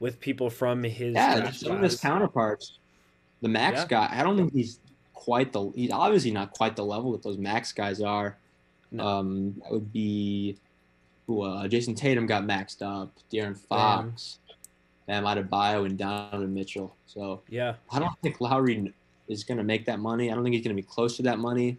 with 0.00 0.20
people 0.20 0.50
from 0.50 0.82
his 0.82 1.14
Yeah, 1.14 1.50
some 1.50 1.76
of 1.76 1.82
his 1.82 1.98
counterparts. 2.00 2.78
The 3.42 3.48
Max 3.48 3.80
Yeah. 3.80 3.86
guy, 3.88 4.08
I 4.10 4.22
don't 4.22 4.36
think 4.36 4.52
he's 4.52 4.78
quite 5.12 5.52
the. 5.52 5.70
He's 5.74 5.90
obviously 5.90 6.30
not 6.30 6.52
quite 6.52 6.76
the 6.76 6.84
level 6.84 7.12
that 7.12 7.22
those 7.22 7.38
Max 7.38 7.72
guys 7.72 8.00
are. 8.00 8.36
No. 8.90 9.04
Um, 9.06 9.54
that 9.62 9.72
would 9.72 9.92
be 9.92 10.56
who 11.26 11.42
uh, 11.42 11.66
Jayson 11.66 11.94
Tatum 11.96 12.26
got 12.26 12.44
maxed 12.44 12.82
up, 12.82 13.12
De'Aaron 13.32 13.56
Fox, 13.56 14.38
Bam 15.06 15.24
Adebayo, 15.24 15.84
and 15.86 15.98
Donovan 15.98 16.54
Mitchell. 16.54 16.94
So 17.06 17.42
Yeah, 17.48 17.74
I 17.90 17.98
don't 17.98 18.16
think 18.22 18.40
Lauri 18.40 18.92
is 19.28 19.42
going 19.44 19.58
to 19.58 19.64
make 19.64 19.84
that 19.86 19.98
money. 19.98 20.30
I 20.30 20.34
don't 20.34 20.44
think 20.44 20.54
he's 20.54 20.64
going 20.64 20.76
to 20.76 20.80
be 20.80 20.86
close 20.86 21.16
to 21.16 21.22
that 21.24 21.38
money. 21.40 21.78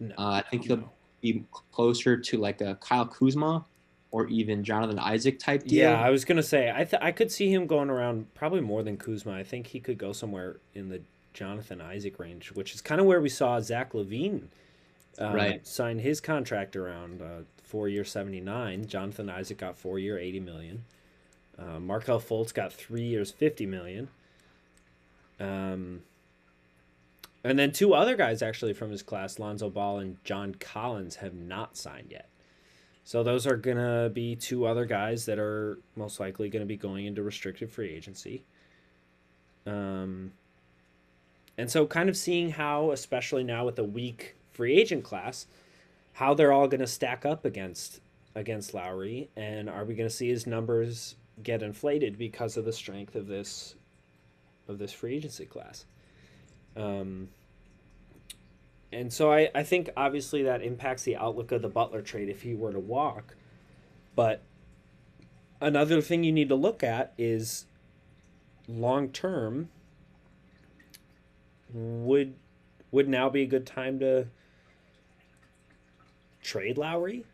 no, 0.00 0.14
Uh, 0.18 0.30
I 0.32 0.42
think 0.50 0.64
he'll 0.66 0.92
be 1.22 1.44
closer 1.72 2.16
to 2.16 2.36
like 2.36 2.60
a 2.60 2.74
Kyle 2.76 3.06
Kuzma 3.06 3.64
or 4.10 4.26
even 4.28 4.64
Jonathan 4.64 4.98
Isaac 4.98 5.38
type 5.38 5.64
deal. 5.64 5.80
Yeah, 5.90 6.00
I 6.00 6.10
was 6.10 6.24
gonna 6.24 6.42
say 6.42 6.70
I 6.74 6.84
th- 6.84 7.02
I 7.02 7.12
could 7.12 7.30
see 7.30 7.52
him 7.52 7.66
going 7.66 7.90
around 7.90 8.32
probably 8.34 8.60
more 8.60 8.82
than 8.82 8.96
Kuzma. 8.96 9.32
I 9.32 9.42
think 9.44 9.66
he 9.68 9.80
could 9.80 9.98
go 9.98 10.12
somewhere 10.12 10.56
in 10.74 10.88
the 10.88 11.02
Jonathan 11.34 11.80
Isaac 11.80 12.18
range, 12.18 12.52
which 12.52 12.74
is 12.74 12.80
kind 12.80 13.00
of 13.00 13.06
where 13.06 13.20
we 13.20 13.28
saw 13.28 13.60
Zach 13.60 13.92
LaVine 13.92 14.48
um, 15.18 15.34
Right. 15.34 15.66
sign 15.66 15.98
his 15.98 16.20
contract 16.20 16.74
around 16.76 17.20
uh, 17.20 17.42
four 17.62 17.88
year 17.88 18.04
seventy 18.04 18.40
nine. 18.40 18.86
Jonathan 18.86 19.28
Isaac 19.28 19.58
got 19.58 19.76
four 19.76 19.98
year 19.98 20.18
eighty 20.18 20.40
million. 20.40 20.84
Uh, 21.58 21.78
Markelle 21.80 22.20
Fultz 22.20 22.54
got 22.54 22.72
three 22.72 23.02
years 23.04 23.30
fifty 23.30 23.66
million. 23.66 24.08
Um, 25.40 26.02
and 27.44 27.58
then 27.58 27.72
two 27.72 27.94
other 27.94 28.16
guys 28.16 28.42
actually 28.42 28.72
from 28.72 28.90
his 28.90 29.02
class, 29.02 29.38
Lonzo 29.38 29.70
Ball 29.70 29.98
and 29.98 30.22
John 30.24 30.54
Collins, 30.58 31.16
have 31.16 31.34
not 31.34 31.76
signed 31.76 32.08
yet. 32.10 32.28
So 33.08 33.22
those 33.22 33.46
are 33.46 33.56
gonna 33.56 34.10
be 34.12 34.36
two 34.36 34.66
other 34.66 34.84
guys 34.84 35.24
that 35.24 35.38
are 35.38 35.78
most 35.96 36.20
likely 36.20 36.50
gonna 36.50 36.66
be 36.66 36.76
going 36.76 37.06
into 37.06 37.22
restricted 37.22 37.70
free 37.70 37.88
agency. 37.88 38.42
Um, 39.64 40.32
and 41.56 41.70
so 41.70 41.86
kind 41.86 42.10
of 42.10 42.18
seeing 42.18 42.50
how, 42.50 42.90
especially 42.90 43.44
now 43.44 43.64
with 43.64 43.76
the 43.76 43.84
weak 43.84 44.36
free 44.52 44.78
agent 44.78 45.04
class, 45.04 45.46
how 46.12 46.34
they're 46.34 46.52
all 46.52 46.68
gonna 46.68 46.86
stack 46.86 47.24
up 47.24 47.46
against 47.46 48.00
against 48.34 48.74
Lauri, 48.74 49.30
and 49.36 49.70
are 49.70 49.86
we 49.86 49.94
gonna 49.94 50.10
see 50.10 50.28
his 50.28 50.46
numbers 50.46 51.14
get 51.42 51.62
inflated 51.62 52.18
because 52.18 52.58
of 52.58 52.66
the 52.66 52.74
strength 52.74 53.14
of 53.14 53.26
this 53.26 53.74
of 54.68 54.78
this 54.78 54.92
free 54.92 55.16
agency 55.16 55.46
class? 55.46 55.86
Um, 56.76 57.30
and 58.92 59.12
so 59.12 59.32
I, 59.32 59.50
I 59.54 59.62
think 59.62 59.90
obviously 59.96 60.42
that 60.44 60.62
impacts 60.62 61.02
the 61.02 61.16
outlook 61.16 61.52
of 61.52 61.62
the 61.62 61.68
Butler 61.68 62.02
trade 62.02 62.28
if 62.28 62.42
he 62.42 62.54
were 62.54 62.72
to 62.72 62.80
walk. 62.80 63.36
But 64.14 64.42
another 65.60 66.00
thing 66.00 66.24
you 66.24 66.32
need 66.32 66.48
to 66.48 66.54
look 66.54 66.82
at 66.82 67.12
is 67.18 67.66
long 68.66 69.10
term 69.10 69.68
would 71.72 72.34
would 72.90 73.08
now 73.08 73.28
be 73.28 73.42
a 73.42 73.46
good 73.46 73.66
time 73.66 73.98
to 74.00 74.26
trade 76.42 76.78
Lauri? 76.78 77.26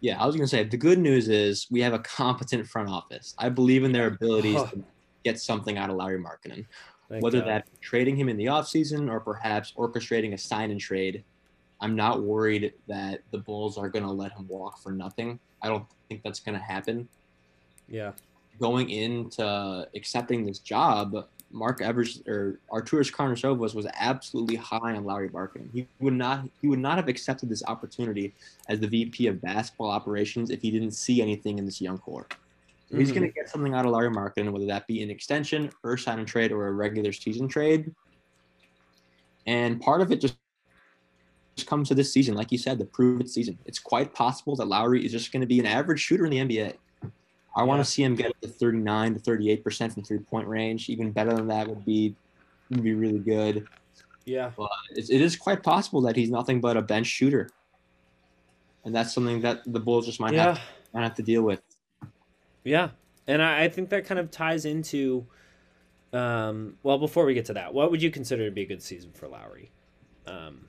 Yeah, 0.00 0.22
I 0.22 0.26
was 0.26 0.34
going 0.34 0.44
to 0.44 0.50
say 0.50 0.64
the 0.64 0.76
good 0.76 0.98
news 0.98 1.28
is 1.28 1.66
we 1.70 1.80
have 1.80 1.92
a 1.92 1.98
competent 1.98 2.66
front 2.66 2.88
office. 2.88 3.34
I 3.38 3.48
believe 3.48 3.84
in 3.84 3.92
their 3.92 4.06
abilities 4.06 4.62
to 4.62 4.82
get 5.24 5.40
something 5.40 5.78
out 5.78 5.90
of 5.90 5.96
Lauri 5.96 6.18
Markkanen, 6.18 6.66
Like, 7.14 7.22
whether 7.22 7.42
uh, 7.42 7.46
that 7.46 7.66
trading 7.80 8.16
him 8.16 8.28
in 8.28 8.36
the 8.36 8.46
offseason 8.46 9.10
or 9.10 9.20
perhaps 9.20 9.72
orchestrating 9.76 10.32
a 10.32 10.38
sign 10.38 10.70
and 10.70 10.80
trade. 10.80 11.24
I'm 11.80 11.96
not 11.96 12.22
worried 12.22 12.72
that 12.88 13.20
the 13.30 13.38
Bulls 13.38 13.76
are 13.76 13.88
going 13.88 14.04
to 14.04 14.10
let 14.10 14.32
him 14.32 14.48
walk 14.48 14.78
for 14.80 14.90
nothing. 14.90 15.38
I 15.60 15.68
don't 15.68 15.84
think 16.08 16.22
that's 16.22 16.40
going 16.40 16.58
to 16.58 16.64
happen. 16.64 17.08
yeah, 17.88 18.12
Going 18.60 18.90
into 18.90 19.86
accepting 19.94 20.46
this 20.46 20.60
job, 20.60 21.26
Mark 21.50 21.80
Evers 21.80 22.22
or 22.26 22.58
Arturas 22.72 23.12
Karnisovas 23.12 23.74
was 23.74 23.86
absolutely 23.94 24.56
high 24.56 24.94
on 24.96 25.04
Lauri 25.04 25.28
Markkanen. 25.28 25.68
He 25.72 25.86
would 26.00 26.14
not 26.14 26.48
he 26.60 26.68
would 26.68 26.78
not 26.78 26.96
have 26.96 27.08
accepted 27.08 27.48
this 27.48 27.62
opportunity 27.66 28.34
as 28.68 28.80
the 28.80 28.88
VP 28.88 29.28
of 29.28 29.40
basketball 29.40 29.90
operations 29.90 30.50
if 30.50 30.62
he 30.62 30.70
didn't 30.70 30.92
see 30.92 31.22
anything 31.22 31.58
in 31.58 31.64
this 31.64 31.80
young 31.80 31.98
core. 31.98 32.26
So 32.90 32.98
he's 32.98 33.10
going 33.10 33.22
to 33.22 33.28
mm-hmm. 33.28 33.40
get 33.40 33.48
something 33.48 33.74
out 33.74 33.86
of 33.86 33.92
Lauri 33.92 34.10
Markkanen, 34.10 34.52
whether 34.52 34.66
that 34.66 34.86
be 34.86 35.02
an 35.02 35.10
extension, 35.10 35.70
or 35.82 35.96
sign 35.96 36.18
and 36.18 36.28
trade, 36.28 36.52
or 36.52 36.66
a 36.68 36.72
regular 36.72 37.12
season 37.12 37.48
trade. 37.48 37.92
And 39.46 39.80
part 39.80 40.00
of 40.00 40.12
it 40.12 40.20
just 40.20 40.36
just 41.56 41.68
comes 41.68 41.88
to 41.88 41.94
this 41.94 42.12
season, 42.12 42.34
like 42.34 42.50
you 42.50 42.58
said, 42.58 42.78
the 42.78 42.84
prove 42.84 43.20
it 43.20 43.28
season. 43.28 43.56
It's 43.64 43.78
quite 43.78 44.12
possible 44.12 44.56
that 44.56 44.66
Lauri 44.66 45.04
is 45.04 45.12
just 45.12 45.32
going 45.32 45.40
to 45.40 45.46
be 45.46 45.60
an 45.60 45.66
average 45.66 46.00
shooter 46.00 46.26
in 46.26 46.30
the 46.30 46.38
NBA. 46.38 46.74
I 47.56 47.62
want 47.62 47.84
to 47.84 47.88
see 47.88 48.02
him 48.02 48.16
get 48.16 48.32
to 48.42 48.48
39 48.48 49.14
to 49.14 49.20
38 49.20 49.62
percent 49.62 49.94
from 49.94 50.02
three 50.02 50.18
point 50.18 50.48
range. 50.48 50.88
Even 50.88 51.12
better 51.12 51.32
than 51.32 51.46
that 51.48 51.68
would 51.68 51.84
be 51.84 52.14
would 52.70 52.82
be 52.82 52.94
really 52.94 53.20
good. 53.20 53.66
yeah, 54.24 54.50
It's, 54.90 55.10
it 55.10 55.20
is 55.20 55.36
quite 55.36 55.62
possible 55.62 56.00
that 56.02 56.16
he's 56.16 56.30
nothing 56.30 56.60
but 56.60 56.76
a 56.76 56.82
bench 56.82 57.06
shooter, 57.06 57.48
and 58.84 58.94
that's 58.94 59.14
something 59.14 59.40
that 59.42 59.62
the 59.66 59.80
Bulls 59.80 60.06
just 60.06 60.18
might 60.18 60.34
yeah. 60.34 60.54
have 60.54 60.60
might 60.92 61.02
have 61.02 61.14
to 61.14 61.22
deal 61.22 61.42
with. 61.42 61.60
Yeah, 62.64 62.90
and 63.26 63.42
I, 63.42 63.64
I 63.64 63.68
think 63.68 63.90
that 63.90 64.06
kind 64.06 64.18
of 64.18 64.30
ties 64.30 64.64
into. 64.64 65.26
Um, 66.12 66.76
well, 66.82 66.98
before 66.98 67.24
we 67.24 67.34
get 67.34 67.46
to 67.46 67.54
that, 67.54 67.74
what 67.74 67.90
would 67.90 68.00
you 68.02 68.10
consider 68.10 68.44
to 68.44 68.50
be 68.50 68.62
a 68.62 68.66
good 68.66 68.82
season 68.82 69.10
for 69.12 69.26
Lauri? 69.26 69.72
Um, 70.26 70.66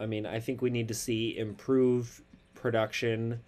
I 0.00 0.06
mean, 0.06 0.26
I 0.26 0.40
think 0.40 0.60
we 0.62 0.70
need 0.70 0.88
to 0.88 0.94
see 0.94 1.38
improved 1.38 2.22
production 2.54 3.40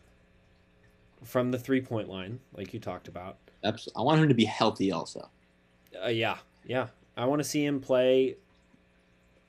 from 1.24 1.50
the 1.50 1.58
three 1.58 1.80
point 1.80 2.08
line, 2.08 2.40
like 2.54 2.72
you 2.72 2.80
talked 2.80 3.08
about. 3.08 3.38
Abs- 3.64 3.88
I 3.96 4.02
want 4.02 4.20
him 4.20 4.28
to 4.28 4.34
be 4.34 4.44
healthy 4.44 4.92
also. 4.92 5.28
Uh, 6.04 6.08
yeah, 6.08 6.36
yeah. 6.64 6.88
I 7.16 7.24
want 7.24 7.40
to 7.40 7.44
see 7.48 7.64
him 7.64 7.80
play. 7.80 8.36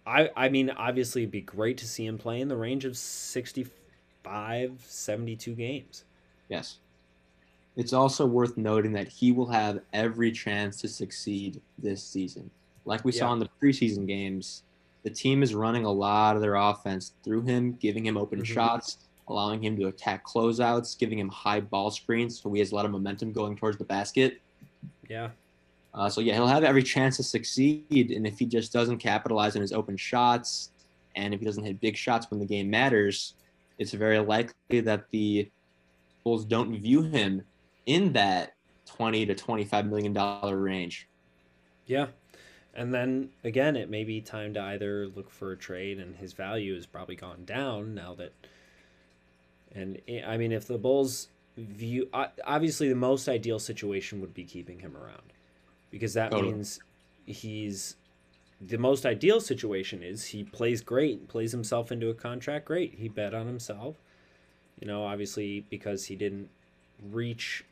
I 0.05 0.29
I 0.35 0.49
mean, 0.49 0.69
obviously, 0.69 1.23
it'd 1.23 1.31
be 1.31 1.41
great 1.41 1.77
to 1.79 1.87
see 1.87 2.05
him 2.05 2.17
play 2.17 2.41
in 2.41 2.47
the 2.47 2.57
range 2.57 2.85
of 2.85 2.97
65, 2.97 4.83
72 4.85 5.53
games. 5.53 6.05
Yes. 6.49 6.77
It's 7.77 7.93
also 7.93 8.25
worth 8.25 8.57
noting 8.57 8.91
that 8.93 9.07
he 9.07 9.31
will 9.31 9.47
have 9.47 9.81
every 9.93 10.31
chance 10.31 10.81
to 10.81 10.87
succeed 10.87 11.61
this 11.77 12.03
season. 12.03 12.49
Like 12.85 13.05
we 13.05 13.11
saw 13.11 13.31
in 13.33 13.39
the 13.39 13.49
preseason 13.61 14.07
games, 14.07 14.63
the 15.03 15.11
team 15.11 15.43
is 15.43 15.53
running 15.53 15.85
a 15.85 15.91
lot 15.91 16.35
of 16.35 16.41
their 16.41 16.55
offense 16.55 17.13
through 17.23 17.43
him, 17.43 17.77
giving 17.79 18.05
him 18.05 18.17
open 18.17 18.41
Mhm. 18.41 18.45
shots, 18.45 18.97
allowing 19.27 19.63
him 19.63 19.77
to 19.77 19.87
attack 19.87 20.25
closeouts, 20.25 20.97
giving 20.97 21.19
him 21.19 21.29
high 21.29 21.59
ball 21.59 21.91
screens, 21.91 22.41
so 22.41 22.51
he 22.51 22.59
has 22.59 22.71
a 22.71 22.75
lot 22.75 22.85
of 22.85 22.91
momentum 22.91 23.31
going 23.31 23.55
towards 23.55 23.77
the 23.77 23.83
basket. 23.83 24.41
Yeah. 25.07 25.29
Uh, 25.93 26.09
so 26.09 26.19
yeah, 26.19 26.33
he'll 26.33 26.47
have 26.47 26.63
every 26.63 26.83
chance 26.83 27.17
to 27.17 27.23
succeed, 27.23 28.11
and 28.11 28.25
if 28.25 28.39
he 28.39 28.45
just 28.45 28.73
doesn't 28.73 28.97
capitalize 28.97 29.55
on 29.55 29.61
his 29.61 29.71
open 29.71 29.97
shots, 29.97 30.71
and 31.15 31.33
if 31.33 31.39
he 31.41 31.45
doesn't 31.45 31.63
hit 31.63 31.79
big 31.79 31.95
shots 31.95 32.29
when 32.31 32.39
the 32.39 32.45
game 32.45 32.69
matters, 32.69 33.35
it's 33.77 33.93
very 33.93 34.19
likely 34.19 34.79
that 34.79 35.09
the 35.11 35.47
Bulls 36.23 36.43
don't 36.43 36.75
view 36.79 37.03
him 37.03 37.43
in 37.87 38.13
that 38.13 38.53
twenty 38.85 39.25
to 39.25 39.33
twenty-five 39.33 39.87
million 39.87 40.13
dollar 40.13 40.55
range. 40.55 41.07
Yeah. 41.87 42.07
And 42.75 42.93
then 42.93 43.29
again, 43.43 43.75
it 43.75 43.89
may 43.89 44.03
be 44.03 44.21
time 44.21 44.53
to 44.53 44.61
either 44.61 45.07
look 45.07 45.31
for 45.31 45.51
a 45.51 45.57
trade, 45.57 45.97
and 45.97 46.15
his 46.15 46.33
value 46.33 46.75
has 46.75 46.85
probably 46.85 47.15
gone 47.15 47.43
down 47.45 47.95
now 47.95 48.13
that. 48.13 48.33
And 49.73 49.99
I 50.27 50.37
mean, 50.37 50.51
if 50.51 50.67
the 50.67 50.77
Bulls 50.77 51.29
view, 51.57 52.07
obviously, 52.45 52.89
the 52.89 52.95
most 52.95 53.27
ideal 53.27 53.57
situation 53.57 54.21
would 54.21 54.33
be 54.35 54.43
keeping 54.43 54.79
him 54.79 54.95
around, 54.95 55.33
because 55.89 56.13
that 56.13 56.29
Totally. 56.29 56.53
means 56.53 56.79
he's. 57.25 57.95
The 58.59 58.77
most 58.77 59.05
ideal 59.05 59.39
situation 59.39 60.01
is 60.01 60.25
he 60.25 60.43
plays 60.43 60.81
great, 60.81 61.27
plays 61.27 61.51
himself 61.51 61.91
into 61.91 62.09
a 62.09 62.15
contract. 62.15 62.65
Great, 62.65 62.95
he 62.95 63.07
bet 63.07 63.35
on 63.35 63.45
himself. 63.45 63.95
You 64.79 64.87
know, 64.87 65.03
obviously 65.05 65.65
because 65.69 66.05
he 66.05 66.15
didn't 66.15 66.49
reach 67.11 67.63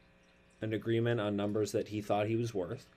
an 0.65 0.73
agreement 0.73 1.21
on 1.21 1.35
numbers 1.35 1.71
that 1.71 1.87
he 1.87 2.01
thought 2.01 2.27
he 2.27 2.35
was 2.35 2.53
worth. 2.53 2.87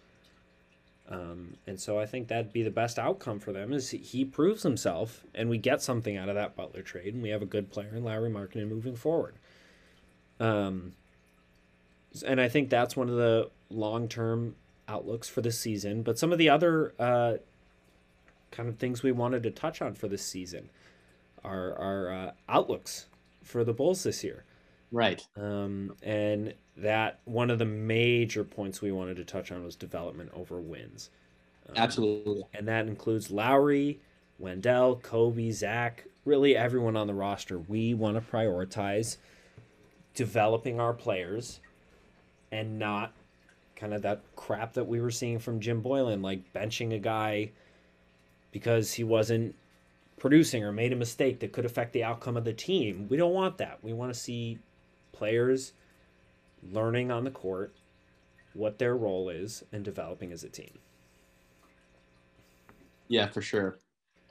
Um, 1.10 1.56
and 1.66 1.80
so 1.80 1.98
I 1.98 2.06
think 2.06 2.28
that'd 2.28 2.52
be 2.52 2.62
the 2.62 2.70
best 2.70 2.98
outcome 2.98 3.38
for 3.38 3.52
them 3.52 3.72
is 3.72 3.90
he 3.90 4.24
proves 4.24 4.62
himself 4.62 5.24
and 5.34 5.48
we 5.48 5.56
get 5.56 5.80
something 5.80 6.18
out 6.18 6.28
of 6.28 6.34
that 6.34 6.54
Butler 6.54 6.82
trade 6.82 7.14
and 7.14 7.22
we 7.22 7.30
have 7.30 7.40
a 7.40 7.46
good 7.46 7.70
player 7.70 7.94
in 7.94 8.04
Lauri 8.04 8.30
Markkanen 8.30 8.68
moving 8.68 8.94
forward. 8.94 9.36
Um, 10.38 10.92
and 12.26 12.40
I 12.40 12.48
think 12.48 12.68
that's 12.68 12.96
one 12.96 13.08
of 13.08 13.16
the 13.16 13.50
long-term 13.70 14.56
outlooks 14.86 15.28
for 15.28 15.40
this 15.40 15.58
season. 15.58 16.02
But 16.02 16.18
some 16.18 16.32
of 16.32 16.38
the 16.38 16.50
other 16.50 16.92
uh, 16.98 17.34
kind 18.50 18.68
of 18.68 18.76
things 18.78 19.02
we 19.02 19.12
wanted 19.12 19.42
to 19.44 19.50
touch 19.50 19.80
on 19.80 19.94
for 19.94 20.08
this 20.08 20.24
season 20.24 20.68
are 21.42 21.74
our 21.74 22.12
uh, 22.12 22.30
outlooks 22.48 23.06
for 23.42 23.64
the 23.64 23.72
Bulls 23.72 24.02
this 24.02 24.22
year. 24.22 24.44
Right. 24.90 25.26
Um, 25.36 25.94
and 26.02 26.54
that 26.78 27.18
one 27.24 27.50
of 27.50 27.58
the 27.58 27.64
major 27.64 28.44
points 28.44 28.80
we 28.80 28.92
wanted 28.92 29.16
to 29.16 29.24
touch 29.24 29.50
on 29.50 29.64
was 29.64 29.76
development 29.76 30.30
over 30.34 30.60
wins. 30.60 31.10
Um, 31.68 31.74
Absolutely. 31.76 32.44
And 32.54 32.68
that 32.68 32.86
includes 32.86 33.30
Lauri, 33.30 34.00
Wendell, 34.38 35.00
Coby, 35.02 35.52
Zach, 35.52 36.04
really 36.24 36.56
everyone 36.56 36.96
on 36.96 37.06
the 37.06 37.14
roster. 37.14 37.58
We 37.58 37.94
want 37.94 38.16
to 38.16 38.32
prioritize 38.32 39.16
developing 40.14 40.78
our 40.80 40.92
players 40.92 41.60
and 42.52 42.78
not 42.78 43.12
kind 43.76 43.94
of 43.94 44.02
that 44.02 44.22
crap 44.36 44.74
that 44.74 44.86
we 44.86 45.00
were 45.00 45.10
seeing 45.10 45.38
from 45.38 45.60
Jim 45.60 45.80
Boylan, 45.80 46.22
like 46.22 46.52
benching 46.52 46.94
a 46.94 46.98
guy 46.98 47.50
because 48.50 48.92
he 48.92 49.04
wasn't 49.04 49.54
producing 50.18 50.64
or 50.64 50.72
made 50.72 50.92
a 50.92 50.96
mistake 50.96 51.40
that 51.40 51.52
could 51.52 51.64
affect 51.64 51.92
the 51.92 52.02
outcome 52.02 52.36
of 52.36 52.44
the 52.44 52.52
team. 52.52 53.06
We 53.08 53.16
don't 53.16 53.32
want 53.32 53.58
that. 53.58 53.78
We 53.82 53.92
want 53.92 54.12
to 54.12 54.18
see 54.18 54.58
players 55.12 55.72
learning 56.62 57.10
on 57.10 57.24
the 57.24 57.30
court 57.30 57.74
what 58.54 58.78
their 58.78 58.96
role 58.96 59.28
is 59.28 59.64
and 59.72 59.84
developing 59.84 60.32
as 60.32 60.42
a 60.44 60.48
team. 60.48 60.78
Yeah, 63.08 63.28
for 63.28 63.40
sure. 63.40 63.78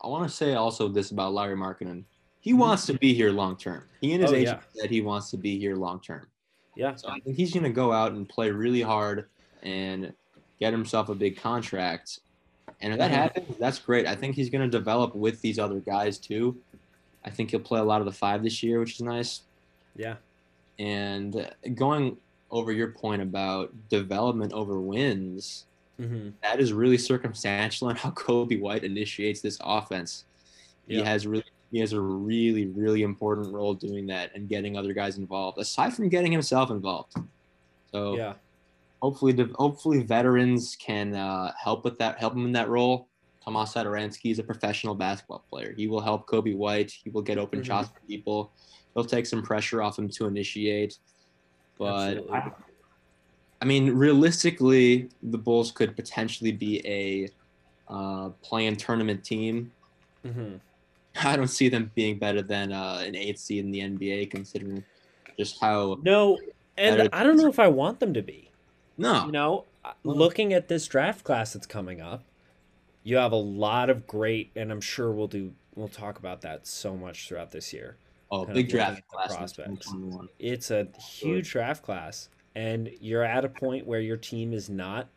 I 0.04 0.08
want 0.08 0.30
to 0.30 0.36
say 0.36 0.54
also 0.54 0.88
this 0.88 1.12
about 1.12 1.34
Lauri 1.34 1.56
Markkanen. 1.56 2.04
He 2.40 2.54
Mhm. 2.54 2.58
wants 2.60 2.86
to 2.88 2.94
be 2.94 3.14
here 3.14 3.32
long 3.32 3.58
term. 3.58 3.84
He 4.02 4.14
and 4.14 4.22
his 4.22 4.32
Oh, 4.32 4.36
agent 4.36 4.62
yeah. 4.74 4.82
said 4.82 4.90
he 4.90 5.02
wants 5.02 5.32
to 5.32 5.38
be 5.38 5.58
here 5.58 5.76
long 5.76 6.00
term. 6.00 6.28
Yeah. 6.76 6.96
So 6.96 7.10
I 7.10 7.20
think 7.20 7.36
he's 7.36 7.52
going 7.54 7.64
to 7.64 7.72
go 7.72 7.92
out 7.92 8.12
and 8.12 8.30
play 8.30 8.52
really 8.52 8.82
hard 8.82 9.30
and 9.64 10.14
get 10.60 10.72
himself 10.74 11.10
a 11.10 11.16
big 11.16 11.38
contract. 11.38 12.20
And 12.80 12.94
if 12.94 13.00
that 13.00 13.10
Mhm. 13.10 13.16
happens, 13.16 13.58
that's 13.58 13.80
great. 13.80 14.06
I 14.06 14.16
think 14.16 14.36
he's 14.36 14.50
going 14.52 14.70
to 14.70 14.78
develop 14.78 15.16
with 15.16 15.42
these 15.42 15.58
other 15.58 15.80
guys 15.80 16.20
too. 16.20 16.62
I 17.26 17.32
think 17.32 17.50
he'll 17.50 17.60
play 17.60 17.80
a 17.80 17.84
lot 17.84 18.02
of 18.02 18.06
the 18.06 18.12
five 18.14 18.44
this 18.44 18.62
year, 18.62 18.80
which 18.80 18.94
is 18.94 19.02
nice. 19.02 19.42
Yeah. 19.96 20.18
And 20.80 21.50
going 21.76 22.18
over 22.52 22.72
your 22.72 22.92
point 22.92 23.22
about 23.22 23.72
development 23.90 24.54
over 24.54 24.80
wins, 24.82 25.66
Mm-hmm. 26.00 26.30
that 26.44 26.60
is 26.60 26.74
really 26.74 26.98
circumstantial 27.00 27.88
on 27.88 27.96
how 27.96 28.12
Coby 28.24 28.62
White 28.62 28.84
initiates 28.84 29.42
this 29.42 29.58
offense. 29.64 30.26
He 30.88 31.02
has 31.02 31.26
really 31.26 31.44
he 31.72 31.80
has 31.80 31.92
a 31.94 32.00
really 32.00 32.68
really 32.68 33.02
important 33.02 33.52
role 33.52 33.74
doing 33.74 34.06
that 34.08 34.30
and 34.36 34.48
getting 34.48 34.78
other 34.78 34.94
guys 34.94 35.18
involved 35.18 35.58
aside 35.58 35.94
from 35.96 36.08
getting 36.08 36.32
himself 36.32 36.70
involved. 36.70 37.14
So 37.92 38.16
Yeah. 38.16 38.34
hopefully 39.02 39.34
hopefully 39.56 40.04
veterans 40.04 40.78
can 40.80 41.16
uh, 41.16 41.52
help 41.62 41.84
with 41.84 41.98
that 41.98 42.20
help 42.20 42.34
him 42.36 42.46
in 42.46 42.52
that 42.52 42.70
role. 42.70 43.10
Tomas 43.44 43.74
Satoransky 43.74 44.30
is 44.32 44.38
a 44.40 44.44
professional 44.44 44.94
basketball 44.94 45.46
player. 45.50 45.74
He 45.76 45.88
will 45.88 46.02
help 46.02 46.30
Coby 46.30 46.56
White. 46.56 46.92
He 47.04 47.10
will 47.10 47.24
get 47.24 47.40
open 47.40 47.62
Mhm. 47.62 47.66
shots 47.66 47.90
for 47.90 48.06
people. 48.08 48.54
He'll 48.98 49.06
take 49.06 49.28
some 49.28 49.44
pressure 49.44 49.84
off 49.84 50.00
him 50.00 50.10
to 50.10 50.26
initiate. 50.26 50.98
But 51.78 52.18
Absolutely. 52.18 52.36
I, 52.36 52.52
I 53.62 53.66
mean, 53.66 53.92
realistically, 53.92 55.10
the 55.22 55.38
Bulls 55.38 55.72
could 55.72 55.96
potentially 55.96 56.52
be 56.52 56.82
a 56.84 57.30
uh, 57.94 58.30
playing 58.42 58.78
tournament 58.78 59.24
team. 59.24 59.72
Mm-hmm. 60.26 60.56
I 61.28 61.36
don't 61.36 61.48
see 61.48 61.70
them 61.70 61.92
being 61.94 62.18
better 62.18 62.42
than 62.42 62.74
uh, 62.74 63.04
an 63.06 63.16
eighth 63.16 63.38
seed 63.38 63.66
in 63.66 63.72
the 63.72 63.82
NBA, 63.82 64.32
considering 64.32 64.84
just 65.38 65.62
how 65.62 66.00
No, 66.02 66.40
and 66.76 67.08
I 67.14 67.22
don't 67.22 67.38
know 67.38 67.50
if 67.50 67.60
I 67.60 67.68
want 67.68 68.00
them 68.00 68.16
to 68.16 68.24
be. 68.24 68.50
no. 68.98 69.28
You 69.28 69.32
know, 69.32 69.66
uh, 69.86 69.92
looking 70.04 70.54
at 70.54 70.70
this 70.70 70.88
draft 70.88 71.24
class 71.24 71.54
that's 71.54 71.68
coming 71.68 72.02
up, 72.02 72.24
you 73.04 73.18
have 73.18 73.32
a 73.32 73.36
lot 73.36 73.92
of 73.92 74.08
great, 74.08 74.50
and 74.56 74.72
I'm 74.72 74.82
sure 74.82 75.12
we'll 75.12 75.28
do. 75.28 75.54
We'll 75.76 75.88
talk 75.88 76.18
about 76.18 76.42
that 76.42 76.66
so 76.66 76.98
much 76.98 77.28
throughout 77.28 77.52
this 77.52 77.72
year. 77.72 77.98
Oh, 78.32 78.46
kind 78.46 78.54
big 78.56 78.66
looking 78.66 78.76
draft 78.78 79.08
class 79.08 79.36
prospects. 79.36 79.94
It's 80.40 80.72
a 80.72 80.88
huge 81.00 81.52
draft 81.52 81.84
class, 81.84 82.30
and 82.56 82.90
you're 83.00 83.24
at 83.24 83.46
a 83.46 83.50
point 83.50 83.86
where 83.86 84.00
your 84.00 84.18
team 84.18 84.54
is 84.54 84.70
not, 84.70 85.08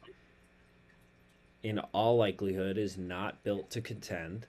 in 1.63 1.79
all 1.79 2.17
likelihood, 2.17 2.79
is 2.79 2.97
not 2.97 3.43
built 3.45 3.71
to 3.71 3.81
contend. 3.81 4.47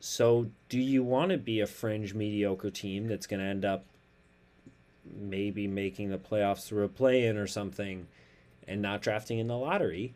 So, 0.00 0.50
do 0.68 0.78
you 0.78 1.04
want 1.04 1.30
to 1.30 1.38
be 1.38 1.60
a 1.60 1.66
fringe 1.66 2.12
mediocre 2.12 2.70
team 2.70 3.06
that's 3.06 3.26
going 3.26 3.40
to 3.40 3.46
end 3.46 3.64
up 3.64 3.84
maybe 5.04 5.68
making 5.68 6.10
the 6.10 6.18
playoffs 6.18 6.66
through 6.66 6.84
a 6.84 6.88
play 6.88 7.26
in 7.26 7.36
or 7.36 7.46
something 7.46 8.08
and 8.66 8.82
not 8.82 9.02
drafting 9.02 9.38
in 9.38 9.46
the 9.46 9.56
lottery? 9.56 10.14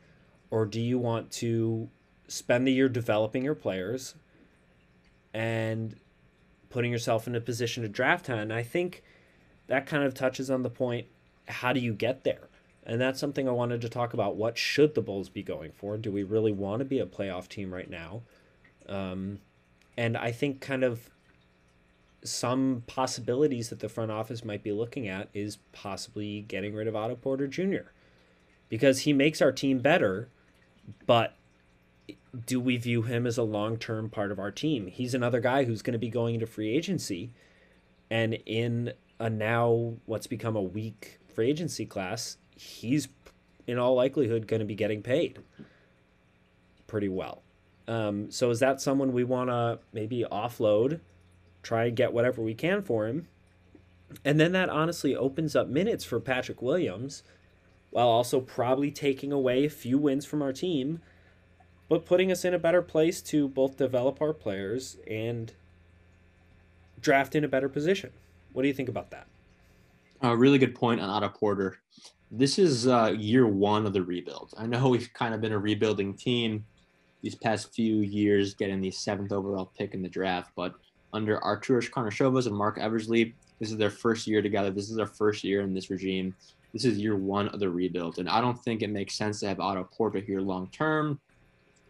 Or 0.51 0.65
do 0.65 0.81
you 0.81 0.99
want 0.99 1.31
to 1.33 1.89
spend 2.29 2.67
the 2.67 2.73
year 2.73 2.89
developing 2.89 3.45
your 3.45 3.55
players 3.55 4.15
and 5.33 5.95
putting 6.77 6.93
yourself 6.93 7.27
in 7.27 7.35
a 7.35 7.41
position 7.41 7.83
to 7.83 7.89
draft 7.89 8.27
him. 8.27 8.39
And 8.39 8.53
I 8.53 8.63
think 8.63 9.03
that 9.67 9.87
kind 9.87 10.05
of 10.05 10.13
touches 10.13 10.51
on 10.51 10.63
the 10.63 10.69
point 10.69 11.07
how 11.49 11.73
do 11.73 11.81
you 11.81 11.95
get 11.95 12.23
there? 12.23 12.51
And 12.85 13.01
that's 13.01 13.19
something 13.19 13.49
I 13.49 13.53
wanted 13.53 13.81
to 13.81 13.89
talk 13.89 14.13
about. 14.13 14.37
What 14.37 14.59
should 14.59 14.95
the 14.95 15.01
Bulls 15.01 15.31
be 15.31 15.43
going 15.43 15.73
for? 15.73 15.97
Do 15.97 16.13
we 16.13 16.23
really 16.23 16.53
want 16.53 16.81
to 16.81 16.85
be 16.85 16.99
a 16.99 17.07
playoff 17.07 17.49
team 17.49 17.73
right 17.73 17.89
now? 17.89 18.21
Um, 18.91 19.39
and 19.97 20.19
I 20.19 20.33
think 20.33 20.61
kind 20.61 20.85
of 20.85 21.09
some 22.23 22.83
possibilities 22.87 23.71
that 23.71 23.81
the 23.81 23.89
front 23.89 24.11
office 24.11 24.45
might 24.45 24.63
be 24.63 24.73
looking 24.73 25.09
at 25.09 25.31
is 25.33 25.57
possibly 25.73 26.43
getting 26.43 26.75
rid 26.75 26.89
of 26.89 26.95
Otto 26.95 27.17
Porter 27.17 27.47
Jr. 27.47 27.89
because 28.69 29.01
he 29.01 29.15
makes 29.15 29.41
our 29.41 29.51
team 29.51 29.79
better, 29.79 30.29
but 31.07 31.37
do 32.45 32.61
we 32.61 32.77
view 32.77 33.03
him 33.03 33.27
as 33.27 33.39
a 33.39 33.43
long 33.43 33.77
term 33.77 34.11
part 34.11 34.31
of 34.31 34.39
our 34.39 34.51
team? 34.51 34.87
He's 34.87 35.15
another 35.15 35.41
guy 35.41 35.65
who's 35.65 35.83
going 35.83 35.93
to 35.93 35.99
be 35.99 36.09
going 36.09 36.35
into 36.35 36.47
free 36.47 36.71
agency, 36.71 37.31
and 38.11 38.35
in 38.47 38.93
a 39.19 39.31
now 39.31 39.95
what's 40.05 40.27
become 40.27 40.57
a 40.57 40.63
weak 40.63 41.19
free 41.35 41.51
agency 41.51 41.87
class, 41.87 42.37
he's 42.57 43.09
in 43.67 43.79
all 43.79 43.95
likelihood 43.95 44.47
going 44.47 44.61
to 44.61 44.67
be 44.67 44.75
getting 44.75 45.03
paid 45.03 45.39
pretty 46.87 47.09
well. 47.09 47.43
Um, 47.89 48.31
so 48.31 48.51
is 48.51 48.61
that 48.61 48.81
someone 48.81 49.13
we 49.13 49.25
want 49.25 49.51
to 49.51 49.79
maybe 49.93 50.25
offload, 50.31 51.01
try 51.63 51.87
and 51.87 51.97
get 51.97 52.13
whatever 52.13 52.43
we 52.43 52.55
can 52.55 52.83
for 52.83 53.07
him, 53.07 53.29
and 54.25 54.39
then 54.39 54.53
that 54.53 54.69
honestly 54.69 55.15
opens 55.17 55.57
up 55.57 55.69
minutes 55.69 56.05
for 56.05 56.21
Patrick 56.21 56.63
Williams, 56.63 57.23
while 57.91 58.09
also 58.09 58.41
probably 58.41 58.91
taking 58.91 59.33
away 59.33 59.65
a 59.65 59.71
few 59.71 59.99
wins 59.99 60.27
from 60.27 60.43
our 60.43 60.53
team, 60.53 61.01
but 61.89 62.05
putting 62.05 62.33
us 62.33 62.45
in 62.45 62.55
a 62.55 62.59
better 62.59 62.83
place 62.83 63.23
to 63.23 63.49
both 63.49 63.77
develop 63.77 64.21
our 64.21 64.33
players 64.33 64.97
and 65.09 65.53
draft 67.01 67.35
in 67.35 67.45
a 67.45 67.49
better 67.49 67.69
position. 67.69 68.11
What 68.53 68.63
do 68.63 68.69
you 68.69 68.75
think 68.75 68.89
about 68.89 69.11
that? 69.11 69.27
A 70.23 70.37
really 70.37 70.59
good 70.59 70.75
point 70.75 71.01
on 71.01 71.11
Otto 71.11 71.29
Porter. 71.29 71.79
This 72.31 72.59
is 72.59 72.89
uh, 72.89 73.15
year 73.17 73.47
one 73.47 73.87
of 73.87 73.93
the 73.93 74.03
rebuild. 74.03 74.55
I 74.57 74.67
know 74.67 74.89
we've 74.89 75.13
kind 75.13 75.35
of 75.35 75.41
been 75.41 75.53
a 75.53 75.59
rebuilding 75.59 76.15
team 76.15 76.65
these 77.23 77.35
past 77.35 77.75
few 77.75 78.01
years, 78.01 78.55
getting 78.55 78.81
the 78.81 78.91
seventh 78.91 79.33
overall 79.33 79.71
pick 79.77 79.95
in 79.95 80.03
the 80.03 80.09
draft, 80.09 80.51
but 80.57 80.75
under 81.13 81.39
Arturas 81.39 81.91
Karnisovas 81.91 82.47
and 82.47 82.57
Marc 82.57 82.79
Eversley. 82.79 83.35
This 83.59 83.71
is 83.71 83.77
their 83.77 83.91
first 83.91 84.27
year 84.27 84.43
together. 84.43 84.71
This 84.71 84.91
is 84.91 84.97
their 84.97 85.07
first 85.07 85.45
year 85.45 85.63
in 85.63 85.73
this 85.73 85.89
regime. 85.91 86.35
This 86.73 86.85
is 86.85 86.99
year 86.99 87.17
one 87.17 87.49
of 87.49 87.61
the 87.61 87.71
rebuild, 87.71 88.19
and 88.19 88.29
I 88.29 88.41
don't 88.41 88.63
think 88.63 88.83
it 88.83 88.91
makes 88.91 89.15
sense 89.15 89.41
to 89.41 89.49
have 89.49 89.61
Otto 89.61 89.85
Porter 89.85 90.19
here 90.19 90.41
long 90.41 90.69
term. 90.69 91.19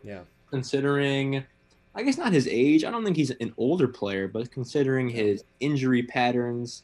Yeah. 0.03 0.21
Considering, 0.51 1.45
I 1.95 2.03
guess 2.03 2.19
not 2.19 2.33
his 2.33 2.49
age. 2.49 2.85
I 2.85 2.91
don't 2.91 3.05
think 3.05 3.17
he's 3.17 3.31
an 3.31 3.53
older 3.57 3.89
player, 3.89 4.29
but 4.29 4.51
considering 4.51 5.09
his 5.09 5.45
injury 5.61 6.03
patterns 6.03 6.83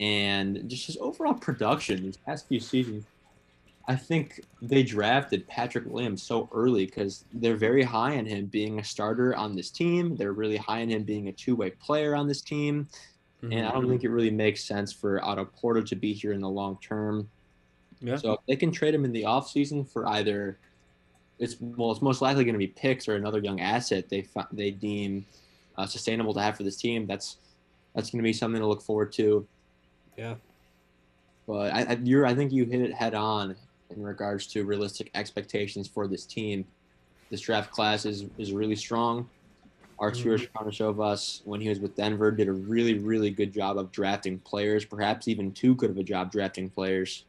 and 0.00 0.68
just 0.68 0.86
his 0.86 0.96
overall 0.98 1.34
production 1.34 2.02
these 2.02 2.16
past 2.16 2.48
few 2.48 2.60
seasons, 2.60 3.04
I 3.86 3.96
think 3.96 4.40
they 4.62 4.82
drafted 4.82 5.46
Patrick 5.46 5.84
Williams 5.86 6.22
so 6.22 6.48
early 6.52 6.86
because 6.86 7.24
they're 7.34 7.56
very 7.56 7.82
high 7.82 8.16
on 8.16 8.24
him 8.24 8.46
being 8.46 8.78
a 8.78 8.84
starter 8.84 9.36
on 9.36 9.54
this 9.54 9.70
team. 9.70 10.16
They're 10.16 10.32
really 10.32 10.56
high 10.56 10.82
on 10.82 10.88
him 10.88 11.02
being 11.02 11.28
a 11.28 11.32
two 11.32 11.54
way 11.54 11.70
player 11.70 12.14
on 12.14 12.26
this 12.26 12.40
team. 12.40 12.88
And 13.42 13.66
I 13.66 13.72
don't 13.72 13.82
mm-hmm. 13.82 13.90
think 13.90 14.04
it 14.04 14.08
really 14.08 14.30
makes 14.30 14.64
sense 14.64 14.92
for 14.92 15.22
Otto 15.22 15.44
Porter 15.44 15.82
to 15.82 15.96
be 15.96 16.14
here 16.14 16.32
in 16.32 16.40
the 16.40 16.48
long 16.48 16.78
term. 16.80 17.28
Yeah. 18.00 18.16
So 18.16 18.32
if 18.32 18.40
they 18.46 18.56
can 18.56 18.70
trade 18.70 18.94
him 18.94 19.04
in 19.04 19.12
the 19.12 19.22
offseason 19.22 19.88
for 19.88 20.06
either 20.08 20.58
it's 21.38 21.56
well, 21.60 21.90
it's 21.90 22.02
most 22.02 22.22
likely 22.22 22.44
going 22.44 22.54
to 22.54 22.58
be 22.58 22.68
picks 22.68 23.08
or 23.08 23.16
another 23.16 23.38
young 23.38 23.60
asset 23.60 24.08
they 24.08 24.26
they 24.52 24.70
deem 24.70 25.24
uh, 25.76 25.86
sustainable 25.86 26.34
to 26.34 26.40
have 26.40 26.56
for 26.56 26.62
this 26.62 26.76
team. 26.76 27.06
That's 27.06 27.38
that's 27.94 28.10
going 28.10 28.20
to 28.20 28.24
be 28.24 28.32
something 28.32 28.60
to 28.60 28.66
look 28.66 28.82
forward 28.82 29.12
to. 29.14 29.46
Yeah. 30.16 30.34
But 31.46 31.72
I, 31.72 31.82
I, 31.82 31.98
you're 32.02 32.26
I 32.26 32.34
think 32.34 32.52
you 32.52 32.64
hit 32.64 32.80
it 32.80 32.94
head 32.94 33.14
on 33.14 33.56
in 33.90 34.02
regards 34.02 34.46
to 34.48 34.64
realistic 34.64 35.10
expectations 35.14 35.88
for 35.88 36.06
this 36.06 36.24
team. 36.24 36.64
This 37.30 37.40
draft 37.40 37.70
class 37.70 38.04
is 38.04 38.24
is 38.38 38.52
really 38.52 38.76
strong. 38.76 39.28
Arturas 40.00 40.48
Karnisovas, 40.50 41.40
when 41.44 41.60
he 41.60 41.68
was 41.68 41.78
with 41.78 41.94
Denver, 41.94 42.30
did 42.30 42.48
a 42.48 42.52
really 42.52 42.98
really 42.98 43.30
good 43.30 43.52
job 43.52 43.78
of 43.78 43.92
drafting 43.92 44.38
players, 44.40 44.84
perhaps 44.84 45.28
even 45.28 45.52
too 45.52 45.74
good 45.74 45.90
of 45.90 45.98
a 45.98 46.02
job 46.02 46.32
drafting 46.32 46.70
players. 46.70 47.24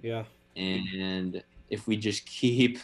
Yeah. 0.00 0.24
And 0.56 1.42
if 1.70 1.86
we 1.86 1.96
just 1.96 2.26
keep 2.26 2.78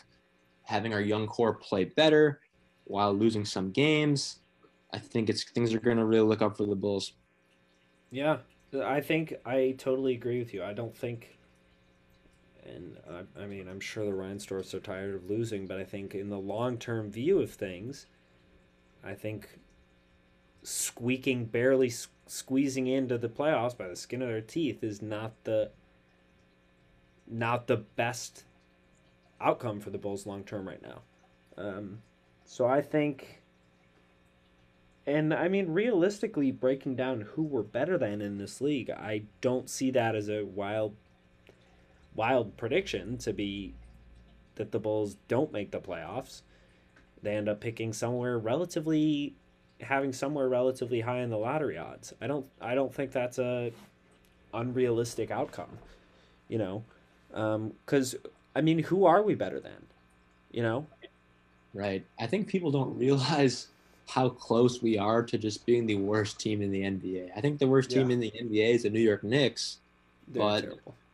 having 0.69 0.93
our 0.93 1.01
young 1.01 1.27
core 1.27 1.55
play 1.55 1.85
better 1.85 2.41
while 2.85 3.14
losing 3.14 3.43
some 3.43 3.71
games, 3.71 4.41
I 4.93 4.99
think 4.99 5.31
it's 5.31 5.45
things 5.45 5.73
are 5.73 5.81
going 5.81 5.97
to 5.97 6.05
really 6.05 6.29
look 6.29 6.43
up 6.43 6.59
for 6.59 6.66
the 6.66 6.77
Bulls. 6.77 7.14
Yeah, 8.11 8.37
I 8.85 9.01
think 9.01 9.33
I 9.47 9.75
totally 9.79 10.12
agree 10.12 10.39
with 10.39 10.53
you. 10.53 10.62
I 10.62 10.75
don't 10.75 10.95
think, 10.95 11.39
and 12.66 12.99
I, 13.11 13.43
I 13.43 13.47
mean, 13.47 13.66
I'm 13.66 13.81
sure 13.81 14.05
the 14.05 14.12
Reinsdorfs 14.12 14.75
are 14.75 14.81
tired 14.81 15.14
of 15.14 15.31
losing, 15.31 15.66
but 15.66 15.79
I 15.79 15.85
think 15.85 16.14
in 16.14 16.29
the 16.29 16.39
long 16.39 16.77
term 16.77 17.11
view 17.11 17.41
of 17.41 17.51
things, 17.51 18.05
I 19.03 19.14
think 19.14 19.59
squeaking, 20.62 21.47
barely 21.47 21.91
squeezing 22.27 22.89
into 22.89 23.16
the 23.16 23.31
playoffs 23.31 23.77
by 23.77 23.89
the 23.89 23.97
skin 23.97 24.21
of 24.21 24.29
their 24.29 24.43
teeth 24.43 24.85
is 24.85 25.01
not 25.01 25.33
the 25.45 25.71
not 27.27 27.69
the 27.69 27.79
best 27.79 28.45
outcome 29.41 29.80
for 29.80 29.91
the 29.91 29.99
Bulls 29.99 30.26
long 30.26 30.45
term 30.45 30.66
right 30.66 30.82
now. 30.82 31.01
Um, 31.57 32.03
so 32.45 32.66
I 32.66 32.80
think 32.80 33.39
and 35.09 35.32
I 35.32 35.49
mean, 35.49 35.72
realistically, 35.72 36.51
breaking 36.51 36.97
down 36.97 37.22
who 37.22 37.43
we're 37.43 37.62
better 37.62 37.97
than 37.97 38.20
in 38.20 38.36
this 38.36 38.61
league, 38.61 38.91
I 38.91 39.22
don't 39.41 39.70
see 39.70 39.91
that 39.93 40.14
as 40.14 40.28
a 40.28 40.45
wild, 40.45 40.95
wild 42.14 42.59
prediction 42.59 43.16
to 43.18 43.32
be 43.32 43.72
that 44.57 44.70
the 44.70 44.78
Bulls 44.78 45.16
don't 45.26 45.51
make 45.51 45.70
the 45.70 45.80
playoffs. 45.80 46.43
They 47.22 47.34
end 47.34 47.49
up 47.49 47.59
picking 47.59 47.95
somewhere 47.95 48.39
relatively, 48.39 49.34
having 49.80 50.12
somewhere 50.12 50.47
relatively 50.47 51.01
high 51.01 51.20
in 51.20 51.30
the 51.30 51.39
lottery 51.39 51.78
odds. 51.78 52.12
I 52.20 52.26
don't, 52.26 52.45
I 52.61 52.74
don't 52.74 52.95
think 52.95 53.11
that's 53.11 53.39
a 53.39 53.72
unrealistic 54.53 55.30
outcome. 55.30 55.78
You 56.49 56.59
know, 56.59 56.84
because 57.30 58.14
I 58.59 58.61
mean, 58.61 58.81
who 58.83 59.07
are 59.07 59.23
we 59.23 59.35
better 59.35 59.61
than? 59.61 59.87
You 60.51 60.63
know, 60.63 60.87
Right. 61.75 62.05
I 62.19 62.27
think 62.27 62.49
people 62.49 62.71
don't 62.73 62.99
realize 62.99 63.69
how 64.09 64.31
close 64.31 64.83
we 64.83 64.99
are 64.99 65.23
to 65.23 65.39
just 65.39 65.65
being 65.67 65.87
the 65.87 65.95
worst 65.97 66.41
team 66.41 66.61
in 66.63 66.71
the 66.73 66.81
NBA. 66.81 67.31
I 67.37 67.41
think 67.41 67.59
the 67.59 67.69
worst 67.69 67.91
team 67.91 68.09
Yeah. 68.09 68.15
in 68.15 68.21
the 68.21 68.33
NBA 68.33 68.75
is 68.75 68.83
the 68.83 68.91
New 68.91 69.01
York 69.01 69.23
Knicks. 69.23 69.79
They're 70.27 70.43
But- 70.43 70.61
terrible. 70.63 70.95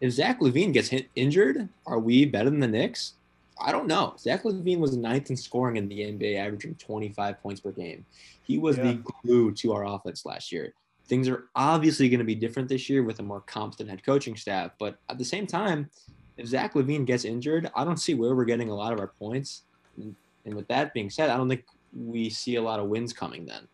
If 0.00 0.12
Zach 0.12 0.38
LaVine 0.40 0.72
gets 0.72 0.88
hit, 0.90 1.08
injured, 1.16 1.68
are 1.84 1.98
we 1.98 2.24
better 2.24 2.48
than 2.50 2.60
the 2.60 2.68
Knicks? 2.68 3.14
I 3.60 3.72
don't 3.72 3.88
know. 3.88 4.14
Zach 4.16 4.44
LaVine 4.44 4.78
was 4.78 4.96
ninth 4.96 5.28
in 5.28 5.36
scoring 5.36 5.76
in 5.76 5.88
the 5.88 6.02
NBA, 6.02 6.36
averaging 6.36 6.76
25 6.76 7.42
points 7.42 7.60
per 7.60 7.72
game. 7.72 8.06
He 8.44 8.58
was 8.58 8.76
Yeah. 8.78 8.92
the 8.92 9.02
glue 9.24 9.50
to 9.54 9.72
our 9.72 9.84
offense 9.84 10.24
last 10.24 10.52
year. 10.52 10.72
Things 11.06 11.26
are 11.28 11.46
obviously 11.56 12.08
going 12.08 12.20
to 12.20 12.24
be 12.24 12.36
different 12.36 12.68
this 12.68 12.88
year 12.88 13.02
with 13.02 13.18
a 13.18 13.24
more 13.24 13.40
competent 13.40 13.90
head 13.90 14.04
coaching 14.04 14.36
staff. 14.36 14.70
But 14.78 14.98
at 15.08 15.18
the 15.18 15.24
same 15.24 15.48
time, 15.48 15.90
if 16.38 16.46
Zach 16.46 16.74
LaVine 16.74 17.04
gets 17.04 17.24
injured, 17.24 17.70
I 17.74 17.84
don't 17.84 17.98
see 17.98 18.14
where 18.14 18.34
we're 18.34 18.44
getting 18.44 18.70
a 18.70 18.74
lot 18.74 18.92
of 18.92 19.00
our 19.00 19.08
points. 19.18 19.64
And 19.96 20.14
and 20.46 20.54
with 20.54 20.68
that 20.68 20.94
being 20.94 21.10
said, 21.10 21.28
I 21.28 21.36
don't 21.36 21.48
think 21.48 21.64
we 21.92 22.30
see 22.30 22.54
a 22.54 22.62
lot 22.62 22.80
of 22.80 22.88
wins 22.88 23.12
coming 23.12 23.44
then. 23.44 23.68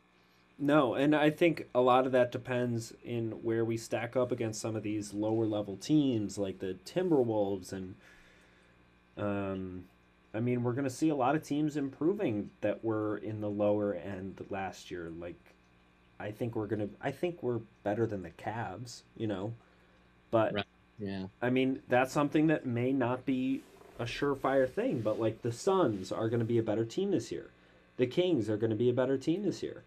No, 0.58 0.94
and 0.94 1.14
I 1.14 1.30
think 1.30 1.68
a 1.74 1.80
lot 1.80 2.06
of 2.06 2.12
that 2.12 2.32
depends 2.32 2.94
in 3.04 3.32
where 3.42 3.64
we 3.64 3.76
stack 3.76 4.16
up 4.16 4.32
against 4.32 4.60
some 4.60 4.76
of 4.76 4.82
these 4.82 5.12
lower 5.12 5.46
level 5.46 5.76
teams 5.76 6.38
like 6.38 6.58
the 6.58 6.76
Timberwolves 6.84 7.72
and 7.72 7.94
um 9.16 9.84
I 10.32 10.40
mean, 10.40 10.64
we're 10.64 10.72
going 10.72 10.82
to 10.82 10.90
see 10.90 11.10
a 11.10 11.14
lot 11.14 11.36
of 11.36 11.44
teams 11.44 11.76
improving 11.76 12.50
that 12.60 12.82
were 12.84 13.18
in 13.18 13.40
the 13.40 13.48
lower 13.48 13.94
end 13.94 14.44
last 14.50 14.90
year 14.90 15.12
like 15.18 15.38
I 16.18 16.30
think 16.30 16.56
we're 16.56 16.66
going 16.66 16.88
to 16.88 16.94
I 17.00 17.10
think 17.10 17.42
we're 17.42 17.60
better 17.82 18.06
than 18.06 18.22
the 18.22 18.30
Cavs, 18.30 19.02
you 19.16 19.26
know. 19.26 19.52
But 20.30 20.54
Right. 20.54 20.63
Yeah. 20.98 21.26
I 21.42 21.50
mean, 21.50 21.80
that's 21.88 22.12
something 22.12 22.46
that 22.48 22.66
may 22.66 22.92
not 22.92 23.26
be 23.26 23.62
a 23.98 24.04
surefire 24.04 24.68
thing, 24.68 25.00
but 25.00 25.20
like 25.20 25.42
the 25.42 25.52
Suns 25.52 26.12
are 26.12 26.28
going 26.28 26.40
to 26.40 26.46
be 26.46 26.58
a 26.58 26.62
better 26.62 26.84
team 26.84 27.10
this 27.10 27.30
year. 27.30 27.50
The 27.96 28.06
Kings 28.06 28.48
are 28.48 28.56
going 28.56 28.70
to 28.70 28.76
be 28.76 28.90
a 28.90 28.94
better 28.94 29.16
team 29.16 29.44
this 29.44 29.62
year. 29.62 29.82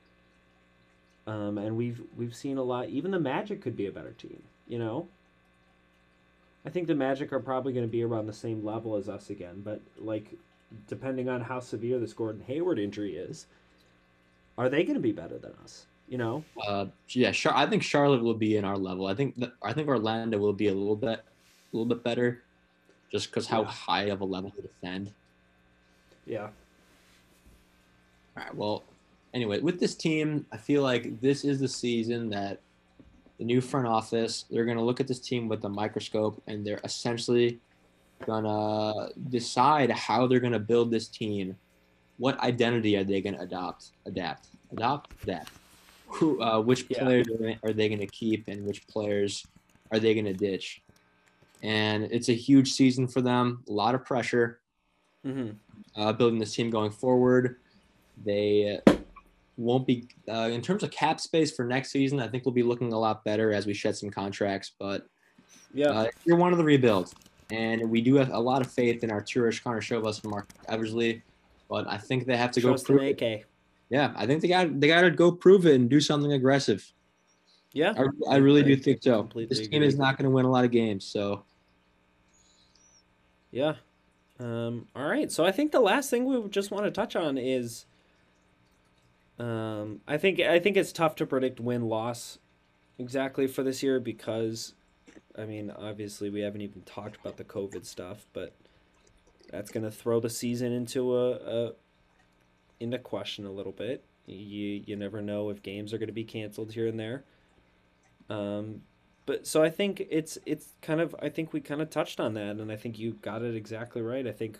Um, 1.25 1.57
and 1.57 1.75
we've 1.75 2.01
we've 2.17 2.35
seen 2.35 2.57
a 2.57 2.63
lot. 2.63 2.89
Even 2.89 3.11
the 3.11 3.19
Magic 3.19 3.61
could 3.61 3.75
be 3.75 3.85
a 3.85 3.91
better 3.91 4.13
team. 4.13 4.43
You 4.67 4.79
know. 4.79 5.07
I 6.65 6.69
think 6.69 6.87
the 6.87 6.95
Magic 6.95 7.31
are 7.31 7.39
probably 7.39 7.71
going 7.71 7.85
to 7.85 7.91
be 7.91 8.03
around 8.03 8.27
the 8.27 8.33
same 8.33 8.65
level 8.65 8.95
as 8.95 9.07
us 9.07 9.29
again, 9.29 9.61
but 9.63 9.79
like, 9.97 10.33
depending 10.89 11.29
on 11.29 11.39
how 11.39 11.61
severe 11.61 11.97
this 11.97 12.11
Gordon 12.11 12.43
Hayward 12.45 12.77
injury 12.77 13.15
is, 13.15 13.45
are 14.57 14.67
they 14.67 14.83
going 14.83 14.95
to 14.95 14.99
be 14.99 15.13
better 15.13 15.37
than 15.37 15.53
us? 15.63 15.85
You 16.07 16.17
know. 16.17 16.43
Uh, 16.65 16.85
yeah, 17.09 17.31
Char- 17.31 17.55
I 17.55 17.65
think 17.65 17.83
Charlotte 17.83 18.23
will 18.23 18.33
be 18.33 18.55
in 18.57 18.63
our 18.65 18.77
level. 18.77 19.07
I 19.07 19.13
think 19.13 19.35
that, 19.37 19.51
I 19.61 19.73
think 19.73 19.87
Orlando 19.87 20.37
will 20.37 20.53
be 20.53 20.67
a 20.69 20.73
little 20.73 20.95
bit, 20.95 21.19
a 21.19 21.75
little 21.75 21.85
bit 21.85 22.03
better, 22.03 22.41
just 23.11 23.29
because 23.29 23.45
how 23.47 23.61
Yeah. 23.63 23.67
high 23.67 24.03
of 24.03 24.21
a 24.21 24.25
level 24.25 24.49
to 24.51 24.61
defend. 24.61 25.11
Yeah. 26.25 26.49
All 28.37 28.43
right. 28.43 28.55
Well, 28.55 28.83
anyway, 29.33 29.59
with 29.59 29.79
this 29.79 29.95
team, 29.95 30.45
I 30.51 30.57
feel 30.57 30.81
like 30.81 31.19
this 31.21 31.43
is 31.43 31.59
the 31.59 31.67
season 31.67 32.29
that 32.29 32.59
the 33.37 33.43
new 33.43 33.61
front 33.61 33.85
office 33.87 34.45
they're 34.49 34.65
going 34.65 34.77
to 34.77 34.83
look 34.83 34.99
at 34.99 35.07
this 35.07 35.19
team 35.19 35.47
with 35.47 35.63
a 35.65 35.69
microscope, 35.69 36.41
and 36.47 36.65
they're 36.65 36.81
essentially 36.83 37.59
gonna 38.25 39.09
decide 39.29 39.91
how 39.91 40.25
they're 40.25 40.39
going 40.39 40.53
to 40.53 40.57
build 40.59 40.89
this 40.89 41.07
team. 41.07 41.55
What 42.17 42.39
identity 42.39 42.95
are 42.97 43.03
they 43.03 43.21
going 43.21 43.35
to 43.35 43.41
adopt? 43.41 43.91
Adapt. 44.07 44.47
Adopt. 44.71 45.11
Adapt. 45.23 45.51
Who? 46.07 46.41
Uh, 46.41 46.59
which 46.61 46.87
players 46.89 47.27
are 47.29 47.37
they- 47.37 47.59
are 47.63 47.73
they 47.73 47.87
going 47.89 47.99
to 47.99 48.07
keep, 48.07 48.47
and 48.47 48.65
which 48.65 48.87
players 48.87 49.45
are 49.91 49.99
they 49.99 50.13
going 50.13 50.25
to 50.25 50.33
ditch? 50.33 50.81
And 51.63 52.05
it's 52.05 52.29
a 52.29 52.33
huge 52.33 52.71
season 52.73 53.07
for 53.07 53.21
them. 53.21 53.63
A 53.67 53.71
lot 53.71 53.95
of 53.95 54.03
pressure 54.05 54.59
Mm-hmm. 55.25 55.99
uh, 55.99 56.13
building 56.13 56.39
this 56.39 56.53
team 56.55 56.69
going 56.69 56.91
forward. 56.91 57.57
They 58.23 58.79
won't 59.57 59.85
be 59.85 60.07
uh, 60.29 60.49
in 60.53 60.61
terms 60.61 60.83
of 60.83 60.91
cap 60.91 61.19
space 61.19 61.51
for 61.51 61.65
next 61.65 61.91
season. 61.91 62.19
I 62.21 62.27
think 62.29 62.45
we'll 62.45 62.53
be 62.53 62.63
looking 62.63 62.93
a 62.93 62.99
lot 62.99 63.25
better 63.25 63.51
as 63.51 63.65
we 63.65 63.73
shed 63.73 63.95
some 63.97 64.09
contracts. 64.09 64.71
But 64.79 65.07
Yeah. 65.73 65.87
uh, 65.89 66.07
you're 66.23 66.37
one 66.37 66.51
of 66.53 66.57
the 66.59 66.63
rebuilds, 66.63 67.13
and 67.51 67.89
we 67.89 67.99
do 68.01 68.15
have 68.15 68.29
a 68.29 68.39
lot 68.39 68.61
of 68.61 68.71
faith 68.71 69.03
in 69.03 69.09
Arturas 69.09 69.61
Karnisovas 69.61 70.21
and 70.23 70.31
Marc 70.31 70.47
Eversley. 70.69 71.23
But 71.67 71.87
I 71.87 71.97
think 71.97 72.25
they 72.25 72.37
have 72.37 72.51
to 72.51 72.61
go 72.61 72.75
prove. 72.77 73.01
AK. 73.01 73.43
Yeah, 73.89 74.13
I 74.15 74.25
think 74.25 74.41
they 74.41 74.47
got 74.47 74.79
they 74.79 74.87
got 74.87 75.01
to 75.01 75.11
go 75.11 75.31
prove 75.31 75.65
it 75.65 75.75
and 75.75 75.89
do 75.89 76.01
something 76.01 76.31
aggressive. 76.33 76.91
Yeah. 77.73 77.93
I, 77.97 78.33
I 78.33 78.37
really 78.37 78.63
do 78.63 78.75
think 78.75 79.03
so. 79.03 79.19
completely 79.19 79.55
This 79.55 79.67
team 79.67 79.77
agree. 79.77 79.87
is 79.87 79.97
not 79.97 80.17
going 80.17 80.23
to 80.23 80.31
win 80.31 80.45
a 80.45 80.49
lot 80.49 80.65
of 80.65 80.71
games, 80.71 81.05
so 81.05 81.43
Yeah. 83.51 83.75
Um, 84.39 84.87
all 84.95 85.07
right. 85.07 85.31
So 85.31 85.45
I 85.45 85.51
think 85.51 85.71
the 85.71 85.79
last 85.79 86.09
thing 86.09 86.25
we 86.25 86.47
just 86.49 86.71
want 86.71 86.85
to 86.85 86.91
touch 86.91 87.15
on 87.15 87.37
is 87.37 87.85
um, 89.39 90.01
I 90.07 90.17
think 90.17 90.39
I 90.39 90.59
think 90.59 90.77
it's 90.77 90.91
tough 90.91 91.15
to 91.17 91.25
predict 91.25 91.59
win 91.59 91.83
loss 91.87 92.39
exactly 92.99 93.47
for 93.47 93.63
this 93.63 93.83
year 93.83 93.99
because 93.99 94.73
I 95.37 95.45
mean 95.45 95.71
obviously 95.71 96.29
we 96.29 96.41
haven't 96.41 96.61
even 96.61 96.81
talked 96.81 97.17
about 97.17 97.37
the 97.37 97.43
COVID 97.43 97.85
stuff, 97.85 98.25
but 98.33 98.55
that's 99.49 99.71
gonna 99.71 99.91
throw 99.91 100.19
the 100.19 100.29
season 100.29 100.71
into 100.71 101.15
a, 101.15 101.31
a 101.33 101.71
into 102.79 102.97
question 102.99 103.45
a 103.45 103.51
little 103.51 103.71
bit. 103.71 104.03
You 104.25 104.83
you 104.85 104.95
never 104.95 105.21
know 105.21 105.49
if 105.49 105.63
games 105.63 105.93
are 105.93 105.97
going 105.97 106.07
to 106.07 106.13
be 106.13 106.23
canceled 106.23 106.73
here 106.73 106.87
and 106.87 106.99
there. 106.99 107.23
Um, 108.29 108.81
but 109.25 109.47
so 109.47 109.63
I 109.63 109.69
think 109.69 110.05
it's 110.09 110.37
it's 110.45 110.73
kind 110.81 111.01
of 111.01 111.15
I 111.21 111.29
think 111.29 111.53
we 111.53 111.61
kind 111.61 111.81
of 111.81 111.89
touched 111.89 112.19
on 112.19 112.33
that, 112.33 112.57
and 112.57 112.71
I 112.71 112.75
think 112.75 112.99
you 112.99 113.13
got 113.21 113.41
it 113.41 113.55
exactly 113.55 114.01
right. 114.01 114.25
I 114.27 114.31
think 114.31 114.59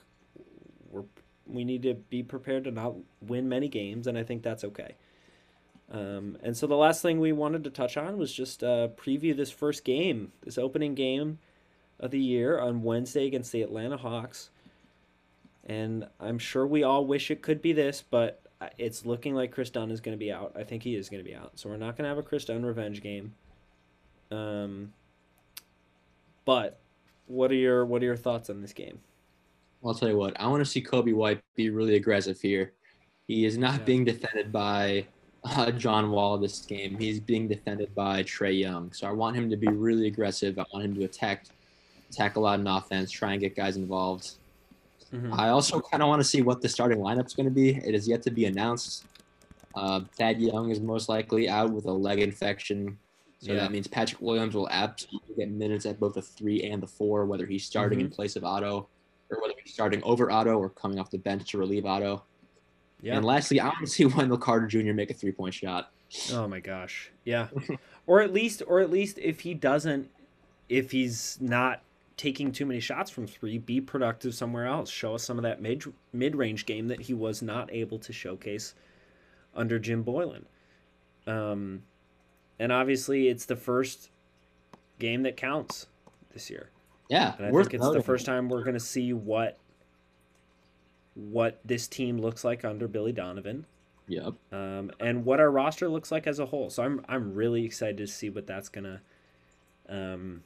we're 0.90 1.04
we 1.46 1.64
need 1.64 1.84
to 1.84 1.94
be 1.94 2.24
prepared 2.24 2.66
to 2.66 2.72
not 2.72 2.96
win 3.22 3.50
many 3.50 3.68
games, 3.68 4.08
and 4.08 4.18
I 4.18 4.24
think 4.24 4.44
that's 4.44 4.64
okay. 4.64 4.96
Um, 5.90 6.38
and 6.44 6.56
so 6.56 6.68
the 6.68 6.76
last 6.76 7.02
thing 7.02 7.20
we 7.20 7.32
wanted 7.32 7.64
to 7.64 7.70
touch 7.70 7.96
on 7.96 8.18
was 8.18 8.34
just 8.34 8.64
uh, 8.64 8.90
preview 8.90 9.36
this 9.36 9.52
first 9.52 9.86
game, 9.86 10.34
this 10.44 10.58
opening 10.58 10.96
game 10.96 11.40
of 12.00 12.12
the 12.12 12.20
year 12.20 12.60
on 12.60 12.84
Wednesday 12.84 13.26
against 13.26 13.52
the 13.52 13.62
Atlanta 13.62 13.98
Hawks. 13.98 14.50
And 15.68 16.08
I'm 16.20 16.40
sure 16.40 16.66
we 16.66 16.84
all 16.84 17.06
wish 17.06 17.30
it 17.30 17.42
could 17.42 17.62
be 17.62 17.74
this, 17.74 18.02
but 18.10 18.42
it's 18.78 19.06
looking 19.06 19.36
like 19.36 19.52
Kris 19.52 19.70
Dunn 19.70 19.92
is 19.92 20.00
going 20.02 20.18
to 20.18 20.20
be 20.20 20.32
out. 20.32 20.54
I 20.56 20.64
think 20.64 20.82
he 20.82 20.96
is 20.96 21.10
going 21.10 21.24
to 21.24 21.30
be 21.30 21.36
out. 21.36 21.52
So 21.56 21.70
we're 21.70 21.78
not 21.78 21.98
going 21.98 22.04
to 22.04 22.10
have 22.10 22.18
a 22.18 22.24
Kris 22.24 22.46
Dunn 22.46 22.66
revenge 22.66 23.02
game. 23.04 23.34
Um, 24.32 24.94
but 26.46 26.80
what 27.28 27.52
are 27.52 27.56
your 27.56 27.86
what 27.86 28.02
are 28.02 28.06
your 28.06 28.16
thoughts 28.16 28.50
on 28.50 28.62
this 28.62 28.74
game? 28.74 29.00
Well, 29.82 29.94
I'll 29.94 30.00
tell 30.00 30.10
you 30.10 30.18
what. 30.18 30.40
I 30.40 30.48
want 30.48 30.62
to 30.62 30.66
see 30.66 30.82
Coby 30.82 31.14
White 31.14 31.42
be 31.56 31.70
really 31.70 31.96
aggressive 31.96 32.40
here. 32.42 32.74
He 33.28 33.46
is 33.46 33.58
not 33.58 33.80
Yeah. 33.80 33.86
being 33.86 34.06
defended 34.06 34.52
by 34.52 35.06
uh, 35.44 35.72
John 35.72 36.12
Wall 36.12 36.38
this 36.38 36.66
game. 36.66 36.98
He's 36.98 37.20
being 37.20 37.48
defended 37.48 37.94
by 37.94 38.24
Trae 38.24 38.58
Young. 38.58 38.92
So 38.94 39.08
I 39.08 39.12
want 39.12 39.36
him 39.36 39.50
to 39.50 39.58
be 39.58 39.68
really 39.68 40.08
aggressive. 40.08 40.58
I 40.58 40.66
want 40.74 40.86
him 40.86 40.96
to 40.96 41.04
attack, 41.04 41.46
attack 42.10 42.38
a 42.38 42.40
lot 42.40 42.60
in 42.60 42.68
offense, 42.68 43.12
try 43.12 43.34
and 43.34 43.42
get 43.42 43.56
guys 43.56 43.76
involved. 43.78 44.32
Mhm. 45.14 45.38
I 45.38 45.50
also 45.50 45.80
kind 45.80 46.04
of 46.04 46.10
want 46.10 46.20
to 46.22 46.28
see 46.28 46.42
what 46.42 46.62
the 46.62 46.70
starting 46.70 47.00
lineup's 47.00 47.34
going 47.34 47.46
to 47.48 47.52
be. 47.54 47.76
It 47.78 47.96
is 47.96 48.08
yet 48.08 48.22
to 48.24 48.32
be 48.32 48.46
announced. 48.46 49.06
Uh, 49.76 50.02
Thad 50.18 50.42
Young 50.42 50.70
is 50.72 50.80
most 50.80 51.08
likely 51.10 51.48
out 51.50 51.72
with 51.72 51.86
a 51.86 51.92
leg 51.92 52.20
infection. 52.20 52.98
So 53.40 53.54
Yeah. 53.54 53.60
that 53.60 53.72
means 53.72 53.88
Patrick 53.88 54.20
Williams 54.22 54.56
will 54.56 54.68
absolutely 54.70 55.36
get 55.36 55.50
minutes 55.52 55.86
at 55.86 56.00
both 56.00 56.16
the 56.16 56.22
three 56.22 56.64
and 56.64 56.82
the 56.82 56.88
four, 56.88 57.26
whether 57.26 57.46
he's 57.46 57.64
starting 57.66 58.00
Mm-hmm. 58.00 58.08
in 58.08 58.12
place 58.12 58.36
of 58.36 58.44
Otto 58.44 58.88
or 59.30 59.42
whether 59.42 59.54
he's 59.64 59.74
starting 59.74 60.02
over 60.04 60.32
Otto 60.32 60.58
or 60.58 60.70
coming 60.70 61.00
off 61.00 61.12
the 61.12 61.20
bench 61.20 61.50
to 61.52 61.58
relieve 61.60 61.86
Otto. 61.86 62.24
Yeah. 63.02 63.16
And 63.18 63.24
lastly, 63.26 63.60
I 63.60 63.66
want 63.68 63.82
to 63.82 63.88
see 63.88 64.06
Wendell 64.06 64.40
Carter 64.40 64.66
Jr. 64.66 64.94
make 64.94 65.12
a 65.12 65.14
three 65.14 65.32
point 65.32 65.54
shot. 65.54 65.92
Oh 66.34 66.48
my 66.48 66.60
gosh. 66.60 67.12
Yeah. 67.26 67.48
or 68.08 68.22
at 68.22 68.34
least 68.34 68.64
or 68.66 68.80
at 68.80 68.90
least 68.90 69.20
if 69.20 69.42
he 69.42 69.54
doesn't 69.54 70.10
if 70.70 70.90
he's 70.92 71.38
not 71.40 71.82
taking 72.18 72.52
too 72.52 72.66
many 72.66 72.80
shots 72.80 73.10
from 73.12 73.28
3, 73.28 73.60
be 73.60 73.80
productive 73.80 74.34
somewhere 74.34 74.66
else. 74.66 74.90
Show 74.90 75.16
us 75.16 75.24
some 75.24 75.38
of 75.38 75.44
that 75.44 75.62
mid 75.62 75.84
mid-range 76.12 76.66
game 76.66 76.88
that 76.88 77.02
he 77.02 77.14
was 77.14 77.42
not 77.42 77.72
able 77.72 78.00
to 78.00 78.12
showcase 78.12 78.74
under 79.56 79.80
Jim 79.80 80.04
Boylan. 80.04 80.46
Um 81.26 81.84
and 82.60 82.72
obviously 82.72 83.28
it's 83.28 83.46
the 83.46 83.56
first 83.56 84.10
game 85.00 85.24
that 85.24 85.38
counts 85.38 85.88
this 86.34 86.50
year. 86.50 86.70
Yeah, 87.10 87.36
And 87.38 87.48
I 87.48 87.52
think 87.52 87.74
it's 87.74 87.90
the 87.92 88.02
first 88.04 88.26
time 88.26 88.50
we're 88.50 88.64
going 88.64 88.74
to 88.74 88.80
see 88.80 89.14
what 89.14 89.58
what 91.16 91.60
this 91.64 91.88
team 91.88 92.18
looks 92.20 92.44
like 92.44 92.66
under 92.66 92.88
Billy 92.88 93.12
Donovan 93.12 93.66
Yep. 94.10 94.34
um, 94.52 94.92
and 95.00 95.26
what 95.26 95.40
our 95.40 95.50
roster 95.52 95.90
looks 95.90 96.12
like 96.12 96.28
as 96.28 96.40
a 96.40 96.46
whole. 96.46 96.70
So 96.70 96.84
I'm 96.84 97.04
I'm 97.08 97.34
really 97.34 97.66
excited 97.66 97.98
to 97.98 98.08
see 98.08 98.30
what 98.30 98.48
that's 98.48 98.70
gonna 98.70 99.02
um, 99.90 100.44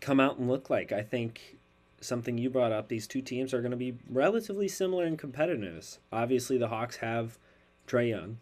come 0.00 0.20
out 0.20 0.38
and 0.38 0.48
look 0.48 0.70
like. 0.70 0.92
I 0.92 1.02
think 1.02 1.56
something 2.00 2.38
you 2.38 2.50
brought 2.50 2.72
up. 2.72 2.88
These 2.88 3.06
two 3.06 3.22
teams 3.22 3.52
are 3.52 3.60
going 3.60 3.72
to 3.72 3.76
be 3.76 3.96
relatively 4.10 4.68
similar 4.68 5.04
in 5.06 5.16
competitiveness. 5.16 5.98
Obviously, 6.12 6.58
the 6.58 6.68
Hawks 6.68 6.96
have 6.96 7.38
Trae 7.86 8.10
Young. 8.10 8.38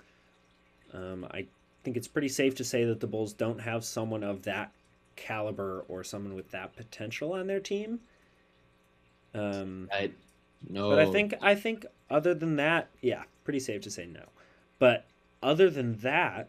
Um, 0.92 1.26
I 1.30 1.46
think 1.82 1.96
it's 1.96 2.09
pretty 2.09 2.28
safe 2.28 2.54
to 2.57 2.64
say 2.64 2.84
that 2.84 3.00
the 3.00 3.07
Bulls 3.07 3.32
don't 3.32 3.61
have 3.61 3.84
someone 3.84 4.22
of 4.22 4.42
that 4.42 4.72
caliber 5.16 5.84
or 5.88 6.04
someone 6.04 6.34
with 6.34 6.50
that 6.50 6.76
potential 6.76 7.32
on 7.32 7.46
their 7.46 7.61
team. 7.61 8.00
Um, 9.34 9.88
Right. 9.92 10.12
No. 10.68 10.90
but 10.90 10.98
I 10.98 11.07
think 11.11 11.34
I 11.42 11.54
think 11.54 11.86
other 12.11 12.34
than 12.34 12.57
that, 12.57 12.88
yeah, 13.00 13.24
pretty 13.44 13.61
safe 13.61 13.82
to 13.82 13.90
say 13.90 14.07
no. 14.07 14.24
But 14.78 15.07
other 15.42 15.70
than 15.70 15.98
that, 15.98 16.48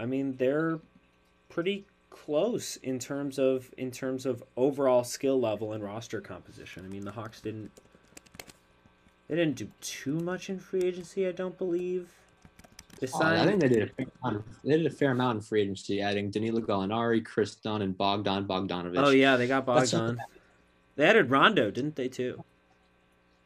I 0.00 0.06
mean 0.06 0.36
they're 0.36 0.80
pretty 1.48 1.86
close 2.14 2.76
in 2.76 2.98
terms 2.98 3.38
of 3.38 3.74
in 3.76 3.90
terms 3.90 4.24
of 4.24 4.42
overall 4.56 5.02
skill 5.02 5.40
level 5.40 5.72
and 5.72 5.82
roster 5.82 6.20
composition. 6.20 6.84
I 6.84 6.88
mean 6.88 7.04
the 7.04 7.10
Hawks 7.10 7.40
didn't 7.40 7.72
they 9.28 9.34
didn't 9.36 9.56
do 9.56 9.68
too 9.80 10.20
much 10.20 10.48
in 10.48 10.58
free 10.58 10.82
agency, 10.82 11.26
I 11.26 11.32
don't 11.32 11.58
believe. 11.58 12.08
They 13.00 13.08
Oh, 13.12 13.20
I 13.22 13.44
think 13.44 13.60
they 13.60 13.68
did 13.68 13.82
a 13.82 13.86
fair 13.92 14.06
amount. 14.22 14.44
They 14.64 14.76
did 14.76 14.86
a 14.86 14.90
fair 14.90 15.10
amount 15.10 15.36
in 15.36 15.42
free 15.42 15.62
agency, 15.62 16.00
adding 16.00 16.30
Danilo 16.30 16.60
Gallinari, 16.60 17.24
Kris 17.24 17.56
Dunn, 17.56 17.82
and 17.82 17.98
Bogdan 17.98 18.46
Bogdanovich. 18.46 18.94
Oh 18.96 19.10
yeah, 19.10 19.36
they 19.36 19.48
got 19.48 19.66
Bogdan. 19.66 20.18
They 20.96 21.06
added 21.06 21.28
Rondo, 21.28 21.72
didn't 21.72 21.96
they 21.96 22.08
too? 22.08 22.44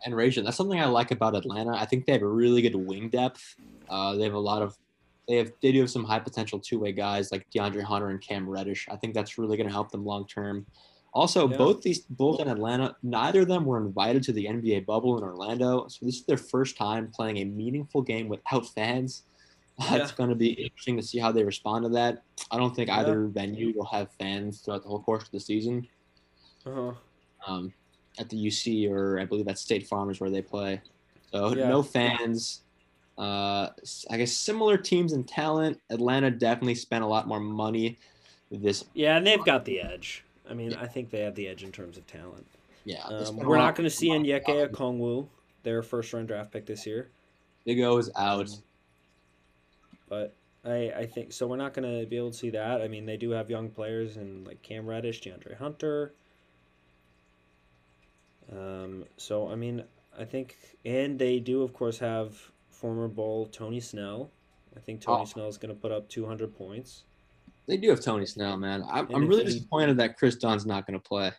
and 0.04 0.16
Rajon. 0.16 0.44
That's 0.44 0.56
something 0.56 0.80
I 0.80 0.86
like 0.86 1.10
about 1.10 1.34
Atlanta. 1.34 1.72
I 1.72 1.84
think 1.84 2.06
they 2.06 2.12
have 2.12 2.22
a 2.22 2.28
really 2.28 2.62
good 2.62 2.74
wing 2.74 3.08
depth. 3.08 3.56
Uh, 3.88 4.14
they 4.14 4.24
have 4.24 4.34
a 4.34 4.38
lot 4.38 4.62
of 4.62 4.76
they 5.28 5.36
have 5.36 5.52
they 5.62 5.72
do 5.72 5.80
have 5.80 5.90
some 5.90 6.04
high 6.04 6.18
potential 6.18 6.58
two 6.58 6.78
way 6.78 6.90
guys 6.92 7.30
like 7.30 7.46
DeAndre 7.54 7.82
Hunter 7.82 8.08
and 8.08 8.20
Cam 8.20 8.48
Reddish. 8.48 8.88
I 8.90 8.96
think 8.96 9.14
that's 9.14 9.36
really 9.38 9.56
going 9.56 9.66
to 9.68 9.72
help 9.72 9.90
them 9.90 10.04
long 10.04 10.26
term. 10.26 10.66
Also, 11.14 11.48
Yeah. 11.48 11.56
both 11.56 11.82
these 11.82 12.00
Bulls 12.00 12.40
and 12.40 12.50
Atlanta, 12.50 12.96
neither 13.02 13.42
of 13.42 13.48
them 13.48 13.64
were 13.64 13.78
invited 13.78 14.22
to 14.24 14.32
the 14.32 14.46
NBA 14.46 14.80
bubble 14.86 15.16
in 15.18 15.24
Orlando, 15.24 15.86
so 15.88 16.04
this 16.06 16.16
is 16.16 16.24
their 16.24 16.36
first 16.36 16.76
time 16.76 17.10
playing 17.14 17.38
a 17.38 17.44
meaningful 17.44 18.02
game 18.02 18.28
without 18.28 18.66
fans. 18.66 19.24
Uh, 19.80 19.98
It's 20.00 20.12
going 20.12 20.28
to 20.30 20.36
be 20.36 20.48
interesting 20.52 20.96
to 20.96 21.02
see 21.02 21.18
how 21.18 21.30
they 21.32 21.44
respond 21.44 21.84
to 21.84 21.88
that. 21.90 22.22
I 22.50 22.58
don't 22.58 22.74
think 22.74 22.88
Yeah. 22.88 22.98
either 23.00 23.26
venue 23.28 23.72
will 23.76 23.86
have 23.86 24.10
fans 24.18 24.60
throughout 24.60 24.82
the 24.82 24.88
whole 24.88 25.02
course 25.02 25.24
of 25.24 25.30
the 25.30 25.40
season 25.40 25.86
Uh-huh. 26.66 26.92
um, 27.46 27.72
at 28.18 28.28
the 28.28 28.36
UC 28.36 28.88
or 28.90 29.18
I 29.20 29.24
believe 29.24 29.46
that's 29.46 29.62
State 29.62 29.86
Farm 29.86 30.10
is 30.10 30.20
where 30.20 30.30
they 30.30 30.42
play. 30.42 30.80
So 31.32 31.54
Yeah. 31.54 31.68
no 31.68 31.82
fans. 31.82 32.64
Uh, 33.18 33.70
I 34.10 34.16
guess 34.16 34.32
similar 34.32 34.76
teams 34.78 35.12
and 35.12 35.26
talent. 35.26 35.80
Atlanta 35.90 36.30
definitely 36.30 36.76
spent 36.76 37.02
a 37.02 37.06
lot 37.06 37.26
more 37.26 37.40
money 37.40 37.98
this. 38.50 38.84
Yeah, 38.94 39.16
and 39.16 39.26
they've 39.26 39.44
got 39.44 39.64
the 39.64 39.80
edge. 39.80 40.24
I 40.48 40.54
mean, 40.54 40.74
I 40.74 40.86
think 40.86 41.10
they 41.10 41.20
have 41.20 41.34
the 41.34 41.48
edge 41.48 41.62
in 41.64 41.72
terms 41.72 41.98
of 41.98 42.06
talent. 42.06 42.46
Yeah, 42.84 43.02
Um, 43.04 43.36
we're 43.36 43.58
not 43.58 43.74
going 43.74 43.88
to 43.88 43.94
see. 43.94 44.08
Onyeka 44.08 44.70
Okongwu, 44.70 45.26
their 45.62 45.82
first 45.82 46.12
round 46.12 46.28
draft 46.28 46.52
pick 46.52 46.64
this 46.64 46.86
year, 46.86 47.08
Big 47.66 47.80
O 47.80 47.98
is 47.98 48.10
out. 48.16 48.48
but 50.08 50.32
I, 50.64 50.92
I 50.96 51.06
think 51.06 51.32
so. 51.32 51.46
We're 51.46 51.56
not 51.56 51.74
going 51.74 52.00
to 52.00 52.06
be 52.06 52.16
able 52.16 52.30
to 52.30 52.36
see 52.36 52.50
that. 52.50 52.80
I 52.80 52.88
mean, 52.88 53.04
they 53.04 53.16
do 53.18 53.30
have 53.30 53.50
young 53.50 53.68
players 53.68 54.16
and 54.16 54.46
like 54.46 54.62
Cam 54.62 54.86
Reddish, 54.86 55.20
DeAndre 55.22 55.56
Hunter. 55.58 56.12
Um, 58.50 59.04
so 59.16 59.50
I 59.50 59.54
mean, 59.56 59.82
I 60.18 60.24
think, 60.24 60.56
and 60.84 61.18
they 61.18 61.38
do 61.40 61.62
of 61.62 61.72
course 61.74 61.98
have 61.98 62.50
former 62.78 63.08
Bull 63.08 63.46
Tony 63.46 63.80
Snell. 63.80 64.30
I 64.76 64.80
think 64.80 65.00
Tony 65.00 65.22
Oh. 65.22 65.24
Snell 65.24 65.48
is 65.48 65.56
going 65.58 65.74
to 65.74 65.80
put 65.80 65.90
up 65.90 66.08
200 66.08 66.56
points. 66.56 67.02
They 67.66 67.76
do 67.76 67.90
have 67.90 68.00
Tony 68.00 68.24
Snell, 68.24 68.56
man. 68.56 68.84
I'm, 68.90 69.12
I'm 69.14 69.26
really 69.28 69.44
he- 69.44 69.52
disappointed 69.52 69.96
that 69.98 70.16
Kris 70.16 70.36
Dunn's 70.36 70.64
not 70.64 70.86
going 70.86 70.98
to 70.98 71.02
play. 71.06 71.32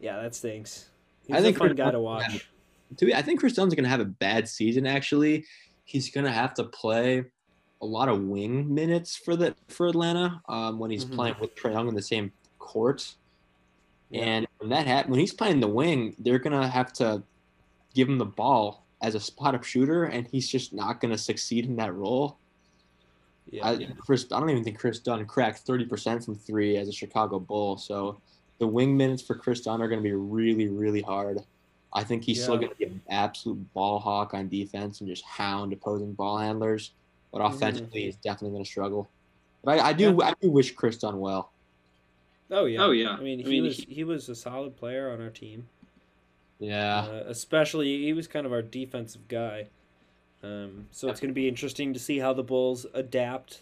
Yeah, 0.00 0.20
that 0.22 0.34
stinks. 0.34 0.88
He's 1.26 1.36
I 1.36 1.40
think 1.40 1.56
a 1.56 1.58
fun 1.60 1.68
Kris 1.68 1.76
guy 1.76 1.90
to 1.92 2.00
watch. 2.00 2.48
To 2.96 3.06
be, 3.06 3.14
I 3.14 3.22
think 3.22 3.40
Kris 3.40 3.52
Dunn's 3.52 3.74
going 3.74 3.84
to 3.84 3.90
have 3.90 4.00
a 4.00 4.04
bad 4.06 4.48
season. 4.48 4.86
Actually, 4.86 5.44
he's 5.84 6.10
going 6.10 6.24
to 6.24 6.32
have 6.32 6.54
to 6.54 6.64
play 6.64 7.24
a 7.80 7.86
lot 7.86 8.08
of 8.08 8.20
wing 8.22 8.72
minutes 8.72 9.16
for 9.16 9.36
the 9.36 9.54
for 9.68 9.86
Atlanta 9.88 10.40
um, 10.48 10.78
when 10.78 10.90
he's 10.90 11.04
Mhm. 11.04 11.14
playing 11.14 11.34
with 11.40 11.54
Trae 11.54 11.72
Young 11.72 11.88
in 11.88 11.94
the 11.94 12.02
same 12.02 12.32
court. 12.58 13.14
Yeah. 14.10 14.22
And 14.22 14.46
when 14.58 14.70
that 14.70 14.86
happens, 14.86 15.10
when 15.10 15.20
he's 15.20 15.32
playing 15.32 15.60
the 15.60 15.68
wing, 15.68 16.14
they're 16.18 16.38
gonna 16.38 16.68
have 16.68 16.92
to 16.94 17.22
give 17.94 18.08
him 18.08 18.18
the 18.18 18.24
ball 18.26 18.81
as 19.02 19.14
a 19.14 19.20
spot 19.20 19.54
up 19.54 19.64
shooter, 19.64 20.04
and 20.04 20.26
he's 20.26 20.48
just 20.48 20.72
not 20.72 21.00
gonna 21.00 21.18
succeed 21.18 21.66
in 21.66 21.76
that 21.76 21.94
role. 21.94 22.38
Yeah. 23.50 23.68
I, 23.68 23.88
Kris, 23.98 24.26
I 24.32 24.40
don't 24.40 24.50
even 24.50 24.64
think 24.64 24.78
Kris 24.78 25.00
Dunn 25.00 25.24
cracked 25.26 25.58
thirty 25.60 25.84
percent 25.84 26.24
from 26.24 26.36
three 26.36 26.76
as 26.76 26.88
a 26.88 26.92
Chicago 26.92 27.38
Bull. 27.38 27.76
So 27.76 28.20
the 28.58 28.66
wing 28.66 28.96
minutes 28.96 29.22
for 29.22 29.34
Kris 29.34 29.60
Dunn 29.60 29.82
are 29.82 29.88
gonna 29.88 30.00
be 30.00 30.12
really, 30.12 30.68
really 30.68 31.02
hard. 31.02 31.40
I 31.92 32.04
think 32.04 32.24
he's 32.24 32.42
still 32.42 32.56
gonna 32.56 32.74
be 32.76 32.84
an 32.86 33.02
absolute 33.10 33.72
ball 33.74 33.98
hawk 33.98 34.32
on 34.32 34.48
defense 34.48 35.00
and 35.00 35.08
just 35.08 35.24
hound 35.24 35.72
opposing 35.72 36.14
ball 36.14 36.38
handlers. 36.38 36.92
But 37.32 37.42
mm-hmm. 37.42 37.54
offensively, 37.54 38.04
he's 38.04 38.16
definitely 38.16 38.54
gonna 38.56 38.64
struggle. 38.64 39.10
But 39.64 39.80
I, 39.80 39.88
I 39.88 39.92
do, 39.92 40.22
I 40.22 40.34
do 40.40 40.50
wish 40.50 40.74
Kris 40.74 40.96
Dunn 40.96 41.18
well. 41.20 41.50
Oh 42.50 42.66
yeah. 42.66 42.82
Oh, 42.82 42.90
yeah. 42.90 43.10
I 43.10 43.20
mean, 43.20 43.40
I 43.40 43.44
he 43.44 43.50
mean, 43.50 43.62
was 43.64 43.76
he- 43.78 43.94
he 43.94 44.04
was 44.04 44.28
a 44.28 44.34
solid 44.34 44.76
player 44.76 45.10
on 45.10 45.20
our 45.20 45.30
team. 45.30 45.66
Yeah. 46.62 47.06
Uh, 47.10 47.24
especially 47.26 48.02
he 48.04 48.12
was 48.12 48.28
kind 48.28 48.46
of 48.46 48.52
our 48.52 48.62
defensive 48.62 49.26
guy. 49.28 49.66
Um, 50.44 50.86
so 50.92 51.08
it's 51.08 51.20
going 51.20 51.30
to 51.30 51.34
be 51.34 51.48
interesting 51.48 51.92
to 51.92 52.00
see 52.00 52.18
how 52.18 52.32
the 52.32 52.42
Bulls 52.42 52.86
adapt 52.94 53.60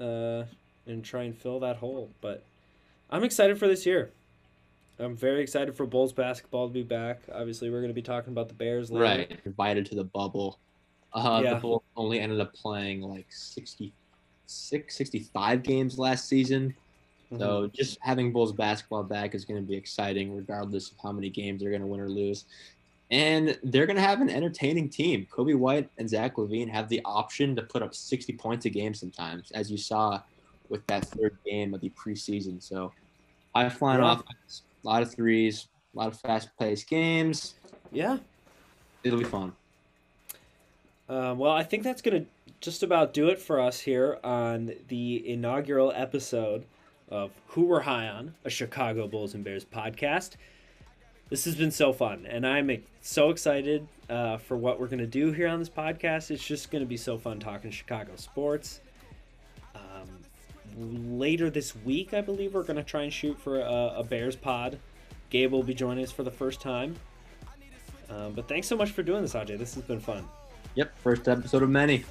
uh, 0.00 0.44
and 0.86 1.04
try 1.04 1.22
and 1.24 1.36
fill 1.36 1.60
that 1.60 1.76
hole. 1.76 2.10
But 2.20 2.42
I'm 3.10 3.24
excited 3.24 3.58
for 3.58 3.68
this 3.68 3.86
year. 3.86 4.10
I'm 4.98 5.16
very 5.16 5.42
excited 5.42 5.76
for 5.76 5.86
Bulls 5.86 6.12
basketball 6.12 6.68
to 6.68 6.72
be 6.72 6.82
back. 6.82 7.20
Obviously, 7.32 7.68
we're 7.70 7.80
going 7.80 7.90
to 7.90 7.94
be 7.94 8.02
talking 8.02 8.32
about 8.32 8.48
the 8.48 8.54
Bears 8.54 8.90
later. 8.90 9.04
right 9.04 9.40
invited 9.44 9.86
to 9.86 9.94
the 9.94 10.04
bubble 10.04 10.58
Uh, 11.12 11.40
Yeah. 11.44 11.54
The 11.54 11.60
Bulls 11.60 11.82
only 11.96 12.20
ended 12.20 12.40
up 12.40 12.54
playing 12.54 13.02
like 13.02 13.26
66, 13.30 14.96
65 14.96 15.62
games 15.62 15.98
last 15.98 16.28
season. 16.28 16.74
Mm-hmm. 17.32 17.38
So 17.42 17.68
just 17.68 17.98
having 18.00 18.32
Bulls 18.32 18.52
basketball 18.52 19.02
back 19.02 19.34
is 19.34 19.44
going 19.44 19.60
to 19.60 19.66
be 19.66 19.76
exciting, 19.76 20.34
regardless 20.34 20.90
of 20.90 20.96
how 21.02 21.12
many 21.12 21.28
games 21.28 21.60
they're 21.60 21.70
going 21.70 21.82
to 21.82 21.86
win 21.86 22.00
or 22.00 22.08
lose. 22.08 22.44
And 23.10 23.56
they're 23.62 23.86
going 23.86 23.96
to 23.96 24.02
have 24.02 24.20
an 24.20 24.30
entertaining 24.30 24.88
team. 24.88 25.26
Coby 25.30 25.56
White 25.56 25.88
and 25.98 26.08
Zach 26.08 26.36
LaVine 26.36 26.68
have 26.68 26.88
the 26.88 27.00
option 27.04 27.54
to 27.56 27.62
put 27.62 27.82
up 27.82 27.94
60 27.94 28.32
points 28.34 28.66
a 28.66 28.70
game 28.70 28.94
sometimes, 28.94 29.50
as 29.52 29.70
you 29.70 29.76
saw 29.78 30.20
with 30.68 30.84
that 30.88 31.04
third 31.04 31.36
game 31.44 31.72
of 31.74 31.80
the 31.80 31.90
preseason. 31.90 32.60
So 32.62 32.92
high 33.54 33.68
flying 33.68 34.02
Yeah. 34.02 34.14
offense, 34.14 34.62
a 34.84 34.86
lot 34.86 35.02
of 35.02 35.12
threes, 35.12 35.68
a 35.94 35.98
lot 35.98 36.08
of 36.08 36.18
fast 36.18 36.48
paced 36.58 36.88
games. 36.88 37.54
Yeah. 37.92 38.18
It'll 39.04 39.18
be 39.18 39.24
fun. 39.24 39.54
Uh, 41.08 41.34
well, 41.36 41.52
I 41.52 41.62
think 41.62 41.84
that's 41.84 42.02
going 42.02 42.24
to 42.24 42.28
just 42.60 42.82
about 42.82 43.14
do 43.14 43.28
it 43.28 43.38
for 43.38 43.60
us 43.60 43.80
here 43.80 44.18
on 44.24 44.72
the 44.88 45.28
inaugural 45.28 45.92
episode 45.94 46.64
of 47.08 47.30
Who 47.48 47.62
We're 47.62 47.80
High 47.80 48.08
On, 48.08 48.34
a 48.44 48.50
Chicago 48.50 49.06
Bulls 49.06 49.34
and 49.34 49.44
Bears 49.44 49.64
podcast. 49.64 50.32
This 51.28 51.44
has 51.44 51.56
been 51.56 51.70
so 51.70 51.92
fun, 51.92 52.26
and 52.28 52.46
I'm 52.46 52.70
so 53.00 53.30
excited 53.30 53.86
uh, 54.08 54.36
for 54.36 54.56
what 54.56 54.78
we're 54.78 54.86
going 54.86 55.00
to 55.00 55.06
do 55.06 55.32
here 55.32 55.48
on 55.48 55.58
this 55.58 55.68
podcast. 55.68 56.30
It's 56.30 56.46
just 56.46 56.70
going 56.70 56.82
to 56.82 56.88
be 56.88 56.96
so 56.96 57.18
fun 57.18 57.40
talking 57.40 57.70
Chicago 57.70 58.12
sports. 58.16 58.80
Um, 59.74 61.18
later 61.18 61.50
this 61.50 61.74
week, 61.74 62.14
I 62.14 62.20
believe, 62.20 62.54
we're 62.54 62.62
going 62.62 62.76
to 62.76 62.84
try 62.84 63.02
and 63.02 63.12
shoot 63.12 63.38
for 63.38 63.60
a, 63.60 63.94
a 63.96 64.04
Bears 64.04 64.36
pod. 64.36 64.78
Gabe 65.30 65.50
will 65.50 65.64
be 65.64 65.74
joining 65.74 66.04
us 66.04 66.12
for 66.12 66.22
the 66.22 66.30
first 66.30 66.60
time. 66.60 66.94
Um, 68.08 68.34
but 68.34 68.46
thanks 68.48 68.68
so 68.68 68.76
much 68.76 68.92
for 68.92 69.02
doing 69.02 69.22
this, 69.22 69.34
Ajay. 69.34 69.58
This 69.58 69.74
has 69.74 69.82
been 69.82 69.98
fun. 69.98 70.28
Yep, 70.76 70.96
first 70.98 71.26
episode 71.26 71.62
of 71.62 71.70
many. 71.70 72.04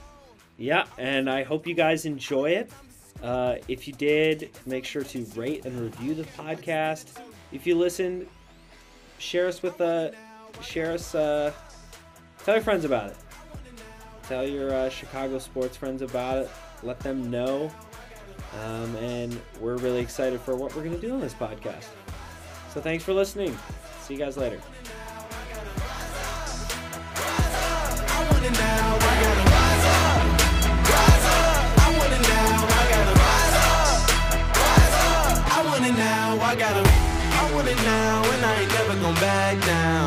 Yeah, 0.58 0.86
and 0.98 1.30
I 1.30 1.44
hope 1.44 1.68
you 1.68 1.74
guys 1.74 2.06
enjoy 2.06 2.52
it. 2.52 2.70
Uh, 3.24 3.56
if 3.68 3.88
you 3.88 3.94
did, 3.94 4.50
make 4.66 4.86
sure 4.86 5.04
to 5.04 5.26
rate 5.36 5.66
and 5.66 5.80
review 5.80 6.14
the 6.14 6.24
podcast. 6.24 7.20
If 7.52 7.66
you 7.66 7.76
listened, 7.76 8.28
share 9.18 9.48
us 9.48 9.64
with 9.64 9.80
uh, 9.82 10.12
share 10.62 10.92
us. 10.92 11.16
Uh, 11.16 11.52
tell 12.44 12.56
your 12.56 12.64
friends 12.64 12.86
about 12.86 13.12
it. 13.12 13.18
Tell 14.28 14.48
your 14.48 14.74
uh, 14.74 14.90
Chicago 14.90 15.40
sports 15.40 15.78
friends 15.78 16.02
about 16.02 16.40
it. 16.40 16.50
Let 16.84 17.00
them 17.00 17.30
know. 17.30 17.72
Um, 18.64 18.96
and 18.98 19.40
we're 19.60 19.78
really 19.78 20.00
excited 20.00 20.40
for 20.40 20.56
what 20.56 20.76
we're 20.76 20.84
going 20.84 21.00
to 21.00 21.02
do 21.02 21.14
on 21.14 21.22
this 21.22 21.34
podcast. 21.34 21.86
So 22.74 22.82
thanks 22.82 23.04
for 23.04 23.14
listening. 23.14 23.58
See 24.02 24.14
you 24.14 24.20
guys 24.20 24.38
later. 24.38 24.60
I 36.46 36.50
I 36.50 36.56
gotta, 36.56 36.84
I 36.86 37.52
want 37.56 37.68
it 37.68 37.76
now, 37.78 38.22
and 38.24 38.46
I 38.46 38.62
ain't 38.62 38.72
never 38.72 39.02
going 39.02 39.16
back 39.16 39.66
down. 39.66 40.06